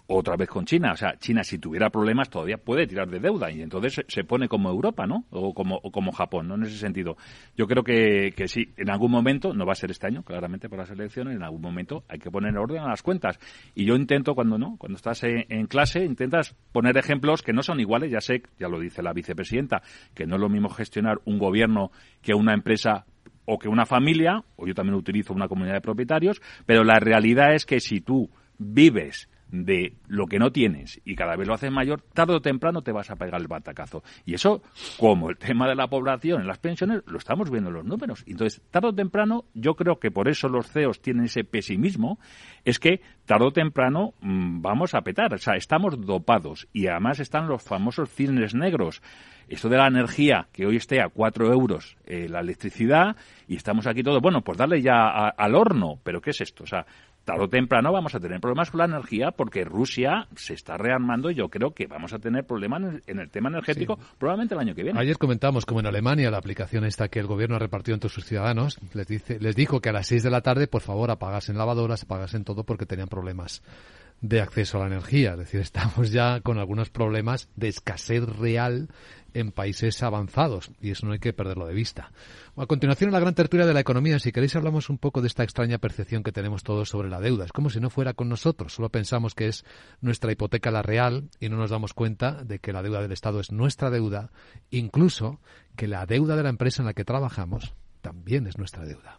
otra 0.08 0.36
vez 0.36 0.48
con 0.48 0.64
China. 0.64 0.92
O 0.92 0.96
sea, 0.96 1.16
China 1.18 1.42
si 1.42 1.58
tuviera 1.58 1.90
problemas 1.90 2.30
todavía 2.30 2.58
puede 2.58 2.86
tirar 2.86 3.08
de 3.08 3.20
deuda 3.20 3.50
y 3.50 3.62
entonces 3.62 4.04
se, 4.06 4.24
pone 4.24 4.48
como 4.48 4.70
Europa, 4.70 5.06
¿no? 5.06 5.24
O 5.30 5.52
como, 5.54 5.80
como 5.80 6.12
Japón, 6.12 6.48
¿no? 6.48 6.54
En 6.54 6.64
ese 6.64 6.78
sentido. 6.78 7.16
Yo 7.56 7.66
creo 7.66 7.82
que, 7.82 8.32
que 8.36 8.48
sí, 8.48 8.72
en 8.76 8.90
algún 8.90 9.10
momento, 9.10 9.52
no 9.52 9.66
va 9.66 9.72
a 9.72 9.76
ser 9.76 9.90
este 9.90 10.06
año, 10.06 10.22
claramente 10.22 10.68
por 10.68 10.78
las 10.78 10.90
elecciones, 10.90 11.36
en 11.36 11.42
algún 11.42 11.60
momento 11.60 12.04
hay 12.08 12.18
que 12.18 12.30
poner 12.30 12.56
orden 12.56 12.82
a 12.82 12.88
las 12.88 13.02
cuentas. 13.02 13.38
Y 13.74 13.84
yo 13.84 13.94
intento, 13.94 14.34
cuando 14.34 14.58
no, 14.58 14.76
cuando 14.78 14.96
estás 14.96 15.22
en, 15.24 15.66
clase, 15.66 16.04
intentas 16.04 16.54
poner 16.72 16.96
ejemplos 16.96 17.42
que 17.42 17.52
no 17.52 17.62
son 17.62 17.80
iguales. 17.80 18.10
Ya 18.10 18.20
sé, 18.20 18.42
ya 18.58 18.68
lo 18.68 18.78
dice 18.78 19.02
la 19.02 19.12
vicepresidenta, 19.12 19.82
que 20.14 20.26
no 20.26 20.36
es 20.36 20.40
lo 20.40 20.48
mismo 20.48 20.68
gestionar 20.68 21.20
un 21.24 21.38
gobierno 21.38 21.90
que 22.22 22.34
una 22.34 22.54
empresa 22.54 23.06
o 23.44 23.58
que 23.58 23.68
una 23.68 23.86
familia, 23.86 24.42
o 24.56 24.66
yo 24.66 24.74
también 24.74 24.96
utilizo 24.96 25.32
una 25.32 25.48
comunidad 25.48 25.74
de 25.74 25.80
propietarios, 25.80 26.42
pero 26.66 26.82
la 26.82 26.98
realidad 26.98 27.54
es 27.54 27.64
que 27.64 27.78
si 27.80 28.00
tú 28.00 28.28
vives 28.58 29.28
de 29.64 29.94
lo 30.08 30.26
que 30.26 30.38
no 30.38 30.52
tienes 30.52 31.00
y 31.04 31.14
cada 31.14 31.36
vez 31.36 31.46
lo 31.46 31.54
haces 31.54 31.70
mayor, 31.70 32.02
tarde 32.12 32.34
o 32.34 32.40
temprano 32.40 32.82
te 32.82 32.92
vas 32.92 33.10
a 33.10 33.16
pegar 33.16 33.40
el 33.40 33.48
batacazo. 33.48 34.02
Y 34.24 34.34
eso, 34.34 34.62
como 34.98 35.30
el 35.30 35.36
tema 35.36 35.68
de 35.68 35.74
la 35.74 35.88
población 35.88 36.40
en 36.40 36.46
las 36.46 36.58
pensiones, 36.58 37.02
lo 37.06 37.18
estamos 37.18 37.50
viendo 37.50 37.70
en 37.70 37.76
los 37.76 37.84
números. 37.84 38.24
Entonces, 38.26 38.62
tarde 38.70 38.88
o 38.88 38.94
temprano, 38.94 39.44
yo 39.54 39.74
creo 39.74 39.98
que 39.98 40.10
por 40.10 40.28
eso 40.28 40.48
los 40.48 40.70
CEOs 40.70 41.00
tienen 41.00 41.26
ese 41.26 41.44
pesimismo, 41.44 42.18
es 42.64 42.78
que 42.78 43.00
tarde 43.24 43.46
o 43.46 43.52
temprano 43.52 44.14
mm, 44.20 44.60
vamos 44.60 44.94
a 44.94 45.02
petar. 45.02 45.32
O 45.34 45.38
sea, 45.38 45.54
estamos 45.54 46.00
dopados 46.00 46.68
y 46.72 46.86
además 46.88 47.20
están 47.20 47.48
los 47.48 47.62
famosos 47.62 48.10
cisnes 48.10 48.54
negros. 48.54 49.02
Esto 49.48 49.68
de 49.68 49.76
la 49.76 49.86
energía, 49.86 50.48
que 50.52 50.66
hoy 50.66 50.76
esté 50.76 51.00
a 51.00 51.08
4 51.08 51.52
euros 51.52 51.96
eh, 52.04 52.28
la 52.28 52.40
electricidad 52.40 53.14
y 53.46 53.54
estamos 53.54 53.86
aquí 53.86 54.02
todos, 54.02 54.20
bueno, 54.20 54.42
pues 54.42 54.58
darle 54.58 54.82
ya 54.82 55.28
al 55.28 55.54
horno, 55.54 56.00
pero 56.02 56.20
¿qué 56.20 56.30
es 56.30 56.40
esto? 56.40 56.64
O 56.64 56.66
sea, 56.66 56.84
tarde 57.26 57.44
o 57.44 57.48
temprano 57.48 57.92
vamos 57.92 58.14
a 58.14 58.20
tener 58.20 58.40
problemas 58.40 58.70
con 58.70 58.78
la 58.78 58.84
energía 58.86 59.32
porque 59.32 59.64
Rusia 59.64 60.28
se 60.36 60.54
está 60.54 60.78
rearmando. 60.78 61.30
Y 61.30 61.34
yo 61.34 61.48
creo 61.48 61.72
que 61.72 61.86
vamos 61.86 62.14
a 62.14 62.18
tener 62.18 62.46
problemas 62.46 63.02
en 63.06 63.18
el, 63.18 63.28
tema 63.28 63.50
energético 63.50 63.98
probablemente 64.18 64.54
el 64.54 64.60
año 64.60 64.74
que 64.74 64.84
viene. 64.84 64.98
Ayer 64.98 65.18
comentamos 65.18 65.66
como 65.66 65.80
en 65.80 65.86
Alemania 65.86 66.30
la 66.30 66.38
aplicación 66.38 66.84
esta 66.84 67.08
que 67.08 67.18
el 67.18 67.26
gobierno 67.26 67.56
ha 67.56 67.58
repartido 67.58 67.94
entre 67.94 68.08
sus 68.08 68.24
ciudadanos 68.24 68.78
les, 68.94 69.06
dice, 69.06 69.38
les 69.40 69.56
dijo 69.56 69.80
que 69.80 69.88
a 69.88 69.92
las 69.92 70.06
6 70.06 70.22
de 70.22 70.30
la 70.30 70.40
tarde 70.40 70.68
por 70.68 70.82
favor 70.82 71.10
apagasen 71.10 71.58
lavadoras, 71.58 72.04
apagasen 72.04 72.44
todo 72.44 72.64
porque 72.64 72.86
tenían 72.86 73.08
problemas 73.08 73.62
de 74.20 74.40
acceso 74.40 74.78
a 74.78 74.80
la 74.80 74.94
energía. 74.94 75.32
Es 75.32 75.38
decir, 75.38 75.60
estamos 75.62 76.10
ya 76.10 76.40
con 76.40 76.58
algunos 76.58 76.90
problemas 76.90 77.48
de 77.56 77.68
escasez 77.68 78.24
real 78.24 78.88
en 79.34 79.52
países 79.52 80.02
avanzados 80.02 80.70
y 80.80 80.90
eso 80.90 81.06
no 81.06 81.12
hay 81.12 81.18
que 81.18 81.34
perderlo 81.34 81.66
de 81.66 81.74
vista. 81.74 82.10
A 82.56 82.64
continuación, 82.64 83.08
en 83.08 83.12
la 83.12 83.20
gran 83.20 83.34
tertulia 83.34 83.66
de 83.66 83.74
la 83.74 83.80
economía, 83.80 84.18
si 84.18 84.32
queréis, 84.32 84.56
hablamos 84.56 84.88
un 84.88 84.96
poco 84.96 85.20
de 85.20 85.26
esta 85.26 85.42
extraña 85.44 85.76
percepción 85.76 86.22
que 86.22 86.32
tenemos 86.32 86.62
todos 86.62 86.88
sobre 86.88 87.10
la 87.10 87.20
deuda. 87.20 87.44
Es 87.44 87.52
como 87.52 87.68
si 87.68 87.78
no 87.78 87.90
fuera 87.90 88.14
con 88.14 88.30
nosotros, 88.30 88.72
solo 88.72 88.88
pensamos 88.88 89.34
que 89.34 89.48
es 89.48 89.64
nuestra 90.00 90.32
hipoteca 90.32 90.70
la 90.70 90.80
real 90.80 91.28
y 91.38 91.50
no 91.50 91.58
nos 91.58 91.70
damos 91.70 91.92
cuenta 91.92 92.44
de 92.44 92.60
que 92.60 92.72
la 92.72 92.82
deuda 92.82 93.02
del 93.02 93.12
Estado 93.12 93.40
es 93.40 93.52
nuestra 93.52 93.90
deuda, 93.90 94.30
incluso 94.70 95.40
que 95.76 95.86
la 95.86 96.06
deuda 96.06 96.34
de 96.34 96.42
la 96.42 96.48
empresa 96.48 96.80
en 96.80 96.86
la 96.86 96.94
que 96.94 97.04
trabajamos 97.04 97.74
también 98.00 98.46
es 98.46 98.56
nuestra 98.56 98.86
deuda. 98.86 99.18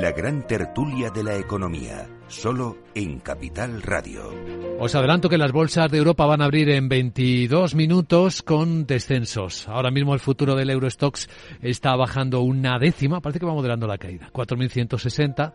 La 0.00 0.12
gran 0.12 0.46
tertulia 0.46 1.10
de 1.10 1.22
la 1.22 1.36
economía, 1.36 2.08
solo 2.26 2.78
en 2.94 3.20
Capital 3.20 3.82
Radio. 3.82 4.32
Os 4.78 4.94
adelanto 4.94 5.28
que 5.28 5.36
las 5.36 5.52
bolsas 5.52 5.90
de 5.90 5.98
Europa 5.98 6.24
van 6.24 6.40
a 6.40 6.46
abrir 6.46 6.70
en 6.70 6.88
22 6.88 7.74
minutos 7.74 8.40
con 8.40 8.86
descensos. 8.86 9.68
Ahora 9.68 9.90
mismo 9.90 10.14
el 10.14 10.20
futuro 10.20 10.54
del 10.54 10.70
Eurostox 10.70 11.28
está 11.60 11.94
bajando 11.96 12.40
una 12.40 12.78
décima, 12.78 13.20
parece 13.20 13.40
que 13.40 13.44
va 13.44 13.52
moderando 13.52 13.86
la 13.86 13.98
caída, 13.98 14.30
4.160. 14.32 15.52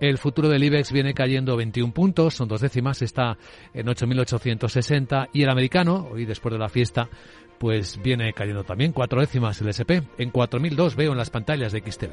El 0.00 0.18
futuro 0.18 0.48
del 0.48 0.62
IBEX 0.62 0.92
viene 0.92 1.12
cayendo 1.12 1.56
21 1.56 1.92
puntos, 1.92 2.34
son 2.34 2.46
dos 2.46 2.60
décimas, 2.60 3.02
está 3.02 3.36
en 3.74 3.88
8.860. 3.88 5.30
Y 5.32 5.42
el 5.42 5.50
americano, 5.50 6.06
hoy 6.12 6.24
después 6.24 6.52
de 6.52 6.60
la 6.60 6.68
fiesta, 6.68 7.08
pues 7.58 8.00
viene 8.00 8.32
cayendo 8.32 8.62
también 8.62 8.92
cuatro 8.92 9.20
décimas 9.20 9.60
el 9.60 9.70
SP. 9.74 10.06
En 10.18 10.32
4.002 10.32 10.94
veo 10.94 11.10
en 11.10 11.18
las 11.18 11.30
pantallas 11.30 11.72
de 11.72 11.80
XTV. 11.80 12.12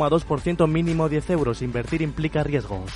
2% 0.09 0.67
mínimo 0.67 1.09
10 1.09 1.29
euros. 1.31 1.61
Invertir 1.61 2.01
implica 2.01 2.43
riesgos. 2.43 2.91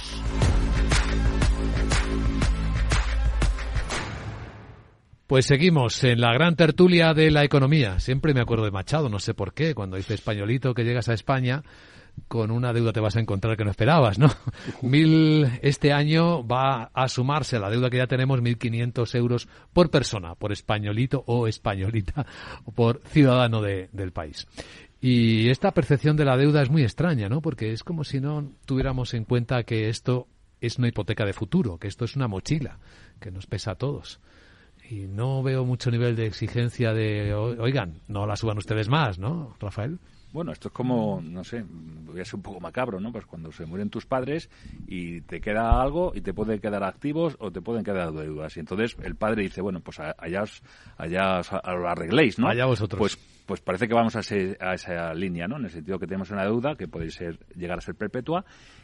Pues 5.27 5.47
seguimos 5.47 6.03
en 6.03 6.21
la 6.21 6.33
gran 6.33 6.55
tertulia 6.55 7.15
de 7.15 7.31
la 7.31 7.43
economía. 7.43 7.99
Siempre 7.99 8.35
me 8.35 8.41
acuerdo 8.41 8.65
de 8.65 8.71
Machado, 8.71 9.09
no 9.09 9.17
sé 9.17 9.33
por 9.33 9.55
qué, 9.55 9.73
cuando 9.73 9.97
dice 9.97 10.13
españolito 10.13 10.75
que 10.75 10.83
llegas 10.83 11.09
a 11.09 11.13
España 11.13 11.63
con 12.27 12.51
una 12.51 12.73
deuda 12.73 12.93
te 12.93 12.99
vas 12.99 13.15
a 13.15 13.19
encontrar 13.19 13.57
que 13.57 13.63
no 13.63 13.71
esperabas, 13.71 14.17
¿no? 14.17 14.29
Mil, 14.81 15.49
este 15.61 15.93
año 15.93 16.45
va 16.45 16.89
a 16.93 17.07
sumarse 17.07 17.57
a 17.57 17.59
la 17.59 17.69
deuda 17.69 17.89
que 17.89 17.97
ya 17.97 18.07
tenemos 18.07 18.41
1.500 18.41 19.15
euros 19.15 19.47
por 19.73 19.89
persona, 19.89 20.35
por 20.35 20.51
españolito 20.51 21.23
o 21.27 21.47
españolita, 21.47 22.25
o 22.65 22.71
por 22.71 23.01
ciudadano 23.05 23.61
de, 23.61 23.89
del 23.91 24.11
país. 24.11 24.47
Y 25.01 25.49
esta 25.49 25.71
percepción 25.71 26.15
de 26.17 26.25
la 26.25 26.37
deuda 26.37 26.61
es 26.61 26.69
muy 26.69 26.83
extraña, 26.83 27.29
¿no? 27.29 27.41
Porque 27.41 27.71
es 27.71 27.83
como 27.83 28.03
si 28.03 28.19
no 28.19 28.51
tuviéramos 28.65 29.13
en 29.13 29.25
cuenta 29.25 29.63
que 29.63 29.89
esto 29.89 30.27
es 30.61 30.77
una 30.77 30.87
hipoteca 30.87 31.25
de 31.25 31.33
futuro, 31.33 31.77
que 31.77 31.87
esto 31.87 32.05
es 32.05 32.15
una 32.15 32.27
mochila 32.27 32.79
que 33.19 33.31
nos 33.31 33.45
pesa 33.45 33.71
a 33.71 33.75
todos. 33.75 34.19
Y 34.89 35.07
no 35.07 35.41
veo 35.43 35.65
mucho 35.65 35.91
nivel 35.91 36.15
de 36.15 36.27
exigencia 36.27 36.93
de, 36.93 37.33
oigan, 37.33 38.01
no 38.07 38.25
la 38.25 38.35
suban 38.35 38.57
ustedes 38.57 38.87
más, 38.87 39.19
¿no, 39.19 39.55
Rafael? 39.59 39.99
Bueno, 40.35 40.51
esto 40.51 40.67
es 40.67 40.73
como, 40.73 41.21
no 41.23 41.45
sé, 41.45 41.63
voy 41.65 42.19
a 42.19 42.25
ser 42.25 42.35
un 42.35 42.41
poco 42.41 42.59
macabro, 42.59 42.99
¿no? 42.99 43.09
Pues 43.09 43.25
cuando 43.25 43.53
se 43.53 43.65
mueren 43.65 43.89
tus 43.89 44.05
padres 44.05 44.49
y 44.85 45.21
te 45.21 45.39
queda 45.39 45.81
algo 45.81 46.11
y 46.13 46.19
te 46.19 46.33
pueden 46.33 46.59
quedar 46.59 46.83
activos 46.83 47.37
o 47.39 47.53
te 47.53 47.61
pueden 47.61 47.85
quedar 47.85 48.11
deudas. 48.11 48.57
Y 48.57 48.59
entonces 48.59 48.97
el 49.01 49.15
padre 49.15 49.43
dice, 49.43 49.61
bueno, 49.61 49.79
pues 49.79 49.97
allá, 50.01 50.41
os, 50.41 50.61
allá 50.97 51.39
lo 51.73 51.87
arregléis, 51.87 52.37
¿no? 52.37 52.49
Allá 52.49 52.65
vosotros. 52.65 52.99
Pues, 52.99 53.17
pues 53.45 53.61
parece 53.61 53.87
que 53.87 53.93
vamos 53.93 54.17
a, 54.17 54.19
a 54.19 54.73
esa 54.73 55.13
línea, 55.13 55.47
¿no? 55.47 55.55
En 55.55 55.63
el 55.63 55.71
sentido 55.71 55.99
que 55.99 56.05
tenemos 56.05 56.29
una 56.31 56.43
deuda 56.43 56.75
que 56.75 56.89
puede 56.89 57.11
ser 57.11 57.39
llegar 57.55 57.77
a 57.77 57.81
ser 57.81 57.95
perpetua 57.95 58.43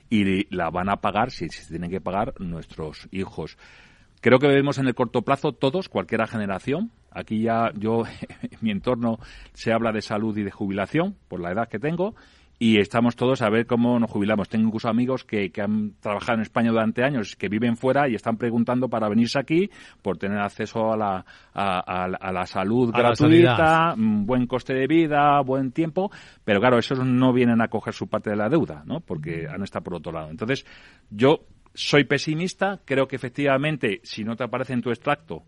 y 0.10 0.56
la 0.56 0.70
van 0.70 0.88
a 0.88 1.02
pagar, 1.02 1.32
si, 1.32 1.49
si 1.49 1.68
tienen 1.68 1.91
que 1.91 1.99
pagar, 1.99 2.34
nuestros 2.39 3.10
hijos. 3.12 3.58
Creo 4.22 4.38
que 4.38 4.47
vivimos 4.47 4.78
en 4.78 4.88
el 4.88 4.93
corto 4.93 5.24
plazo 5.24 5.51
todos, 5.51 5.89
cualquier 5.89 6.26
generación. 6.28 6.91
Aquí 7.09 7.41
ya 7.41 7.72
yo, 7.76 8.03
en 8.05 8.49
mi 8.61 8.72
entorno 8.72 9.17
se 9.53 9.74
habla 9.74 9.91
de 9.91 10.01
salud 10.01 10.38
y 10.38 10.43
de 10.43 10.51
jubilación, 10.51 11.15
por 11.28 11.41
la 11.41 11.51
edad 11.51 11.67
que 11.67 11.80
tengo, 11.80 12.13
y 12.59 12.78
estamos 12.78 13.15
todos 13.15 13.41
a 13.41 13.49
ver 13.49 13.65
cómo 13.65 13.97
nos 13.97 14.11
jubilamos. 14.11 14.47
Tengo 14.47 14.67
incluso 14.67 14.88
amigos 14.88 15.24
que, 15.24 15.51
han 15.57 15.93
trabajado 15.99 16.36
en 16.36 16.41
España 16.43 16.69
durante 16.69 17.03
años, 17.03 17.36
que 17.36 17.49
viven 17.49 17.76
fuera 17.76 18.07
y 18.07 18.13
están 18.13 18.38
preguntando 18.38 18.88
para 18.88 19.09
venirse 19.09 19.39
aquí 19.39 19.72
por 20.03 20.19
tener 20.19 20.38
acceso 20.38 20.93
a 20.93 20.95
la, 20.95 21.26
a, 21.55 22.32
la 22.32 22.45
salud 22.45 22.91
gratuita, 22.93 23.95
mm, 23.97 24.28
buen 24.28 24.45
coste 24.45 24.76
de 24.76 24.86
vida, 24.86 25.41
buen 25.41 25.72
tiempo, 25.72 26.11
pero 26.45 26.59
claro, 26.59 26.78
esos 26.78 27.03
no 27.03 27.34
vienen 27.34 27.59
a 27.63 27.67
coger 27.69 27.95
su 27.95 28.07
parte 28.07 28.30
de 28.30 28.36
la 28.36 28.47
deuda, 28.47 28.84
¿no? 28.86 28.99
Porque 28.99 29.47
han 29.51 29.63
estado 29.63 29.86
por 29.86 29.95
otro 29.95 30.11
lado. 30.11 30.30
Entonces, 30.30 30.63
yo 31.09 31.39
soy 31.74 32.03
pesimista, 32.03 32.82
creo 32.86 33.07
que 33.07 33.15
efectivamente, 33.15 34.01
si 34.03 34.24
no 34.24 34.36
te 34.36 34.43
aparece 34.43 34.74
en 34.74 34.82
tu 34.82 34.89
extracto, 34.89 35.43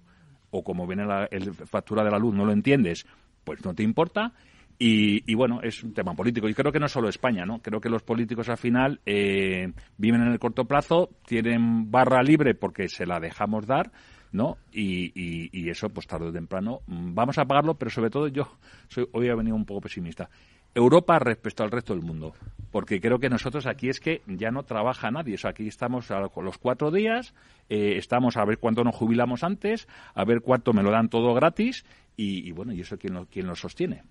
o 0.52 0.64
como 0.64 0.88
viene 0.88 1.06
la 1.06 1.28
factura 1.66 2.04
de 2.04 2.12
la 2.12 2.20
luz, 2.20 2.34
no 2.34 2.46
lo 2.46 2.52
entiendes, 2.52 3.06
pues 3.44 3.64
no 3.66 3.74
te 3.74 3.84
importa. 3.84 4.34
Y, 4.80 5.34
bueno, 5.36 5.62
es 5.62 5.82
un 5.84 5.94
tema 5.94 6.14
político. 6.14 6.50
Y 6.50 6.54
creo 6.54 6.72
que 6.72 6.80
no 6.80 6.90
solo 6.90 7.08
España, 7.08 7.46
¿no? 7.46 7.60
Creo 7.60 7.80
que 7.80 7.90
los 7.90 8.04
políticos 8.04 8.50
al 8.50 8.58
final 8.58 9.00
eh, 9.06 9.72
viven 9.98 10.22
en 10.22 10.32
el 10.32 10.40
corto 10.40 10.66
plazo, 10.66 11.10
tienen 11.26 11.90
barra 11.90 12.22
libre 12.22 12.54
porque 12.54 12.90
se 12.90 13.06
la 13.06 13.22
dejamos 13.22 13.66
dar, 13.66 13.92
¿no? 14.34 14.58
Y, 14.74 15.14
y, 15.16 15.70
eso, 15.70 15.90
pues 15.90 16.06
tarde 16.06 16.28
o 16.28 16.34
temprano, 16.34 16.82
mm, 16.88 17.14
vamos 17.14 17.38
a 17.38 17.46
pagarlo, 17.46 17.76
pero 17.76 17.92
sobre 17.92 18.10
todo 18.10 18.28
yo 18.28 18.58
soy, 18.90 19.08
hoy 19.14 19.28
he 19.28 19.36
venido 19.36 19.56
un 19.56 19.66
poco 19.66 19.82
pesimista. 19.82 20.30
Europa 20.76 21.20
respecto 21.20 21.64
al 21.64 21.72
resto 21.72 21.94
del 21.94 22.04
mundo. 22.04 22.34
Porque 22.72 23.00
creo 23.00 23.20
que 23.20 23.30
nosotros 23.30 23.68
aquí 23.68 23.90
es 23.90 24.00
que 24.00 24.22
ya 24.26 24.50
no 24.50 24.64
trabaja 24.64 25.12
nadie. 25.12 25.38
O 25.44 25.48
aquí 25.48 25.68
estamos 25.68 26.10
los 26.10 26.58
cuatro 26.58 26.90
días, 26.90 27.36
eh, 27.70 27.98
estamos 27.98 28.36
a 28.36 28.46
ver 28.46 28.58
cuánto 28.58 28.84
nos 28.84 28.96
jubilamos 28.96 29.44
antes, 29.44 29.88
a 30.16 30.26
ver 30.26 30.42
cuánto 30.42 30.74
me 30.74 30.82
lo 30.82 30.90
dan 30.90 31.10
todo 31.10 31.36
gratis 31.36 31.86
y, 32.16 32.52
bueno, 32.52 32.74
¿y 32.74 32.82
eso 32.82 32.98
quién 32.98 33.16
lo, 33.16 33.26
quién 33.26 33.48
lo 33.48 33.56
sostiene? 33.56 34.04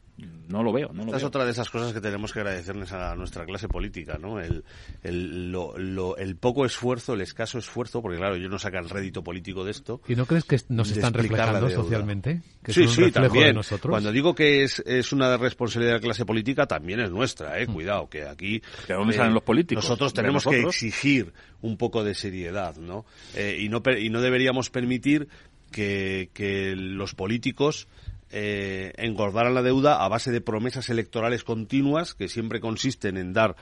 No 0.49 0.63
lo 0.63 0.73
veo. 0.73 0.91
No 0.93 1.05
Esta 1.05 1.17
es 1.17 1.25
otra 1.25 1.45
de 1.45 1.53
esas 1.53 1.71
cosas 1.71 1.93
que 1.93 2.01
tenemos 2.01 2.33
que 2.33 2.41
agradecerles 2.41 2.93
a 2.93 3.15
nuestra 3.15 3.47
clase 3.47 3.69
política, 3.69 4.19
¿no? 4.21 4.41
El, 4.41 4.65
el, 5.03 5.51
lo, 5.51 6.17
el 6.17 6.37
poco 6.37 6.67
esfuerzo, 6.67 7.15
el 7.15 7.21
escaso 7.21 7.59
esfuerzo, 7.59 8.03
porque 8.03 8.19
claro, 8.19 8.35
ellos 8.35 8.51
no 8.51 8.59
sacan 8.59 8.89
rédito 8.89 9.23
político 9.23 9.65
de 9.65 9.71
esto. 9.71 10.01
¿Y 10.09 10.17
no 10.17 10.27
crees 10.27 10.45
que 10.45 10.59
nos 10.69 10.91
están 10.91 11.15
reflejando 11.15 11.71
socialmente? 11.71 12.43
Que 12.63 12.73
sí, 12.73 12.89
sí, 12.89 13.11
también. 13.11 13.57
Cuando 13.81 14.13
digo 14.13 14.35
que 14.35 14.65
es, 14.65 14.81
es 14.85 15.13
una 15.13 15.37
responsabilidad 15.37 15.95
de 15.95 15.99
la 16.01 16.05
clase 16.05 16.27
política, 16.27 16.67
también 16.67 17.01
es 17.01 17.11
nuestra, 17.11 17.59
¿eh? 17.61 17.67
Mm. 17.67 17.73
Cuidado, 17.73 18.09
que 18.09 18.27
aquí... 18.27 18.63
¿De 18.87 18.95
dónde 18.95 19.15
salen 19.15 19.35
los 19.35 19.45
políticos? 19.45 19.85
Nosotros 19.85 20.13
tenemos 20.13 20.45
que 20.45 20.61
exigir 20.61 21.33
un 21.63 21.77
poco 21.77 22.05
de 22.05 22.15
seriedad, 22.15 22.77
¿no? 22.77 23.07
Eh, 23.35 23.57
y, 23.61 23.69
no 23.69 23.81
y 23.97 24.11
no 24.11 24.21
deberíamos 24.21 24.71
permitir 24.71 25.29
que, 25.73 26.31
que 26.33 26.77
los 26.77 27.17
políticos 27.17 27.89
eh, 28.31 28.93
engordaran 28.97 29.55
la 29.55 29.63
deuda 29.63 30.05
a 30.05 30.09
base 30.09 30.31
de 30.31 30.41
promesas 30.41 30.89
electorales 30.89 31.43
continuas 31.43 32.15
que 32.15 32.29
siempre 32.29 32.61
consisten 32.61 33.17
en 33.17 33.33
dar, 33.33 33.57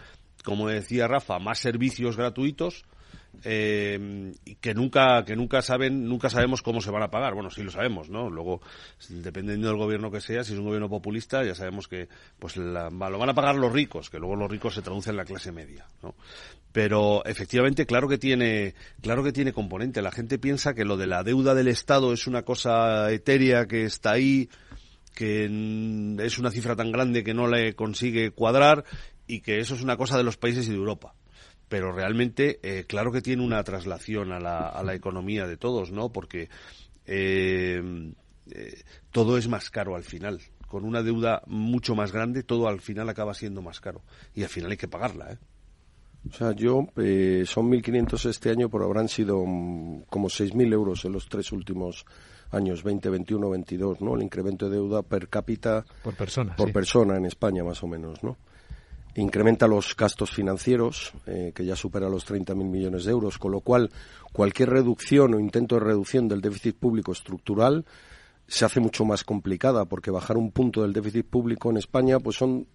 como 0.44 0.68
decía 0.68 1.08
Rafa, 1.08 1.38
más 1.38 1.58
servicios 1.58 2.16
gratuitos 2.18 2.84
eh, 3.44 4.32
que 4.60 4.74
nunca 4.74 5.24
que 5.24 5.36
nunca 5.36 5.62
saben 5.62 6.06
nunca 6.08 6.28
sabemos 6.28 6.62
cómo 6.62 6.80
se 6.80 6.90
van 6.90 7.02
a 7.02 7.10
pagar. 7.10 7.34
Bueno 7.34 7.50
sí 7.50 7.62
lo 7.62 7.70
sabemos 7.70 8.10
no 8.10 8.28
luego 8.28 8.60
dependiendo 9.08 9.68
del 9.68 9.76
gobierno 9.76 10.10
que 10.10 10.20
sea 10.20 10.44
si 10.44 10.52
es 10.52 10.58
un 10.58 10.66
gobierno 10.66 10.88
populista 10.88 11.44
ya 11.44 11.54
sabemos 11.54 11.88
que 11.88 12.08
pues 12.38 12.56
lo 12.56 12.90
van 12.90 13.28
a 13.28 13.34
pagar 13.34 13.56
los 13.56 13.72
ricos 13.72 14.10
que 14.10 14.18
luego 14.18 14.36
los 14.36 14.50
ricos 14.50 14.74
se 14.74 14.82
traducen 14.82 15.12
en 15.12 15.16
la 15.16 15.24
clase 15.24 15.52
media 15.52 15.86
no 16.02 16.14
pero 16.72 17.24
efectivamente 17.24 17.86
claro 17.86 18.08
que 18.08 18.18
tiene 18.18 18.74
claro 19.00 19.24
que 19.24 19.32
tiene 19.32 19.52
componente. 19.52 20.02
La 20.02 20.12
gente 20.12 20.38
piensa 20.38 20.74
que 20.74 20.84
lo 20.84 20.96
de 20.96 21.06
la 21.06 21.22
deuda 21.22 21.54
del 21.54 21.68
estado 21.68 22.12
es 22.12 22.26
una 22.26 22.42
cosa 22.42 23.10
etérea 23.10 23.66
que 23.66 23.84
está 23.84 24.12
ahí 24.12 24.48
que 25.14 25.44
es 26.20 26.38
una 26.38 26.50
cifra 26.50 26.76
tan 26.76 26.92
grande 26.92 27.24
que 27.24 27.34
no 27.34 27.46
le 27.46 27.74
consigue 27.74 28.30
cuadrar 28.30 28.84
y 29.26 29.40
que 29.40 29.58
eso 29.58 29.74
es 29.74 29.82
una 29.82 29.96
cosa 29.96 30.16
de 30.16 30.24
los 30.24 30.36
países 30.36 30.66
y 30.66 30.70
de 30.70 30.76
Europa 30.76 31.14
pero 31.70 31.92
realmente 31.92 32.58
eh, 32.64 32.84
claro 32.84 33.12
que 33.12 33.22
tiene 33.22 33.44
una 33.44 33.62
traslación 33.62 34.32
a 34.32 34.40
la, 34.40 34.68
a 34.68 34.82
la 34.82 34.92
economía 34.92 35.46
de 35.46 35.56
todos, 35.56 35.92
¿no? 35.92 36.10
Porque 36.10 36.50
eh, 37.06 38.12
eh, 38.50 38.82
todo 39.12 39.38
es 39.38 39.46
más 39.46 39.70
caro 39.70 39.94
al 39.94 40.02
final. 40.02 40.40
Con 40.66 40.84
una 40.84 41.02
deuda 41.02 41.42
mucho 41.46 41.94
más 41.94 42.10
grande, 42.10 42.42
todo 42.42 42.66
al 42.66 42.80
final 42.80 43.08
acaba 43.08 43.34
siendo 43.34 43.62
más 43.62 43.80
caro. 43.80 44.02
Y 44.34 44.42
al 44.42 44.48
final 44.48 44.72
hay 44.72 44.76
que 44.76 44.88
pagarla, 44.88 45.32
¿eh? 45.32 45.38
O 46.28 46.32
sea, 46.34 46.52
yo, 46.52 46.88
eh, 46.96 47.44
son 47.46 47.70
1.500 47.70 48.28
este 48.28 48.50
año, 48.50 48.68
pero 48.68 48.84
habrán 48.84 49.08
sido 49.08 49.42
mm, 49.46 50.02
como 50.10 50.28
6.000 50.28 50.72
euros 50.72 51.04
en 51.04 51.12
los 51.12 51.28
tres 51.28 51.52
últimos 51.52 52.04
años, 52.50 52.82
20, 52.82 53.08
21, 53.10 53.48
22, 53.48 54.00
¿no? 54.00 54.16
El 54.16 54.22
incremento 54.22 54.68
de 54.68 54.76
deuda 54.76 55.02
per 55.02 55.28
cápita. 55.28 55.84
Por 56.02 56.16
persona. 56.16 56.56
Por 56.56 56.72
persona 56.72 57.16
en 57.16 57.26
España, 57.26 57.62
más 57.62 57.80
o 57.84 57.86
menos, 57.86 58.22
¿no? 58.24 58.36
Incrementa 59.16 59.66
los 59.66 59.96
gastos 59.96 60.30
financieros, 60.30 61.12
eh, 61.26 61.52
que 61.54 61.64
ya 61.64 61.76
supera 61.76 62.08
los 62.08 62.26
30.000 62.26 62.54
millones 62.56 63.04
de 63.04 63.10
euros, 63.10 63.38
con 63.38 63.52
lo 63.52 63.60
cual 63.60 63.90
cualquier 64.32 64.70
reducción 64.70 65.34
o 65.34 65.40
intento 65.40 65.76
de 65.76 65.82
reducción 65.82 66.28
del 66.28 66.40
déficit 66.40 66.76
público 66.76 67.12
estructural 67.12 67.84
se 68.46 68.64
hace 68.64 68.80
mucho 68.80 69.04
más 69.04 69.24
complicada, 69.24 69.84
porque 69.84 70.10
bajar 70.10 70.36
un 70.36 70.50
punto 70.50 70.82
del 70.82 70.92
déficit 70.92 71.26
público 71.26 71.70
en 71.70 71.76
España 71.76 72.18
pues 72.18 72.36
son 72.36 72.66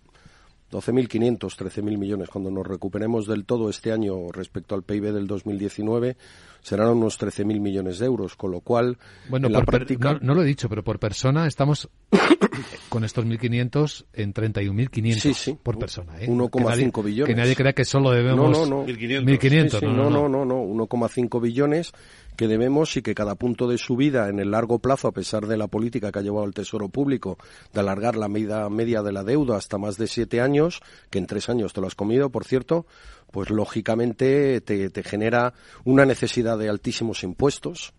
12.500, 0.72 1.39
13.000 1.39 1.97
millones. 1.97 2.30
Cuando 2.30 2.51
nos 2.51 2.66
recuperemos 2.66 3.28
del 3.28 3.45
todo 3.45 3.70
este 3.70 3.91
año 3.91 4.32
respecto 4.32 4.76
al 4.76 4.84
PIB 4.84 5.13
del 5.13 5.28
2019, 5.28 6.18
serán 6.61 6.89
unos 6.89 7.20
13.000 7.20 7.59
millones 7.59 7.99
de 7.99 8.07
euros, 8.07 8.36
con 8.36 8.51
lo 8.51 8.61
cual, 8.61 8.97
bueno, 9.30 9.47
en 9.47 9.53
la 9.53 9.63
práctica... 9.63 10.18
no, 10.22 10.34
lo 10.34 10.41
he 10.41 10.45
dicho, 10.45 10.68
pero 10.68 10.84
por 10.84 10.99
persona 10.99 11.45
estamos 11.45 11.89
con 12.89 13.03
estos 13.03 13.26
1.500 13.26 14.05
en 14.13 14.34
31.500 14.34 15.13
sí, 15.20 15.34
sí. 15.34 15.57
por 15.61 15.78
persona. 15.78 16.20
¿eh? 16.20 16.28
1,5 16.28 17.03
billones. 17.03 17.34
Que 17.34 17.39
nadie 17.39 17.55
crea 17.55 17.74
que 17.74 17.86
solo 17.86 18.11
debemos 18.11 18.51
no, 18.51 18.66
no, 18.66 18.84
no. 18.84 18.88
1.500. 18.88 19.82
no, 19.84 20.09
no, 20.09 20.28
no, 20.28 20.45
no, 20.45 20.55
1,5 20.88 21.41
billones 21.41 21.93
que 22.36 22.47
debemos 22.47 22.95
y 22.97 23.01
que 23.01 23.15
cada 23.15 23.36
punto 23.36 23.67
de 23.67 23.77
su 23.77 23.95
vida 23.95 24.29
en 24.29 24.39
el 24.39 24.51
largo 24.51 24.79
plazo, 24.79 25.07
a 25.07 25.11
pesar 25.11 25.47
de 25.47 25.57
la 25.57 25.67
política 25.67 26.11
que 26.11 26.19
ha 26.19 26.21
llevado 26.21 26.45
el 26.45 26.53
Tesoro 26.53 26.89
Público 26.89 27.38
de 27.73 27.79
alargar 27.79 28.15
la 28.15 28.27
media, 28.27 28.69
media 28.69 29.01
de 29.01 29.11
la 29.11 29.23
deuda 29.23 29.57
hasta 29.57 29.77
más 29.77 29.97
de 29.97 30.07
siete 30.07 30.41
años, 30.41 30.81
que 31.09 31.19
en 31.19 31.27
tres 31.27 31.49
años 31.49 31.73
te 31.73 31.81
lo 31.81 31.88
has 31.88 31.95
comido, 31.95 32.29
por 32.29 32.45
cierto, 32.45 32.86
pues 33.31 33.49
lógicamente 33.49 34.61
te, 34.61 34.89
te 34.89 35.03
genera 35.03 35.53
una 35.83 36.05
necesidad 36.05 36.57
de 36.57 36.69
altísimos 36.69 37.23
impuestos 37.23 37.93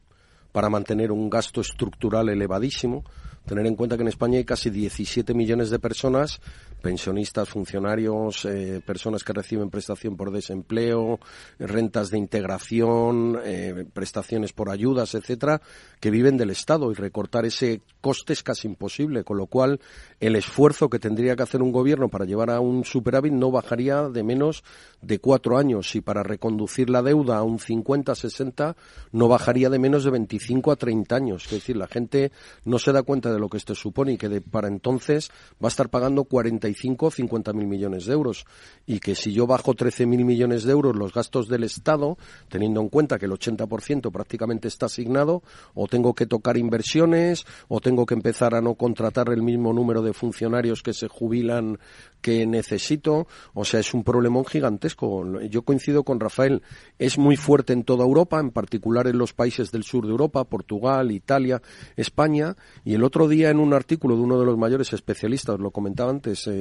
para 0.53 0.71
mantener 0.71 1.13
un 1.13 1.29
gasto 1.29 1.61
estructural 1.61 2.29
elevadísimo, 2.31 3.05
tener 3.47 3.67
en 3.67 3.77
cuenta 3.77 3.97
que 3.97 4.03
en 4.03 4.09
España 4.09 4.39
hay 4.39 4.45
casi 4.45 4.71
17 4.71 5.35
millones 5.35 5.71
de 5.71 5.79
personas, 5.79 6.41
pensionistas, 6.83 7.49
funcionarios, 7.49 8.45
eh, 8.45 8.81
personas 8.85 9.25
que 9.25 9.33
reciben 9.33 9.71
prestación 9.71 10.17
por 10.17 10.31
desempleo, 10.31 11.19
rentas 11.59 12.11
de 12.11 12.19
integración, 12.19 13.39
eh, 13.45 13.85
prestaciones 13.93 14.53
por 14.53 14.71
ayudas, 14.71 15.15
etcétera, 15.15 15.61
que 16.01 16.11
viven 16.11 16.37
del 16.37 16.51
Estado 16.51 16.91
y 16.93 16.95
recortar 16.95 17.45
ese 17.45 17.81
coste 18.01 18.33
es 18.33 18.43
casi 18.43 18.69
imposible, 18.69 19.25
con 19.25 19.37
lo 19.37 19.47
cual 19.47 19.81
el 20.21 20.37
esfuerzo 20.37 20.89
que 20.89 20.99
tendría 20.99 21.35
que 21.35 21.43
hacer 21.43 21.63
un 21.63 21.73
gobierno 21.73 22.09
para 22.09 22.25
llevar 22.25 22.51
a 22.51 22.61
un 22.61 22.85
superávit 22.85 23.33
no 23.33 23.51
bajaría 23.51 24.09
de 24.09 24.23
menos 24.23 24.63
de 25.03 25.19
cuatro 25.19 25.59
años 25.59 25.95
y 25.97 26.01
para 26.01 26.23
reconducir 26.23 26.91
la 26.91 27.03
deuda 27.03 27.39
a 27.39 27.43
un 27.43 27.59
50-60 27.59 28.77
no 29.13 29.29
bajaría 29.29 29.71
de 29.71 29.79
menos 29.79 30.05
de 30.05 30.11
25 30.11 30.73
a 30.73 30.77
30 30.77 31.17
años. 31.17 31.45
Es 31.47 31.51
decir, 31.51 31.77
la 31.77 31.87
gente 31.87 32.33
no 32.65 32.79
se 32.79 32.93
da 32.93 33.03
cuenta 33.03 33.33
de 33.33 33.39
lo 33.39 33.49
que 33.49 33.57
esto 33.57 33.75
supone 33.75 34.13
y 34.13 34.19
que 34.19 34.41
para 34.41 34.69
entonces 34.69 35.31
va 35.63 35.67
a 35.67 35.69
estar 35.69 35.89
pagando 35.89 36.25
45 36.67 37.07
o 37.07 37.11
50 37.11 37.53
mil 37.53 37.67
millones 37.67 38.07
de 38.07 38.13
euros 38.13 38.45
y 38.87 38.99
que 38.99 39.15
si 39.15 39.33
yo 39.33 39.47
bajo 39.47 39.75
13 39.75 40.07
mil 40.07 40.25
millones 40.25 40.65
de 40.65 40.73
euros 40.73 40.97
los 40.97 41.13
gastos 41.13 41.49
del 41.49 41.65
Estado, 41.65 42.17
teniendo 42.49 42.81
en 42.81 42.89
cuenta 42.89 43.19
que 43.19 43.27
el 43.27 43.33
80% 43.33 44.11
prácticamente 44.11 44.69
está 44.69 44.87
asignado, 44.87 45.43
o 45.75 45.87
tengo 45.87 46.15
que 46.15 46.27
tocar 46.27 46.57
inversiones, 46.57 47.45
o 47.69 47.81
tengo 47.81 48.07
que 48.07 48.15
empezar 48.15 48.55
a 48.55 48.61
no 48.61 48.75
contratar 48.75 49.29
el 49.31 49.43
mismo 49.43 49.73
número 49.73 50.03
de 50.03 50.13
funcionarios 50.13 50.83
que 50.83 50.93
se 50.93 51.09
jubilan 51.09 51.79
que 52.21 52.47
necesito. 52.47 53.27
O 53.55 53.65
sea, 53.65 53.81
es 53.81 53.95
un 53.95 54.03
problemón 54.03 54.45
gigantesco. 54.45 55.41
Yo 55.43 55.63
coincido 55.63 56.03
con 56.03 56.19
Rafael. 56.19 56.63
Es 56.99 57.19
muy 57.19 57.37
fuerte 57.37 57.73
en 57.73 57.85
toda 57.85 58.05
Europa, 58.05 58.41
en 58.41 58.51
particular 58.51 59.07
en 59.07 59.19
los 59.19 59.33
países 59.33 59.71
del 59.71 59.85
sur 59.85 60.07
de 60.07 60.11
Europa, 60.11 60.43
Portugal, 60.45 61.13
Italia, 61.13 61.63
España. 61.97 62.57
Y 62.85 62.95
el 62.95 63.05
otro 63.05 63.29
día 63.29 63.51
en 63.51 63.59
un 63.59 63.75
artículo 63.75 64.17
de 64.17 64.23
uno 64.23 64.41
de 64.41 64.47
los 64.47 64.59
mayores 64.59 64.93
especialistas, 64.93 65.61
lo 65.61 65.71
comentaba 65.71 66.11
antes, 66.11 66.47
em, 66.47 66.56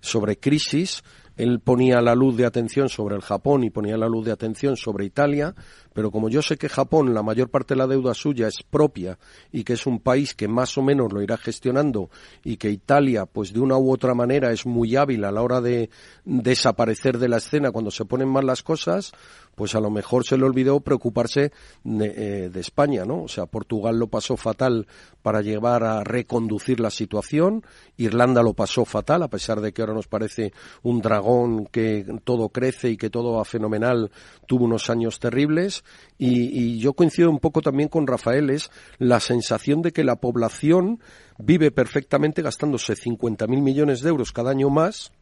sobre 0.00 0.36
crisis, 0.36 1.02
él 1.38 1.60
ponía 1.60 2.00
la 2.02 2.16
luz 2.16 2.36
de 2.36 2.44
atención 2.44 2.88
sobre 2.88 3.14
el 3.14 3.22
Japón 3.22 3.62
y 3.62 3.70
ponía 3.70 3.96
la 3.96 4.08
luz 4.08 4.26
de 4.26 4.32
atención 4.32 4.76
sobre 4.76 5.06
Italia, 5.06 5.54
pero 5.94 6.10
como 6.10 6.28
yo 6.28 6.42
sé 6.42 6.56
que 6.56 6.68
Japón, 6.68 7.14
la 7.14 7.22
mayor 7.22 7.48
parte 7.48 7.74
de 7.74 7.78
la 7.78 7.86
deuda 7.86 8.12
suya 8.12 8.48
es 8.48 8.64
propia 8.68 9.18
y 9.52 9.62
que 9.62 9.74
es 9.74 9.86
un 9.86 10.00
país 10.00 10.34
que 10.34 10.48
más 10.48 10.76
o 10.76 10.82
menos 10.82 11.12
lo 11.12 11.22
irá 11.22 11.36
gestionando 11.36 12.10
y 12.44 12.56
que 12.56 12.70
Italia, 12.70 13.24
pues 13.24 13.52
de 13.52 13.60
una 13.60 13.78
u 13.78 13.92
otra 13.92 14.14
manera 14.14 14.50
es 14.50 14.66
muy 14.66 14.96
hábil 14.96 15.24
a 15.24 15.30
la 15.30 15.42
hora 15.42 15.60
de 15.60 15.90
desaparecer 16.24 17.18
de 17.18 17.28
la 17.28 17.36
escena 17.36 17.70
cuando 17.70 17.92
se 17.92 18.04
ponen 18.04 18.28
mal 18.28 18.44
las 18.44 18.64
cosas, 18.64 19.12
pues 19.54 19.76
a 19.76 19.80
lo 19.80 19.90
mejor 19.90 20.24
se 20.24 20.36
le 20.36 20.44
olvidó 20.44 20.80
preocuparse 20.80 21.52
de, 21.84 22.14
eh, 22.16 22.50
España, 22.58 23.04
¿no? 23.04 23.22
O 23.22 23.28
sea, 23.28 23.46
Portugal 23.46 23.96
lo 23.96 24.08
pasó 24.08 24.36
fatal 24.36 24.88
para 25.22 25.40
llevar 25.40 25.84
a 25.84 26.02
reconducir 26.02 26.80
la 26.80 26.90
situación, 26.90 27.64
Irlanda 27.96 28.42
lo 28.42 28.54
pasó 28.54 28.84
fatal, 28.84 29.22
a 29.22 29.28
pesar 29.28 29.60
de 29.60 29.72
que 29.72 29.82
ahora 29.82 29.94
nos 29.94 30.08
parece 30.08 30.52
un 30.82 31.00
dragón 31.00 31.27
que 31.70 32.06
todo 32.24 32.48
crece 32.48 32.90
y 32.90 32.96
que 32.96 33.10
todo 33.10 33.32
va 33.34 33.44
fenomenal, 33.44 34.10
tuvo 34.46 34.64
unos 34.64 34.90
años 34.90 35.18
terribles, 35.20 35.84
y, 36.16 36.58
y 36.58 36.78
yo 36.78 36.94
coincido 36.94 37.30
un 37.30 37.38
poco 37.38 37.62
también 37.62 37.88
con 37.88 38.06
Rafael, 38.06 38.50
es 38.50 38.70
la 38.98 39.20
sensación 39.20 39.82
de 39.82 39.92
que 39.92 40.04
la 40.04 40.16
población 40.16 41.00
vive 41.38 41.70
perfectamente 41.70 42.42
gastándose 42.42 42.94
50.000 42.94 43.46
millones 43.62 44.00
de 44.00 44.08
euros 44.08 44.32
cada 44.32 44.50
año 44.50 44.70
más, 44.70 45.12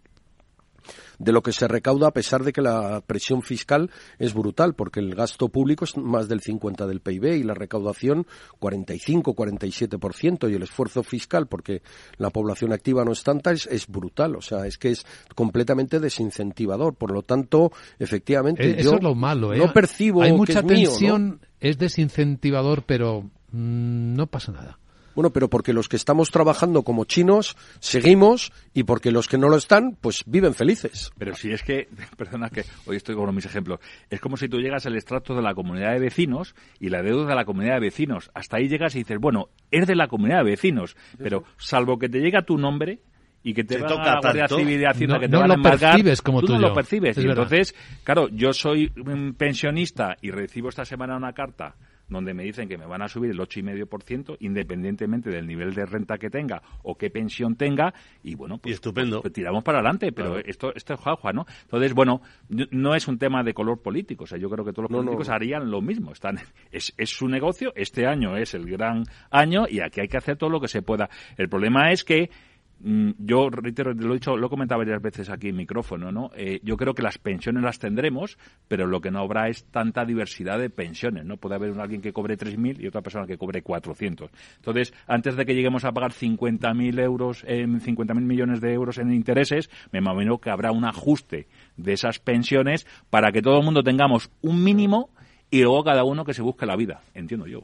de 1.19 1.33
lo 1.33 1.43
que 1.43 1.53
se 1.53 1.69
recauda 1.69 2.09
a 2.09 2.13
pesar 2.13 2.45
de 2.45 2.53
que 2.53 2.63
la 2.63 3.01
presión 3.07 3.43
fiscal 3.43 3.91
es 4.19 4.35
brutal, 4.35 4.75
porque 4.75 5.01
el 5.01 5.15
gasto 5.15 5.49
público 5.49 5.85
es 5.85 5.97
más 5.97 6.29
del 6.29 6.41
50 6.41 6.87
del 6.87 7.01
PIB 7.01 7.37
y 7.37 7.43
la 7.43 7.55
recaudación 7.55 8.27
45, 8.59 9.35
47% 9.35 10.51
y 10.51 10.55
el 10.55 10.63
esfuerzo 10.63 11.03
fiscal, 11.03 11.47
porque 11.47 11.83
la 12.19 12.31
población 12.31 12.73
activa 12.73 13.05
no 13.05 13.13
es 13.13 13.23
tanta, 13.23 13.53
es, 13.53 13.87
brutal. 13.89 14.37
O 14.37 14.41
sea, 14.41 14.67
es 14.67 14.79
que 14.79 14.91
es 14.91 15.07
completamente 15.35 16.01
desincentivador. 16.01 16.95
Por 16.95 17.13
lo 17.13 17.23
tanto, 17.23 17.73
efectivamente, 17.99 18.69
eh, 18.69 18.77
Eso 18.79 18.97
es 18.97 19.03
lo 19.03 19.15
malo, 19.15 19.53
¿eh? 19.53 19.59
no 19.59 19.73
percibo 19.73 20.23
Hay 20.23 20.33
mucha 20.33 20.63
que 20.63 20.75
tensión, 20.75 21.41
es 21.61 21.79
desincentivador, 21.79 22.85
pero 22.85 23.23
mm, 23.53 24.15
no 24.15 24.27
pasa 24.27 24.53
nada. 24.53 24.79
Bueno, 25.17 25.31
pero 25.31 25.49
porque 25.49 25.73
los 25.73 25.89
que 25.89 25.97
estamos 25.97 26.31
trabajando 26.31 26.83
como 26.83 27.07
chinos 27.07 27.57
seguimos 27.81 28.53
y 28.75 28.85
porque 28.85 29.11
los 29.11 29.29
que 29.29 29.39
no 29.39 29.49
lo 29.49 29.57
están, 29.57 29.97
pues 29.99 30.23
viven 30.27 30.53
felices. 30.53 31.11
Pero 31.17 31.35
si 31.35 31.51
es 31.53 31.63
que, 31.63 31.89
perdona 32.19 32.51
que 32.51 32.65
hoy 32.85 32.97
estoy 32.97 33.17
con 33.17 33.35
mis 33.35 33.47
ejemplos, 33.47 33.81
es 34.11 34.21
como 34.21 34.37
si 34.37 34.47
tú 34.47 34.59
llegas 34.59 34.85
al 34.85 34.95
extracto 34.95 35.35
de 35.35 35.41
la 35.41 35.55
comunidad 35.55 35.95
de 35.95 36.01
vecinos 36.01 36.55
y 36.79 36.91
la 36.91 37.03
deuda 37.03 37.27
de 37.27 37.35
la 37.35 37.47
comunidad 37.47 37.77
de 37.77 37.81
vecinos. 37.81 38.31
Hasta 38.35 38.59
ahí 38.59 38.69
llegas 38.69 38.95
y 38.95 38.99
dices, 38.99 39.19
bueno, 39.19 39.49
es 39.71 39.87
de 39.87 39.97
la 39.97 40.07
comunidad 40.07 40.45
de 40.45 40.51
vecinos, 40.51 40.99
pero 41.17 41.45
salvo 41.57 41.99
que 41.99 42.11
te 42.11 42.21
llega 42.21 42.43
tu 42.43 42.59
nombre, 42.59 43.01
y 43.43 43.55
que 43.55 43.63
te, 43.63 43.79
toca 43.79 44.15
la 44.15 44.21
Guardia 44.21 44.49
Civil 44.49 44.81
de 44.81 44.89
Hacienda 44.89 45.21
que 45.21 45.29
te 45.29 45.37
van 45.37 45.53
a 45.53 45.55
embargar, 45.55 45.93
percibes 45.93 46.21
como 46.21 46.43
tú, 46.43 46.55
no 46.55 46.59
lo 46.59 46.75
percibes. 46.75 47.17
y 47.17 47.29
entonces, 47.29 47.77
claro, 48.03 48.29
yo 48.29 48.53
soy 48.53 48.93
un 48.97 49.35
pensionista 49.35 50.17
y 50.21 50.33
recibo 50.33 50.69
esta 50.69 50.85
semana 50.85 51.17
una 51.17 51.33
carta 51.33 51.77
donde 52.09 52.35
me 52.35 52.45
dicen 52.45 52.69
que 52.69 52.79
me 52.79 52.87
van 52.87 53.03
a 53.03 53.09
subir 53.09 53.31
el 53.31 53.39
8,5% 53.39 54.37
independientemente 54.41 55.31
del 55.31 55.47
nivel 55.47 55.75
de 55.75 55.87
renta 55.87 56.19
que 56.19 56.31
tenga 56.31 56.63
o 56.83 56.97
qué 56.97 57.11
pensión 57.11 57.57
tenga 57.57 57.93
y 58.23 58.35
bueno, 58.35 58.59
pues, 58.59 58.75
estupendo. 58.75 59.23
Pues, 59.23 59.33
tiramos 59.33 59.65
para 59.65 59.79
adelante, 59.79 60.13
pero 60.13 60.39
esto, 60.39 60.75
esto 60.75 60.95
es 60.95 61.01
jauja, 61.01 61.33
¿no? 61.33 61.47
Entonces, 61.63 61.95
bueno, 61.95 62.21
no 62.49 62.95
es 62.95 63.09
un 63.09 63.19
tema 63.19 63.43
de 63.43 63.55
color 63.55 63.83
político, 63.83 64.25
o 64.25 64.27
sea, 64.27 64.39
yo 64.39 64.49
creo 64.49 64.65
que 64.65 64.73
todos 64.73 64.91
los 64.91 65.01
políticos 65.01 65.29
harían 65.29 65.71
lo 65.71 65.81
mismo, 65.81 66.13
están 66.13 66.39
es, 66.71 66.95
es 66.97 67.11
su 67.11 67.29
negocio, 67.29 67.73
este 67.75 68.07
año 68.07 68.37
es 68.37 68.55
el 68.55 68.71
gran 68.71 69.05
año 69.31 69.67
y 69.69 69.81
aquí 69.81 70.01
hay 70.01 70.09
que 70.09 70.17
hacer 70.17 70.37
todo 70.37 70.51
lo 70.51 70.61
que 70.61 70.69
se 70.69 70.83
pueda. 70.83 71.09
El 71.37 71.49
problema 71.49 71.91
es 71.91 72.05
que 72.05 72.31
yo 72.79 73.49
reitero, 73.49 73.95
lo 73.95 74.13
he 74.13 74.15
dicho, 74.15 74.37
lo 74.37 74.47
he 74.47 74.51
comentado 74.51 74.79
varias 74.79 75.01
veces 75.01 75.31
aquí 75.31 75.49
en 75.49 75.57
micrófono, 75.57 76.13
¿no? 76.13 76.31
Eh, 76.37 76.61
yo 76.63 76.77
creo 76.77 76.95
que 76.95 77.03
las 77.03 77.19
pensiones 77.19 77.63
las 77.63 77.79
tendremos, 77.79 78.39
pero 78.69 78.87
lo 78.87 79.01
que 79.01 79.11
no 79.11 79.21
habrá 79.21 79.49
es 79.49 79.65
tanta 79.65 80.05
diversidad 80.05 80.59
de 80.59 80.69
pensiones, 80.69 81.25
¿no? 81.25 81.39
Puede 81.39 81.55
haber 81.55 81.79
alguien 81.81 82.03
que 82.03 82.13
cobre 82.13 82.37
3.000 82.37 82.81
y 82.81 82.87
otra 82.87 83.01
persona 83.01 83.27
que 83.27 83.39
cobre 83.39 83.63
400. 83.63 84.31
Entonces, 84.57 84.93
antes 85.07 85.37
de 85.37 85.47
que 85.47 85.55
lleguemos 85.55 85.85
a 85.85 85.93
pagar 85.93 86.13
50.000 86.13 87.01
euros, 87.01 87.45
en 87.47 87.81
50.000 87.81 88.21
millones 88.21 88.61
de 88.61 88.73
euros 88.73 88.99
en 88.99 89.13
intereses, 89.13 89.71
me 89.91 90.01
imagino 90.01 90.39
que 90.39 90.51
habrá 90.51 90.71
un 90.71 90.85
ajuste 90.85 91.49
de 91.77 91.93
esas 91.93 92.19
pensiones 92.19 92.87
para 93.09 93.33
que 93.33 93.43
todo 93.43 93.59
el 93.59 93.65
mundo 93.65 93.83
tengamos 93.83 94.31
un 94.43 94.63
mínimo 94.63 95.11
y 95.51 95.63
luego 95.63 95.83
cada 95.83 96.05
uno 96.05 96.25
que 96.25 96.35
se 96.35 96.43
busque 96.43 96.67
la 96.67 96.77
vida, 96.77 97.01
entiendo 97.15 97.47
yo. 97.47 97.63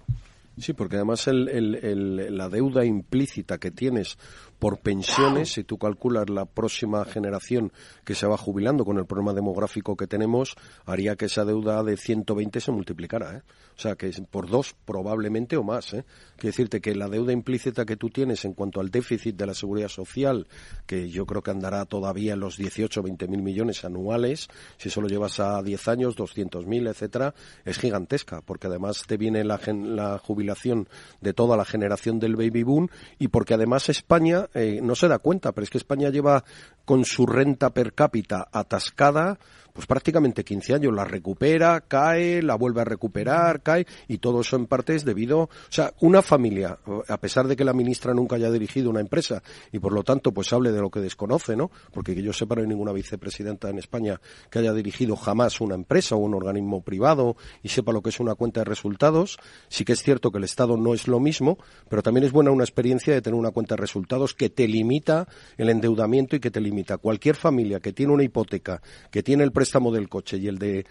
Sí, 0.58 0.74
porque 0.74 0.96
además 0.96 1.26
la 1.26 2.48
deuda 2.48 2.84
implícita 2.84 3.58
que 3.58 3.70
tienes 3.70 4.18
por 4.62 4.78
pensiones, 4.78 5.54
si 5.54 5.64
tú 5.64 5.76
calculas 5.76 6.30
la 6.30 6.44
próxima 6.44 7.04
generación 7.04 7.72
que 8.04 8.14
se 8.14 8.28
va 8.28 8.36
jubilando 8.36 8.84
con 8.84 8.96
el 8.96 9.06
problema 9.06 9.32
demográfico 9.32 9.96
que 9.96 10.06
tenemos, 10.06 10.54
haría 10.86 11.16
que 11.16 11.24
esa 11.24 11.44
deuda 11.44 11.82
de 11.82 11.96
120 11.96 12.60
se 12.60 12.70
multiplicara. 12.70 13.38
¿eh? 13.38 13.42
O 13.76 13.80
sea, 13.80 13.96
que 13.96 14.12
por 14.30 14.48
dos 14.48 14.76
probablemente 14.84 15.56
o 15.56 15.64
más. 15.64 15.94
¿eh? 15.94 16.04
Quiero 16.36 16.52
decirte 16.52 16.80
que 16.80 16.94
la 16.94 17.08
deuda 17.08 17.32
implícita 17.32 17.84
que 17.84 17.96
tú 17.96 18.10
tienes 18.10 18.44
en 18.44 18.54
cuanto 18.54 18.78
al 18.78 18.90
déficit 18.90 19.34
de 19.34 19.46
la 19.46 19.54
seguridad 19.54 19.88
social, 19.88 20.46
que 20.86 21.10
yo 21.10 21.26
creo 21.26 21.42
que 21.42 21.50
andará 21.50 21.84
todavía 21.84 22.34
en 22.34 22.38
los 22.38 22.56
18 22.56 23.00
o 23.00 23.02
20 23.02 23.26
mil 23.26 23.42
millones 23.42 23.84
anuales, 23.84 24.46
si 24.76 24.90
solo 24.90 25.08
llevas 25.08 25.40
a 25.40 25.60
10 25.60 25.88
años, 25.88 26.14
200 26.14 26.66
mil, 26.66 26.86
etcétera, 26.86 27.34
es 27.64 27.80
gigantesca, 27.80 28.42
porque 28.42 28.68
además 28.68 29.02
te 29.08 29.16
viene 29.16 29.42
la, 29.42 29.58
la 29.66 30.18
jubilación 30.18 30.88
de 31.20 31.32
toda 31.32 31.56
la 31.56 31.64
generación 31.64 32.20
del 32.20 32.36
baby 32.36 32.62
boom 32.62 32.88
y 33.18 33.26
porque 33.26 33.54
además 33.54 33.88
España 33.88 34.46
eh, 34.54 34.80
no 34.82 34.94
se 34.94 35.08
da 35.08 35.18
cuenta, 35.18 35.52
pero 35.52 35.64
es 35.64 35.70
que 35.70 35.78
España 35.78 36.10
lleva 36.10 36.44
con 36.84 37.04
su 37.04 37.26
renta 37.26 37.70
per 37.70 37.94
cápita 37.94 38.48
atascada 38.52 39.38
pues 39.72 39.86
prácticamente 39.86 40.44
15 40.44 40.74
años, 40.74 40.94
la 40.94 41.04
recupera, 41.04 41.80
cae, 41.80 42.42
la 42.42 42.54
vuelve 42.54 42.82
a 42.82 42.84
recuperar, 42.84 43.62
cae, 43.62 43.86
y 44.08 44.18
todo 44.18 44.40
eso 44.40 44.56
en 44.56 44.66
parte 44.66 44.94
es 44.94 45.04
debido, 45.04 45.40
o 45.40 45.50
sea, 45.68 45.92
una 46.00 46.22
familia, 46.22 46.78
a 47.08 47.16
pesar 47.18 47.48
de 47.48 47.56
que 47.56 47.64
la 47.64 47.72
ministra 47.72 48.14
nunca 48.14 48.36
haya 48.36 48.50
dirigido 48.50 48.90
una 48.90 49.00
empresa 49.00 49.42
y 49.72 49.78
por 49.78 49.92
lo 49.92 50.02
tanto 50.02 50.32
pues 50.32 50.52
hable 50.52 50.72
de 50.72 50.80
lo 50.80 50.90
que 50.90 51.00
desconoce, 51.00 51.56
¿no? 51.56 51.70
Porque 51.92 52.14
que 52.14 52.22
yo 52.22 52.32
sepa 52.32 52.54
no 52.54 52.62
hay 52.62 52.68
ninguna 52.68 52.92
vicepresidenta 52.92 53.70
en 53.70 53.78
España 53.78 54.20
que 54.50 54.58
haya 54.58 54.72
dirigido 54.72 55.16
jamás 55.16 55.60
una 55.60 55.74
empresa 55.74 56.14
o 56.14 56.18
un 56.18 56.34
organismo 56.34 56.82
privado 56.82 57.36
y 57.62 57.68
sepa 57.68 57.92
lo 57.92 58.02
que 58.02 58.10
es 58.10 58.20
una 58.20 58.34
cuenta 58.34 58.60
de 58.60 58.64
resultados. 58.64 59.38
Sí 59.68 59.84
que 59.84 59.92
es 59.92 60.02
cierto 60.02 60.30
que 60.30 60.38
el 60.38 60.44
Estado 60.44 60.76
no 60.76 60.94
es 60.94 61.08
lo 61.08 61.20
mismo, 61.20 61.58
pero 61.88 62.02
también 62.02 62.24
es 62.24 62.32
buena 62.32 62.50
una 62.50 62.64
experiencia 62.64 63.14
de 63.14 63.22
tener 63.22 63.38
una 63.38 63.50
cuenta 63.50 63.74
de 63.74 63.80
resultados 63.80 64.34
que 64.34 64.50
te 64.50 64.68
limita 64.68 65.28
el 65.56 65.68
endeudamiento 65.70 66.36
y 66.36 66.40
que 66.40 66.50
te 66.50 66.60
limita. 66.60 66.98
Cualquier 66.98 67.36
familia 67.36 67.80
que 67.80 67.92
tiene 67.92 68.12
una 68.12 68.24
hipoteca, 68.24 68.82
que 69.10 69.22
tiene 69.22 69.44
el 69.44 69.52
préstamo 69.62 69.92
del 69.92 70.08
coche 70.08 70.38
y 70.38 70.48
el 70.48 70.58
de 70.58 70.86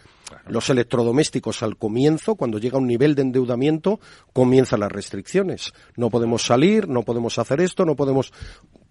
los 0.48 0.70
electrodomésticos 0.70 1.62
al 1.62 1.76
comienzo, 1.76 2.36
cuando 2.36 2.58
llega 2.58 2.78
un 2.78 2.88
nivel 2.88 3.16
de 3.16 3.24
endeudamiento, 3.24 4.00
comienzan 4.32 4.80
las 4.80 4.90
restricciones. 4.90 5.74
No 5.98 6.10
podemos 6.10 6.44
salir, 6.44 6.88
no 6.88 7.04
podemos 7.04 7.38
hacer 7.38 7.60
esto, 7.60 7.84
no 7.84 7.98
podemos 7.98 8.32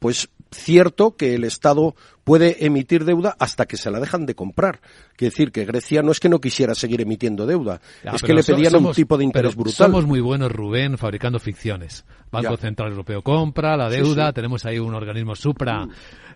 pues 0.01 0.29
cierto 0.51 1.15
que 1.17 1.35
el 1.35 1.45
Estado 1.45 1.95
puede 2.25 2.67
emitir 2.67 3.05
deuda 3.05 3.37
hasta 3.39 3.67
que 3.67 3.77
se 3.77 3.91
la 3.91 4.01
dejan 4.01 4.27
de 4.27 4.35
comprar. 4.35 4.81
Quiere 5.17 5.31
decir 5.31 5.53
que 5.53 5.65
Grecia 5.65 6.03
no 6.03 6.11
es 6.11 6.19
que 6.19 6.29
no 6.29 6.41
quisiera 6.41 6.75
seguir 6.75 7.01
emitiendo 7.01 7.47
deuda, 7.47 7.81
es 8.03 8.23
que 8.23 8.35
le 8.35 8.43
pedían 8.43 8.75
un 8.85 8.93
tipo 8.93 9.17
de 9.17 9.25
interés 9.25 9.55
brutal. 9.55 9.87
Somos 9.87 10.07
muy 10.07 10.21
buenos, 10.21 10.51
Rubén, 10.51 10.99
fabricando 10.99 11.39
ficciones. 11.39 12.05
Banco 12.33 12.57
Central 12.57 12.91
Europeo 12.91 13.23
compra 13.23 13.77
la 13.77 13.89
deuda, 13.89 14.33
tenemos 14.33 14.65
ahí 14.67 14.79
un 14.79 14.95
organismo 14.95 15.37
supra. 15.37 15.87
Mm. 15.87 15.91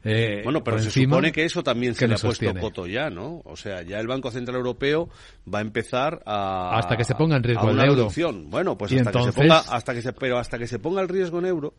Eh, 0.07 0.43
bueno, 0.45 0.63
pero 0.63 0.79
se 0.79 0.91
supone 0.91 1.33
que 1.33 1.45
eso 1.45 1.63
también 1.63 1.95
se 1.95 2.07
le 2.07 2.15
ha 2.15 2.19
puesto 2.19 2.55
coto 2.61 2.87
ya, 2.87 3.09
¿no? 3.09 3.41
O 3.47 3.57
sea, 3.57 3.81
ya 3.83 3.99
el 4.01 4.07
Banco 4.07 4.31
Central 4.31 4.59
Europeo 4.59 5.09
va 5.53 5.61
a 5.61 5.63
empezar 5.63 6.21
a 6.27 6.77
hasta 6.79 6.97
que 6.97 7.05
se 7.05 7.15
ponga 7.15 7.37
en 7.37 7.43
riesgo 7.43 7.71
el 7.71 7.81
euro. 7.81 8.11
Bueno, 8.49 8.77
pues 8.77 8.93
hasta 8.93 9.13
que 9.13 9.25
se 9.25 9.33
ponga, 9.33 9.59
hasta 9.61 9.95
que 9.95 10.03
se, 10.03 10.13
pero 10.13 10.39
hasta 10.39 10.59
que 10.59 10.67
se 10.67 10.79
ponga 10.79 11.01
el 11.01 11.09
riesgo 11.09 11.39
en 11.39 11.47
euro, 11.47 11.75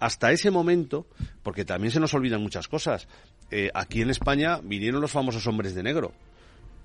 hasta 0.00 0.32
ese 0.32 0.50
momento, 0.50 1.06
porque 1.42 1.64
también 1.64 1.90
se 1.90 2.00
nos 2.00 2.14
olvidan 2.14 2.42
muchas 2.42 2.68
cosas. 2.68 3.08
Eh, 3.50 3.70
aquí 3.74 4.02
en 4.02 4.10
España 4.10 4.60
vinieron 4.62 5.00
los 5.00 5.10
famosos 5.10 5.46
hombres 5.46 5.74
de 5.74 5.82
negro. 5.82 6.12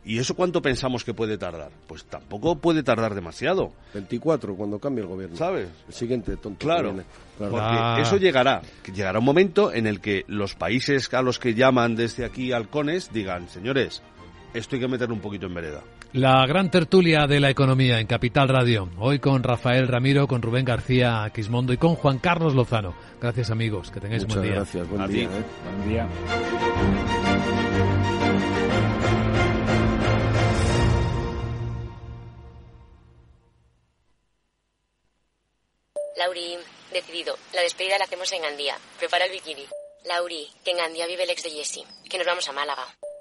¿Y 0.06 0.20
eso 0.20 0.36
cuánto 0.36 0.62
pensamos 0.62 1.06
que 1.06 1.14
puede 1.14 1.38
tardar? 1.38 1.72
Pues 1.88 2.04
tampoco 2.04 2.58
puede 2.58 2.84
tardar 2.84 3.16
demasiado. 3.16 3.72
24, 3.94 4.56
cuando 4.56 4.78
cambie 4.78 5.02
el 5.02 5.08
gobierno. 5.08 5.38
¿Sabes? 5.38 5.70
El 5.88 5.94
siguiente 5.94 6.36
tonto. 6.36 6.66
Claro. 6.66 6.94
Porque 7.38 7.58
ah. 7.60 7.98
eso 8.02 8.18
llegará. 8.18 8.62
Llegará 8.94 9.20
un 9.20 9.26
momento 9.26 9.72
en 9.72 9.88
el 9.88 10.02
que 10.02 10.26
los 10.28 10.56
países 10.56 11.14
a 11.14 11.22
los 11.22 11.40
que 11.40 11.54
llaman 11.54 11.96
desde 11.96 12.26
aquí 12.26 12.52
halcones 12.52 13.14
digan, 13.14 13.48
señores, 13.48 14.02
esto 14.54 14.76
hay 14.76 14.82
que 14.82 14.88
meterlo 14.90 15.16
un 15.16 15.22
poquito 15.22 15.46
en 15.46 15.54
vereda. 15.54 15.84
La 16.14 16.46
gran 16.46 16.70
tertulia 16.70 17.26
de 17.26 17.40
la 17.40 17.50
economía 17.50 18.00
en 18.00 18.06
Capital 18.06 18.48
Radio. 18.48 18.88
Hoy 19.00 19.18
con 19.18 19.42
Rafael 19.42 19.88
Ramiro, 19.88 20.28
con 20.28 20.44
Rubén 20.44 20.64
García 20.64 21.32
Quismondo 21.34 21.74
y 21.74 21.78
con 21.78 21.96
Juan 21.96 22.20
Carlos 22.20 22.54
Lozano. 22.54 22.94
Gracias 23.20 23.50
amigos, 23.50 23.90
que 23.90 24.00
tengáis 24.00 24.22
un 24.22 24.30
buen 24.30 24.42
día. 24.44 24.54
Gracias, 24.54 24.88
buen 24.88 25.08
día. 25.08 25.24
¿eh? 25.24 25.44
Buen 25.66 25.90
día. 25.90 26.08
Lauri, 36.18 36.58
decidido. 36.92 37.36
La 37.56 37.62
despedida 37.62 37.98
la 37.98 38.04
hacemos 38.06 38.32
en 38.34 38.44
Gandía. 38.44 38.76
Prepara 39.00 39.26
el 39.26 39.32
bikini. 39.32 39.66
Lauri, 40.06 40.48
que 40.64 40.72
en 40.72 40.78
Gandía 40.78 41.08
vive 41.08 41.24
el 41.24 41.32
ex 41.32 41.42
de 41.42 41.50
Jesse. 41.50 41.84
Que 42.08 42.20
nos 42.20 42.28
vamos 42.28 42.48
a 42.48 42.52
Málaga. 42.52 42.86